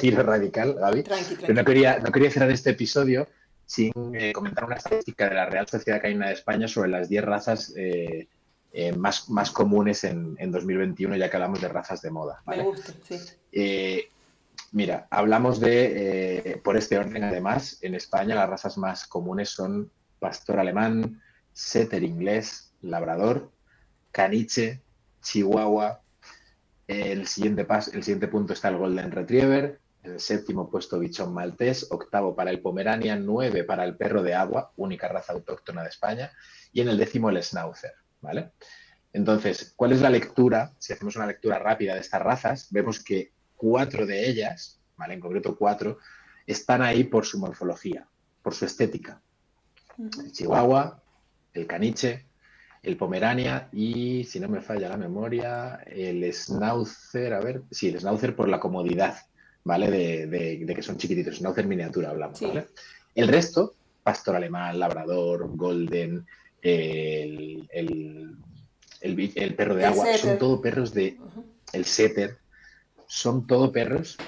giro 0.00 0.22
radical, 0.22 0.74
Gaby. 0.74 1.02
Tranqui, 1.02 1.24
tranqui. 1.24 1.46
Pero 1.46 1.54
no 1.54 1.64
quería, 1.64 1.98
no 1.98 2.12
quería 2.12 2.30
cerrar 2.30 2.50
este 2.50 2.70
episodio 2.70 3.28
sin 3.66 3.92
eh, 4.14 4.32
comentar 4.32 4.64
una 4.64 4.76
estadística 4.76 5.28
de 5.28 5.34
la 5.34 5.46
Real 5.46 5.66
Sociedad 5.66 6.02
Canina 6.02 6.26
de 6.26 6.34
España 6.34 6.68
sobre 6.68 6.90
las 6.90 7.08
10 7.08 7.24
razas 7.24 7.72
eh, 7.76 8.28
más, 8.96 9.28
más 9.30 9.50
comunes 9.50 10.04
en, 10.04 10.36
en, 10.38 10.50
2021, 10.50 11.16
ya 11.16 11.30
que 11.30 11.36
hablamos 11.36 11.60
de 11.60 11.68
razas 11.68 12.02
de 12.02 12.10
moda. 12.10 12.42
Me 12.46 12.62
gusta, 12.62 12.92
sí. 13.02 14.08
mira, 14.72 15.06
hablamos 15.10 15.60
de, 15.60 16.60
por 16.64 16.76
este 16.76 16.98
orden 16.98 17.24
además, 17.24 17.78
en 17.82 17.94
España 17.94 18.34
las 18.34 18.48
razas 18.48 18.78
más 18.78 19.06
comunes 19.06 19.50
son 19.50 19.90
pastor 20.18 20.58
alemán, 20.58 21.20
setter 21.52 22.02
inglés, 22.02 22.72
labrador, 22.80 23.50
caniche, 24.12 24.80
chihuahua. 25.22 26.00
El 26.86 27.26
siguiente, 27.26 27.66
el 27.92 28.02
siguiente 28.02 28.28
punto 28.28 28.52
está 28.52 28.68
el 28.68 28.76
golden 28.76 29.10
retriever, 29.10 29.80
en 30.02 30.12
el 30.12 30.20
séptimo 30.20 30.68
puesto 30.68 30.98
bichón 30.98 31.32
maltés, 31.32 31.86
octavo 31.90 32.34
para 32.34 32.50
el 32.50 32.60
pomeranian, 32.60 33.24
nueve 33.24 33.64
para 33.64 33.84
el 33.84 33.96
perro 33.96 34.22
de 34.22 34.34
agua, 34.34 34.72
única 34.76 35.08
raza 35.08 35.32
autóctona 35.32 35.82
de 35.82 35.88
España, 35.88 36.32
y 36.72 36.80
en 36.80 36.88
el 36.88 36.98
décimo 36.98 37.30
el 37.30 37.42
schnauzer, 37.42 37.94
¿vale? 38.20 38.52
Entonces, 39.12 39.72
¿cuál 39.76 39.92
es 39.92 40.00
la 40.00 40.10
lectura? 40.10 40.72
Si 40.78 40.92
hacemos 40.92 41.16
una 41.16 41.26
lectura 41.26 41.58
rápida 41.58 41.94
de 41.94 42.00
estas 42.00 42.20
razas, 42.20 42.68
vemos 42.70 43.02
que 43.02 43.32
cuatro 43.56 44.06
de 44.06 44.28
ellas, 44.28 44.80
¿vale? 44.96 45.14
En 45.14 45.20
concreto 45.20 45.56
cuatro, 45.56 45.98
están 46.46 46.82
ahí 46.82 47.04
por 47.04 47.24
su 47.24 47.38
morfología, 47.38 48.08
por 48.42 48.54
su 48.54 48.64
estética. 48.64 49.22
El 49.98 50.32
chihuahua, 50.32 51.00
el 51.52 51.66
caniche, 51.66 52.26
el 52.82 52.96
pomerania 52.96 53.68
y, 53.72 54.24
si 54.24 54.40
no 54.40 54.48
me 54.48 54.60
falla 54.60 54.88
la 54.88 54.96
memoria, 54.96 55.84
el 55.86 56.32
schnauzer, 56.32 57.32
a 57.32 57.40
ver, 57.40 57.62
sí, 57.70 57.88
el 57.88 58.00
schnauzer 58.00 58.34
por 58.34 58.48
la 58.48 58.58
comodidad, 58.58 59.16
¿vale? 59.62 59.90
De, 60.26 60.74
que 60.74 60.82
son 60.82 60.96
chiquititos, 60.96 61.36
schnauzer 61.36 61.66
miniatura 61.66 62.10
hablamos, 62.10 62.40
¿vale? 62.40 62.66
El 63.14 63.28
resto, 63.28 63.74
pastor 64.02 64.36
alemán, 64.36 64.80
labrador, 64.80 65.48
golden, 65.56 66.26
el, 66.60 67.68
perro 69.56 69.74
de 69.76 69.84
agua, 69.84 70.16
son 70.16 70.38
todo 70.38 70.60
perros 70.60 70.92
de... 70.92 71.18
El 71.72 71.84
setter, 71.84 72.36
son 73.06 73.46
todo 73.46 73.72
perros 73.72 74.18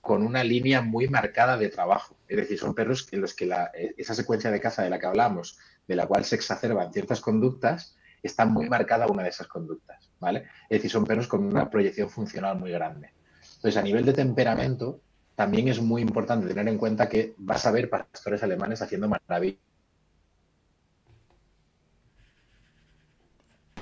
con 0.00 0.22
una 0.24 0.44
línea 0.44 0.82
muy 0.82 1.08
marcada 1.08 1.56
de 1.56 1.70
trabajo. 1.70 2.14
Es 2.28 2.36
decir, 2.36 2.58
son 2.58 2.74
perros 2.74 3.08
en 3.10 3.22
los 3.22 3.34
que 3.34 3.50
esa 3.96 4.14
secuencia 4.14 4.50
de 4.50 4.60
caza 4.60 4.82
de 4.82 4.90
la 4.90 4.98
que 4.98 5.06
hablamos, 5.06 5.58
de 5.86 5.96
la 5.96 6.06
cual 6.06 6.24
se 6.24 6.36
exacerban 6.36 6.92
ciertas 6.92 7.20
conductas, 7.20 7.96
está 8.22 8.46
muy 8.46 8.68
marcada 8.68 9.06
una 9.06 9.22
de 9.22 9.28
esas 9.28 9.46
conductas, 9.46 10.10
¿vale? 10.18 10.44
Es 10.68 10.78
decir, 10.78 10.90
son 10.90 11.04
perros 11.04 11.28
con 11.28 11.44
una 11.44 11.68
proyección 11.68 12.08
funcional 12.08 12.58
muy 12.58 12.70
grande. 12.70 13.12
Entonces, 13.56 13.76
a 13.76 13.82
nivel 13.82 14.04
de 14.04 14.12
temperamento, 14.12 15.00
también 15.34 15.68
es 15.68 15.80
muy 15.80 16.00
importante 16.00 16.46
tener 16.46 16.68
en 16.68 16.78
cuenta 16.78 17.08
que 17.08 17.34
vas 17.38 17.66
a 17.66 17.70
ver 17.70 17.90
pastores 17.90 18.42
alemanes 18.42 18.80
haciendo 18.82 19.08
maravillas. 19.08 19.60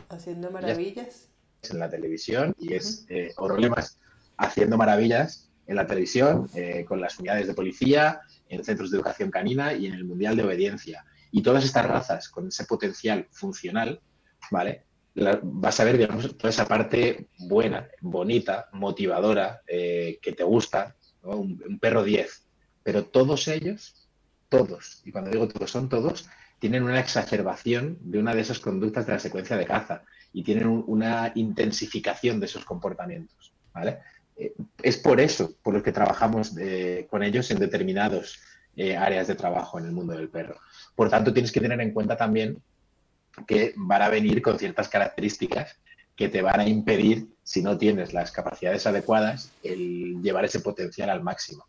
Haciendo 0.08 0.50
maravillas. 0.50 1.28
En 1.70 1.78
la 1.78 1.88
televisión 1.88 2.54
y 2.58 2.74
es 2.74 3.06
eh, 3.08 3.32
haciendo 4.36 4.76
maravillas 4.76 5.50
en 5.66 5.76
la 5.76 5.86
televisión, 5.86 6.48
eh, 6.54 6.84
con 6.84 7.00
las 7.00 7.18
unidades 7.20 7.46
de 7.46 7.54
policía, 7.54 8.20
en 8.48 8.64
centros 8.64 8.90
de 8.90 8.96
educación 8.96 9.30
canina 9.30 9.72
y 9.72 9.86
en 9.86 9.94
el 9.94 10.04
Mundial 10.04 10.36
de 10.36 10.42
Obediencia. 10.42 11.04
Y 11.32 11.42
todas 11.42 11.64
estas 11.64 11.86
razas 11.86 12.28
con 12.28 12.48
ese 12.48 12.64
potencial 12.64 13.26
funcional, 13.32 14.00
¿vale? 14.50 14.84
vas 15.14 15.80
a 15.80 15.84
ver, 15.84 15.98
digamos, 15.98 16.36
toda 16.36 16.50
esa 16.50 16.66
parte 16.66 17.28
buena, 17.38 17.88
bonita, 18.00 18.68
motivadora, 18.72 19.62
eh, 19.66 20.18
que 20.22 20.32
te 20.32 20.44
gusta, 20.44 20.96
un, 21.22 21.78
perro 21.80 22.02
10. 22.02 22.46
Pero 22.82 23.04
todos 23.04 23.48
ellos, 23.48 24.08
todos, 24.48 25.02
y 25.04 25.12
cuando 25.12 25.30
digo 25.30 25.48
todos, 25.48 25.70
son 25.70 25.88
todos, 25.88 26.28
tienen 26.58 26.82
una 26.84 27.00
exacerbación 27.00 27.98
de 28.00 28.18
una 28.18 28.34
de 28.34 28.40
esas 28.40 28.60
conductas 28.60 29.06
de 29.06 29.12
la 29.12 29.18
secuencia 29.18 29.56
de 29.56 29.66
caza 29.66 30.04
y 30.32 30.42
tienen 30.42 30.84
una 30.86 31.32
intensificación 31.34 32.40
de 32.40 32.46
esos 32.46 32.64
comportamientos. 32.64 33.52
¿vale? 33.74 33.98
Eh, 34.36 34.54
es 34.82 34.96
por 34.96 35.20
eso 35.20 35.54
por 35.62 35.74
lo 35.74 35.82
que 35.82 35.92
trabajamos 35.92 36.56
eh, 36.56 37.06
con 37.10 37.22
ellos 37.22 37.50
en 37.50 37.58
determinados 37.58 38.40
áreas 38.98 39.26
de 39.26 39.34
trabajo 39.34 39.78
en 39.78 39.84
el 39.84 39.92
mundo 39.92 40.14
del 40.14 40.30
perro. 40.30 40.58
Por 40.94 41.08
tanto, 41.10 41.32
tienes 41.32 41.52
que 41.52 41.60
tener 41.60 41.80
en 41.80 41.92
cuenta 41.92 42.16
también 42.16 42.62
que 43.46 43.72
van 43.76 44.02
a 44.02 44.08
venir 44.08 44.42
con 44.42 44.58
ciertas 44.58 44.88
características 44.88 45.78
que 46.14 46.28
te 46.28 46.42
van 46.42 46.60
a 46.60 46.68
impedir, 46.68 47.28
si 47.42 47.62
no 47.62 47.78
tienes 47.78 48.12
las 48.12 48.30
capacidades 48.30 48.86
adecuadas, 48.86 49.50
el 49.62 50.20
llevar 50.22 50.44
ese 50.44 50.60
potencial 50.60 51.10
al 51.10 51.22
máximo. 51.22 51.66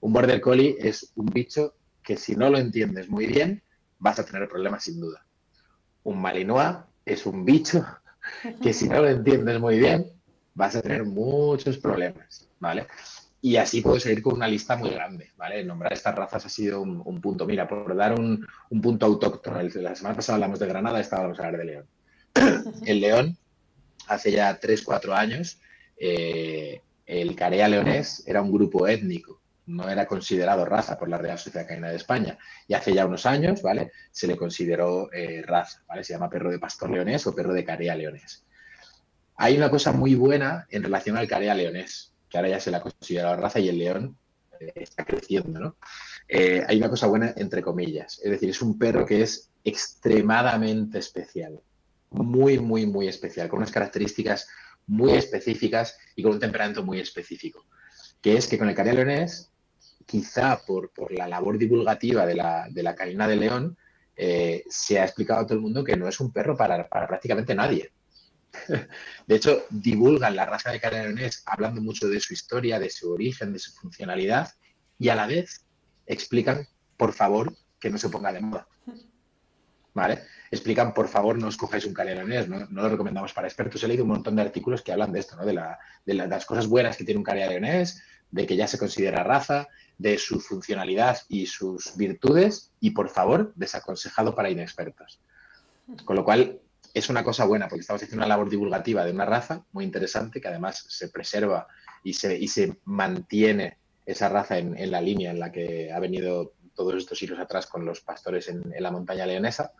Un 0.00 0.12
border 0.12 0.40
collie 0.40 0.76
es 0.78 1.12
un 1.14 1.26
bicho 1.26 1.74
que 2.02 2.16
si 2.16 2.36
no 2.36 2.50
lo 2.50 2.58
entiendes 2.58 3.08
muy 3.08 3.26
bien, 3.26 3.62
vas 3.98 4.18
a 4.18 4.24
tener 4.24 4.48
problemas 4.48 4.84
sin 4.84 5.00
duda. 5.00 5.24
Un 6.04 6.20
malinois 6.20 6.76
es 7.04 7.26
un 7.26 7.44
bicho 7.44 7.84
que 8.62 8.72
si 8.72 8.88
no 8.88 9.00
lo 9.00 9.08
entiendes 9.08 9.58
muy 9.58 9.78
bien, 9.78 10.06
vas 10.54 10.76
a 10.76 10.82
tener 10.82 11.04
muchos 11.04 11.78
problemas, 11.78 12.48
¿vale? 12.60 12.86
Y 13.46 13.58
así 13.58 13.80
puedo 13.80 14.00
seguir 14.00 14.22
con 14.22 14.34
una 14.34 14.48
lista 14.48 14.74
muy 14.74 14.90
grande, 14.90 15.30
¿vale? 15.36 15.62
Nombrar 15.62 15.92
estas 15.92 16.16
razas 16.16 16.44
ha 16.44 16.48
sido 16.48 16.82
un, 16.82 17.20
punto. 17.20 17.46
Mira, 17.46 17.68
por 17.68 17.94
dar 17.94 18.18
un, 18.18 18.44
punto 18.82 19.06
autóctono, 19.06 19.62
la 19.62 19.94
semana 19.94 20.16
pasada 20.16 20.34
hablamos 20.34 20.58
de 20.58 20.66
Granada, 20.66 20.98
esta 20.98 21.20
vamos 21.20 21.38
a 21.38 21.44
hablar 21.44 21.60
de 21.60 21.64
León. 21.64 21.86
El 22.86 23.00
León, 23.00 23.38
hace 24.08 24.32
ya 24.32 24.58
3, 24.58 24.82
4 24.82 25.14
años, 25.14 25.60
eh, 25.96 26.82
el 27.06 27.36
Carea 27.36 27.68
leonés 27.68 28.24
era 28.26 28.42
un 28.42 28.50
grupo 28.50 28.88
étnico, 28.88 29.40
no 29.66 29.88
era 29.88 30.06
considerado 30.06 30.64
raza 30.64 30.98
por 30.98 31.08
la 31.08 31.18
Real 31.18 31.38
Sociedad 31.38 31.68
Canina 31.68 31.90
de 31.90 31.98
España. 31.98 32.36
Y 32.66 32.74
hace 32.74 32.92
ya 32.94 33.06
unos 33.06 33.26
años, 33.26 33.62
¿vale? 33.62 33.92
Se 34.10 34.26
le 34.26 34.36
consideró 34.36 35.08
eh, 35.12 35.44
raza, 35.46 35.84
¿vale? 35.86 36.02
Se 36.02 36.14
llama 36.14 36.28
perro 36.28 36.50
de 36.50 36.58
pastor 36.58 36.90
leonés 36.90 37.24
o 37.28 37.32
perro 37.36 37.54
de 37.54 37.64
Carea 37.64 37.94
leonés. 37.94 38.44
Hay 39.36 39.56
una 39.56 39.70
cosa 39.70 39.92
muy 39.92 40.16
buena 40.16 40.66
en 40.68 40.82
relación 40.82 41.16
al 41.16 41.28
Carea 41.28 41.54
leonés 41.54 42.15
ahora 42.36 42.50
ya 42.50 42.60
se 42.60 42.70
la 42.70 42.80
considera 42.80 43.30
la 43.30 43.36
raza 43.36 43.60
y 43.60 43.68
el 43.68 43.78
león 43.78 44.16
eh, 44.60 44.72
está 44.76 45.04
creciendo, 45.04 45.58
¿no? 45.60 45.76
Eh, 46.28 46.64
hay 46.66 46.78
una 46.78 46.90
cosa 46.90 47.06
buena 47.06 47.32
entre 47.36 47.62
comillas, 47.62 48.20
es 48.22 48.30
decir, 48.30 48.50
es 48.50 48.60
un 48.62 48.78
perro 48.78 49.06
que 49.06 49.22
es 49.22 49.50
extremadamente 49.64 50.98
especial, 50.98 51.60
muy, 52.10 52.58
muy, 52.58 52.86
muy 52.86 53.08
especial, 53.08 53.48
con 53.48 53.58
unas 53.58 53.70
características 53.70 54.48
muy 54.86 55.12
específicas 55.12 55.98
y 56.14 56.22
con 56.22 56.32
un 56.32 56.40
temperamento 56.40 56.82
muy 56.82 57.00
específico, 57.00 57.66
que 58.20 58.36
es 58.36 58.46
que 58.46 58.58
con 58.58 58.68
el 58.68 58.74
cariño 58.74 58.96
leonés, 58.96 59.50
quizá 60.04 60.60
por, 60.64 60.90
la 61.10 61.28
labor 61.28 61.58
divulgativa 61.58 62.26
de 62.26 62.34
la, 62.34 62.68
de 62.70 62.82
la 62.82 62.94
canina 62.94 63.26
de 63.28 63.36
león, 63.36 63.76
eh, 64.16 64.64
se 64.68 64.98
ha 64.98 65.04
explicado 65.04 65.40
a 65.40 65.46
todo 65.46 65.54
el 65.54 65.60
mundo 65.60 65.84
que 65.84 65.96
no 65.96 66.08
es 66.08 66.18
un 66.20 66.32
perro 66.32 66.56
para 66.56 66.88
prácticamente 66.88 67.54
nadie. 67.54 67.92
De 69.26 69.34
hecho, 69.34 69.64
divulgan 69.70 70.36
la 70.36 70.46
raza 70.46 70.70
de 70.70 70.80
caraneronés 70.80 71.42
hablando 71.46 71.80
mucho 71.80 72.08
de 72.08 72.20
su 72.20 72.32
historia, 72.32 72.78
de 72.78 72.90
su 72.90 73.12
origen, 73.12 73.52
de 73.52 73.58
su 73.58 73.72
funcionalidad 73.72 74.52
y 74.98 75.08
a 75.08 75.14
la 75.14 75.26
vez 75.26 75.64
explican, 76.06 76.66
por 76.96 77.12
favor, 77.12 77.54
que 77.80 77.90
no 77.90 77.98
se 77.98 78.08
ponga 78.08 78.32
de 78.32 78.40
moda. 78.40 78.68
¿Vale? 79.94 80.22
Explican, 80.50 80.92
por 80.92 81.08
favor, 81.08 81.38
no 81.38 81.48
os 81.48 81.56
cojáis 81.56 81.86
un 81.86 81.94
caraneronés, 81.94 82.48
¿no? 82.48 82.66
lo 82.70 82.88
recomendamos 82.88 83.32
para 83.32 83.48
expertos. 83.48 83.82
He 83.82 83.88
leído 83.88 84.04
un 84.04 84.10
montón 84.10 84.36
de 84.36 84.42
artículos 84.42 84.82
que 84.82 84.92
hablan 84.92 85.12
de 85.12 85.20
esto, 85.20 85.36
¿no? 85.36 85.46
de, 85.46 86.14
las 86.14 86.46
cosas 86.46 86.66
buenas 86.66 86.96
que 86.96 87.04
tiene 87.04 87.18
un 87.18 87.24
caraneronés, 87.24 88.02
de 88.30 88.46
que 88.46 88.56
ya 88.56 88.66
se 88.66 88.78
considera 88.78 89.24
raza, 89.24 89.68
de 89.98 90.18
su 90.18 90.40
funcionalidad 90.40 91.18
y 91.28 91.46
sus 91.46 91.96
virtudes 91.96 92.72
y, 92.80 92.90
por 92.90 93.08
favor, 93.08 93.52
desaconsejado 93.56 94.34
para 94.34 94.50
inexpertos. 94.50 95.20
Con 96.04 96.16
lo 96.16 96.24
cual, 96.24 96.60
es 96.96 97.10
una 97.10 97.22
cosa 97.22 97.44
buena 97.44 97.68
porque 97.68 97.82
estamos 97.82 98.02
haciendo 98.02 98.24
una 98.24 98.28
labor 98.28 98.48
divulgativa 98.48 99.04
de 99.04 99.12
una 99.12 99.26
raza 99.26 99.62
muy 99.72 99.84
interesante 99.84 100.40
que 100.40 100.48
además 100.48 100.82
se 100.88 101.10
preserva 101.10 101.68
y 102.02 102.14
se, 102.14 102.38
y 102.38 102.48
se 102.48 102.78
mantiene 102.86 103.76
esa 104.06 104.30
raza 104.30 104.56
en, 104.56 104.90
la 104.90 105.02
línea 105.02 105.30
en 105.30 105.38
la 105.38 105.52
que 105.52 105.92
ha 105.92 106.00
venido 106.00 106.54
todos 106.74 106.94
estos 106.94 107.18
siglos 107.18 107.38
atrás 107.38 107.66
con 107.66 107.84
los 107.84 108.00
pastores 108.00 108.48
en, 108.48 108.72
la 108.78 108.90
montaña 108.90 109.26
leonesa 109.26 109.72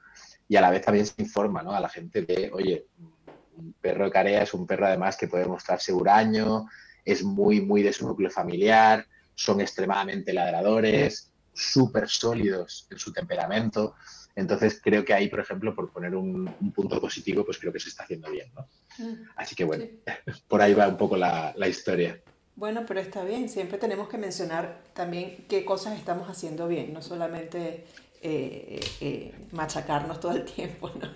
y 0.46 0.56
a 0.56 0.60
la 0.60 0.70
vez 0.70 0.82
también 0.82 1.06
se 1.06 1.14
informa 1.22 1.60
a 1.60 1.80
la 1.80 1.88
gente 1.88 2.20
de, 2.20 2.50
oye, 2.52 2.84
un 2.98 3.72
perro 3.80 4.04
de 4.04 4.10
carea 4.10 4.42
es 4.42 4.52
un 4.52 4.66
perro 4.66 4.86
además 4.86 5.16
que 5.16 5.26
puede 5.26 5.46
mostrarse 5.46 5.94
huraño, 5.94 6.66
es 7.02 7.24
muy, 7.24 7.62
muy 7.62 7.82
de 7.82 7.94
su 7.94 8.06
núcleo 8.06 8.30
familiar, 8.30 9.06
son 9.34 9.62
extremadamente 9.62 10.34
ladradores, 10.34 11.32
súper 11.54 12.10
sólidos 12.10 12.86
en 12.90 12.98
su 12.98 13.10
temperamento. 13.10 13.94
Entonces 14.36 14.80
creo 14.82 15.02
que 15.02 15.14
ahí, 15.14 15.28
por 15.28 15.40
ejemplo, 15.40 15.74
por 15.74 15.90
poner 15.90 16.14
un, 16.14 16.44
punto 16.74 17.00
positivo, 17.00 17.44
pues 17.44 17.58
creo 17.58 17.72
que 17.72 17.80
se 17.80 17.88
está 17.88 18.04
haciendo 18.04 18.30
bien, 18.30 18.52
¿no? 18.54 18.68
Mm. 18.98 19.30
Así 19.34 19.56
que 19.56 19.64
bueno, 19.64 19.86
por 20.48 20.60
ahí 20.60 20.74
va 20.74 20.86
un 20.86 20.98
poco 20.98 21.16
la, 21.16 21.54
historia. 21.66 22.20
Bueno, 22.54 22.84
pero 22.86 23.00
está 23.00 23.24
bien, 23.24 23.48
siempre 23.48 23.78
tenemos 23.78 24.08
que 24.08 24.18
mencionar 24.18 24.82
también 24.92 25.46
qué 25.48 25.64
cosas 25.64 25.98
estamos 25.98 26.28
haciendo 26.28 26.68
bien, 26.68 26.92
no 26.92 27.00
solamente 27.00 27.86
eh, 28.22 28.80
eh, 29.00 29.34
machacarnos 29.52 30.20
todo 30.20 30.32
el 30.32 30.44
tiempo, 30.44 30.90
¿no? 30.90 31.08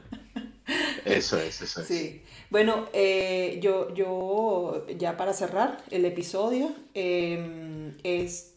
Eso 1.04 1.38
es, 1.38 1.62
eso 1.62 1.80
es. 1.80 1.86
Sí. 1.86 2.22
Bueno, 2.50 2.86
eh, 2.92 3.58
yo, 3.62 3.92
yo 3.94 4.86
ya 4.98 5.16
para 5.16 5.32
cerrar 5.32 5.82
el 5.90 6.04
episodio, 6.04 6.74
es 6.94 8.54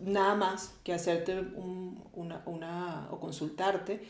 nada 0.00 0.34
más 0.34 0.74
que 0.84 0.92
hacerte 0.92 1.38
una, 1.38 2.42
una, 2.46 3.08
o 3.10 3.18
consultarte 3.18 4.02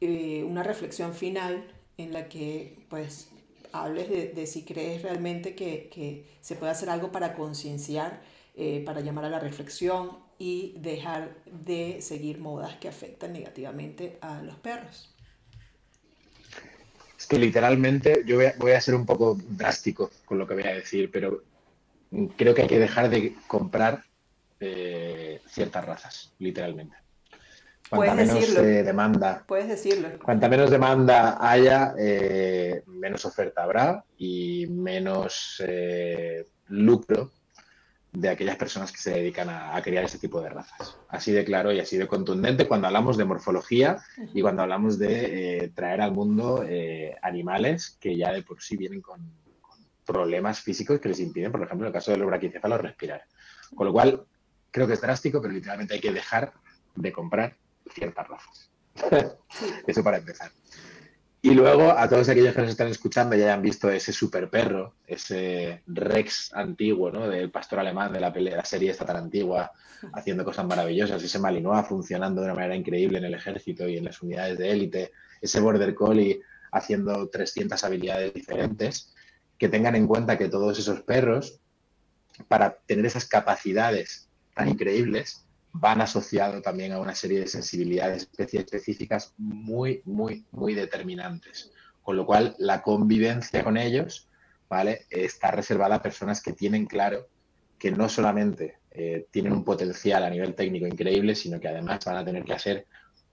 eh, 0.00 0.44
una 0.44 0.62
reflexión 0.62 1.14
final 1.14 1.64
en 1.96 2.12
la 2.12 2.28
que 2.28 2.84
pues 2.88 3.28
hables 3.72 4.08
de, 4.08 4.46
si 4.46 4.64
crees 4.64 5.02
realmente 5.02 5.54
que, 5.54 5.88
que, 5.92 6.26
se 6.40 6.56
puede 6.56 6.72
hacer 6.72 6.90
algo 6.90 7.10
para 7.10 7.34
concienciar, 7.34 8.20
eh, 8.54 8.82
para 8.84 9.00
llamar 9.00 9.24
a 9.24 9.30
la 9.30 9.40
reflexión 9.40 10.18
y 10.38 10.74
dejar 10.78 11.34
de 11.46 12.02
seguir 12.02 12.38
modas 12.38 12.76
que 12.76 12.88
afectan 12.88 13.32
negativamente 13.32 14.18
a 14.20 14.42
los 14.42 14.56
perros. 14.56 15.14
Es 17.18 17.26
que 17.26 17.38
literalmente 17.38 18.22
yo 18.26 18.36
voy 18.36 18.46
a, 18.46 18.54
voy 18.58 18.72
a 18.72 18.80
ser 18.80 18.94
un 18.94 19.06
poco 19.06 19.38
drástico 19.48 20.10
con 20.24 20.38
lo 20.38 20.46
que 20.46 20.54
voy 20.54 20.64
a 20.64 20.74
decir, 20.74 21.10
pero 21.10 21.42
creo 22.36 22.54
que 22.54 22.62
hay 22.62 22.68
que 22.68 22.78
dejar 22.78 23.08
de 23.08 23.34
comprar 23.46 24.04
eh, 24.60 25.40
ciertas 25.46 25.84
razas, 25.84 26.32
literalmente. 26.38 26.96
Cuanta 27.88 28.14
menos 28.14 28.56
eh, 28.56 28.82
demanda. 28.82 29.44
Puedes 29.46 29.68
decirlo. 29.68 30.08
Cuanta 30.18 30.48
menos 30.48 30.70
demanda 30.70 31.36
haya, 31.40 31.94
eh, 31.98 32.82
menos 32.86 33.24
oferta 33.24 33.62
habrá 33.62 34.04
y 34.16 34.66
menos 34.68 35.62
lucro 36.68 37.30
de 38.10 38.28
aquellas 38.28 38.56
personas 38.56 38.90
que 38.90 38.98
se 38.98 39.10
dedican 39.10 39.48
a, 39.50 39.80
criar 39.82 40.04
ese 40.04 40.18
tipo 40.18 40.40
de 40.40 40.48
razas. 40.48 40.96
Así 41.08 41.32
de 41.32 41.44
claro 41.44 41.72
y 41.72 41.80
así 41.80 41.98
de 41.98 42.06
contundente 42.06 42.66
cuando 42.66 42.86
hablamos 42.86 43.16
de 43.16 43.24
morfología 43.24 43.98
y 44.32 44.40
cuando 44.40 44.62
hablamos 44.62 44.98
de 44.98 45.72
traer 45.74 46.00
al 46.00 46.12
mundo 46.12 46.64
animales 47.22 47.98
que 48.00 48.16
ya 48.16 48.32
de 48.32 48.42
por 48.42 48.62
sí 48.62 48.76
vienen 48.76 49.02
con, 49.02 49.20
problemas 50.04 50.60
físicos 50.60 51.00
que 51.00 51.08
les 51.08 51.20
impiden, 51.20 51.50
por 51.50 51.62
ejemplo, 51.62 51.86
en 51.86 51.88
el 51.88 51.92
caso 51.92 52.12
de 52.12 52.18
los 52.18 52.80
respirar. 52.80 53.24
Con 53.74 53.86
lo 53.86 53.92
cual, 53.92 54.24
creo 54.74 54.88
que 54.88 54.94
es 54.94 55.00
drástico, 55.00 55.40
pero 55.40 55.54
literalmente 55.54 55.94
hay 55.94 56.00
que 56.00 56.12
dejar 56.12 56.52
de 56.96 57.12
comprar 57.12 57.56
ciertas 57.94 58.26
razas. 58.26 58.70
Eso 59.86 60.02
para 60.02 60.16
empezar. 60.16 60.50
Y 61.42 61.50
luego, 61.50 61.92
a 61.92 62.08
todos 62.08 62.28
aquellos 62.28 62.54
que 62.54 62.62
nos 62.62 62.70
están 62.70 62.88
escuchando 62.88 63.36
y 63.36 63.42
hayan 63.42 63.62
visto 63.62 63.88
ese 63.88 64.12
super 64.12 64.50
perro, 64.50 64.94
ese 65.06 65.82
Rex 65.86 66.52
antiguo, 66.54 67.12
¿no? 67.12 67.28
Del 67.28 67.52
pastor 67.52 67.78
alemán 67.78 68.12
de 68.12 68.18
la, 68.18 68.32
pelea, 68.32 68.56
la 68.56 68.64
serie 68.64 68.90
esta 68.90 69.04
tan 69.04 69.16
antigua, 69.16 69.70
haciendo 70.12 70.44
cosas 70.44 70.66
maravillosas, 70.66 71.22
ese 71.22 71.38
Malinois 71.38 71.86
funcionando 71.86 72.40
de 72.40 72.46
una 72.46 72.54
manera 72.54 72.74
increíble 72.74 73.18
en 73.18 73.26
el 73.26 73.34
ejército 73.34 73.86
y 73.86 73.96
en 73.96 74.06
las 74.06 74.22
unidades 74.22 74.58
de 74.58 74.70
élite, 74.72 75.12
ese 75.40 75.60
Border 75.60 75.94
Collie 75.94 76.40
haciendo 76.72 77.28
300 77.28 77.84
habilidades 77.84 78.34
diferentes, 78.34 79.14
que 79.56 79.68
tengan 79.68 79.94
en 79.94 80.08
cuenta 80.08 80.36
que 80.36 80.48
todos 80.48 80.76
esos 80.80 81.02
perros, 81.02 81.60
para 82.48 82.78
tener 82.86 83.06
esas 83.06 83.26
capacidades 83.26 84.23
tan 84.54 84.68
increíbles, 84.68 85.46
van 85.72 86.00
asociados 86.00 86.62
también 86.62 86.92
a 86.92 87.00
una 87.00 87.14
serie 87.14 87.40
de 87.40 87.48
sensibilidades 87.48 88.28
específicas 88.38 89.34
muy, 89.36 90.02
muy, 90.04 90.44
muy 90.52 90.74
determinantes. 90.74 91.72
Con 92.02 92.16
lo 92.16 92.26
cual, 92.26 92.54
la 92.58 92.82
convivencia 92.82 93.64
con 93.64 93.76
ellos, 93.76 94.28
¿vale? 94.68 95.06
Está 95.10 95.50
reservada 95.50 95.96
a 95.96 96.02
personas 96.02 96.40
que 96.40 96.52
tienen 96.52 96.86
claro 96.86 97.28
que 97.78 97.90
no 97.90 98.08
solamente 98.08 98.78
eh, 98.92 99.26
tienen 99.30 99.52
un 99.52 99.64
potencial 99.64 100.22
a 100.22 100.30
nivel 100.30 100.54
técnico 100.54 100.86
increíble, 100.86 101.34
sino 101.34 101.58
que 101.58 101.68
además 101.68 102.04
van 102.04 102.16
a 102.18 102.24
tener 102.24 102.44
que 102.44 102.52
hacer 102.52 102.86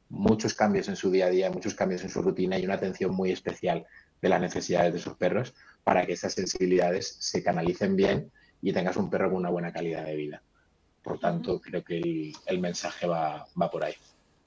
muchos 0.09 0.53
cambios 0.55 0.89
en 0.89 0.95
su 0.95 1.11
día 1.11 1.27
a 1.27 1.29
día, 1.29 1.51
muchos 1.51 1.75
cambios 1.75 2.03
en 2.03 2.09
su 2.09 2.21
rutina 2.21 2.57
y 2.57 2.65
una 2.65 2.73
atención 2.73 3.13
muy 3.13 3.31
especial 3.31 3.85
de 4.21 4.29
las 4.29 4.41
necesidades 4.41 4.93
de 4.93 4.99
sus 4.99 5.15
perros 5.15 5.53
para 5.83 6.05
que 6.05 6.13
esas 6.13 6.33
sensibilidades 6.33 7.15
se 7.19 7.43
canalicen 7.43 7.95
bien 7.95 8.31
y 8.61 8.73
tengas 8.73 8.97
un 8.97 9.09
perro 9.09 9.29
con 9.29 9.39
una 9.39 9.49
buena 9.49 9.71
calidad 9.71 10.05
de 10.05 10.15
vida. 10.15 10.43
Por 11.03 11.19
tanto, 11.19 11.59
creo 11.59 11.83
que 11.83 12.33
el, 12.45 12.59
mensaje 12.59 13.07
va, 13.07 13.47
por 13.71 13.83
ahí. 13.83 13.95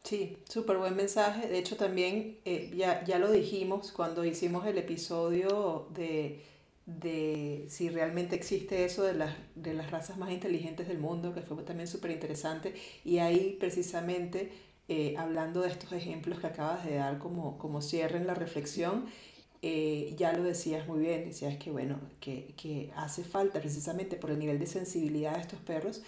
Sí, 0.05 0.37
súper 0.49 0.77
buen 0.79 0.95
mensaje. 0.95 1.49
De 1.49 1.59
hecho, 1.59 1.77
también 1.77 2.39
eh, 2.45 2.73
ya, 2.77 3.03
ya 3.05 3.19
lo 3.19 3.31
dijimos 3.31 3.91
cuando 3.93 4.25
hicimos 4.25 4.67
el 4.67 4.79
episodio 4.79 5.89
de, 5.95 7.67
si 7.69 7.89
realmente 7.89 8.37
existe 8.37 8.85
eso 8.85 9.03
de 9.03 9.15
las, 9.15 9.35
de 9.57 9.75
las 9.75 9.91
razas 9.91 10.17
más 10.17 10.31
inteligentes 10.31 10.87
del 10.87 10.99
mundo, 10.99 11.35
que 11.35 11.43
fue 11.43 11.63
también 11.65 11.89
súper 11.89 12.13
interesante. 12.13 12.75
Y 13.05 13.19
ahí 13.19 13.57
precisamente, 13.59 14.53
eh, 14.89 15.17
hablando 15.19 15.63
de 15.63 15.69
estos 15.69 15.93
ejemplos 15.93 16.39
que 16.39 16.47
acabas 16.47 16.85
de 16.85 16.97
dar 16.97 17.19
como, 17.19 17.59
como 17.59 17.83
cierre 17.83 18.19
en 18.19 18.27
la 18.29 18.35
reflexión, 18.35 19.07
eh, 19.67 20.15
ya 20.19 20.35
lo 20.35 20.43
decías 20.43 20.87
muy 20.87 21.01
bien, 21.01 21.25
decías 21.25 21.57
que 21.57 21.71
bueno, 21.71 21.99
que, 22.21 22.53
que, 22.55 22.93
hace 22.97 23.25
falta 23.25 23.61
precisamente 23.61 24.17
por 24.17 24.31
el 24.31 24.39
nivel 24.39 24.59
de 24.59 24.67
sensibilidad 24.67 25.37
de 25.37 25.41
estos 25.41 25.59
perros, 25.61 26.03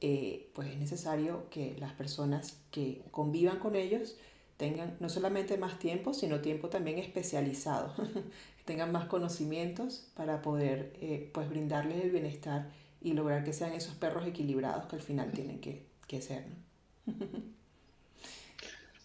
eh, 0.00 0.50
pues 0.54 0.68
es 0.68 0.78
necesario 0.78 1.48
que 1.50 1.76
las 1.78 1.92
personas 1.92 2.58
que 2.70 3.02
convivan 3.10 3.58
con 3.58 3.76
ellos 3.76 4.16
tengan 4.56 4.96
no 5.00 5.08
solamente 5.08 5.56
más 5.58 5.78
tiempo, 5.78 6.14
sino 6.14 6.40
tiempo 6.40 6.68
también 6.68 6.98
especializado, 6.98 7.92
tengan 8.64 8.92
más 8.92 9.06
conocimientos 9.06 10.10
para 10.14 10.42
poder 10.42 10.92
eh, 11.00 11.30
pues 11.32 11.48
brindarles 11.48 12.04
el 12.04 12.10
bienestar 12.10 12.70
y 13.00 13.12
lograr 13.12 13.44
que 13.44 13.52
sean 13.52 13.72
esos 13.72 13.94
perros 13.94 14.26
equilibrados 14.26 14.86
que 14.86 14.96
al 14.96 15.02
final 15.02 15.32
tienen 15.32 15.60
que, 15.60 15.86
que 16.06 16.22
ser. 16.22 16.44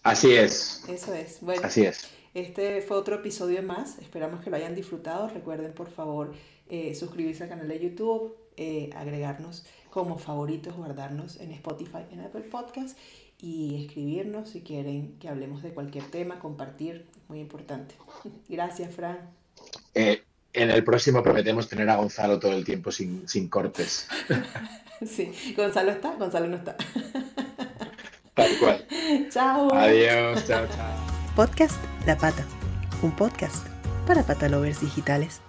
Así 0.03 0.31
es. 0.31 0.85
Eso 0.87 1.13
es. 1.13 1.39
Bueno, 1.41 1.61
Así 1.65 1.85
es. 1.85 2.09
Este 2.33 2.81
fue 2.81 2.95
otro 2.95 3.15
episodio 3.15 3.61
más, 3.63 3.97
esperamos 3.99 4.43
que 4.43 4.49
lo 4.49 4.55
hayan 4.55 4.75
disfrutado. 4.75 5.27
Recuerden 5.29 5.73
por 5.73 5.89
favor 5.89 6.33
eh, 6.69 6.93
suscribirse 6.93 7.43
al 7.43 7.49
canal 7.49 7.67
de 7.67 7.79
YouTube, 7.79 8.37
eh, 8.55 8.91
agregarnos 8.95 9.65
como 9.89 10.17
favoritos, 10.17 10.75
guardarnos 10.75 11.39
en 11.39 11.51
Spotify, 11.51 12.05
en 12.11 12.21
Apple 12.21 12.41
Podcast 12.41 12.97
y 13.41 13.85
escribirnos 13.85 14.49
si 14.49 14.61
quieren 14.61 15.17
que 15.19 15.29
hablemos 15.29 15.63
de 15.63 15.73
cualquier 15.73 16.05
tema, 16.05 16.39
compartir, 16.39 17.07
muy 17.27 17.39
importante. 17.39 17.95
Gracias, 18.49 18.93
Fran. 18.93 19.17
Eh, 19.93 20.23
en 20.53 20.71
el 20.71 20.83
próximo 20.83 21.23
prometemos 21.23 21.69
tener 21.69 21.89
a 21.89 21.97
Gonzalo 21.97 22.39
todo 22.39 22.53
el 22.53 22.65
tiempo 22.65 22.91
sin, 22.91 23.27
sin 23.27 23.47
cortes. 23.47 24.07
sí, 25.05 25.31
Gonzalo 25.55 25.91
está, 25.91 26.15
Gonzalo 26.15 26.47
no 26.47 26.57
está. 26.57 26.75
Tal 28.33 28.57
cual. 28.59 28.85
Chao. 29.29 29.73
Adiós, 29.73 30.45
chao, 30.47 30.65
chao. 30.67 31.35
Podcast 31.35 31.75
La 32.05 32.17
Pata, 32.17 32.45
un 33.01 33.15
podcast 33.15 33.67
para 34.07 34.23
patalovers 34.23 34.81
digitales. 34.81 35.41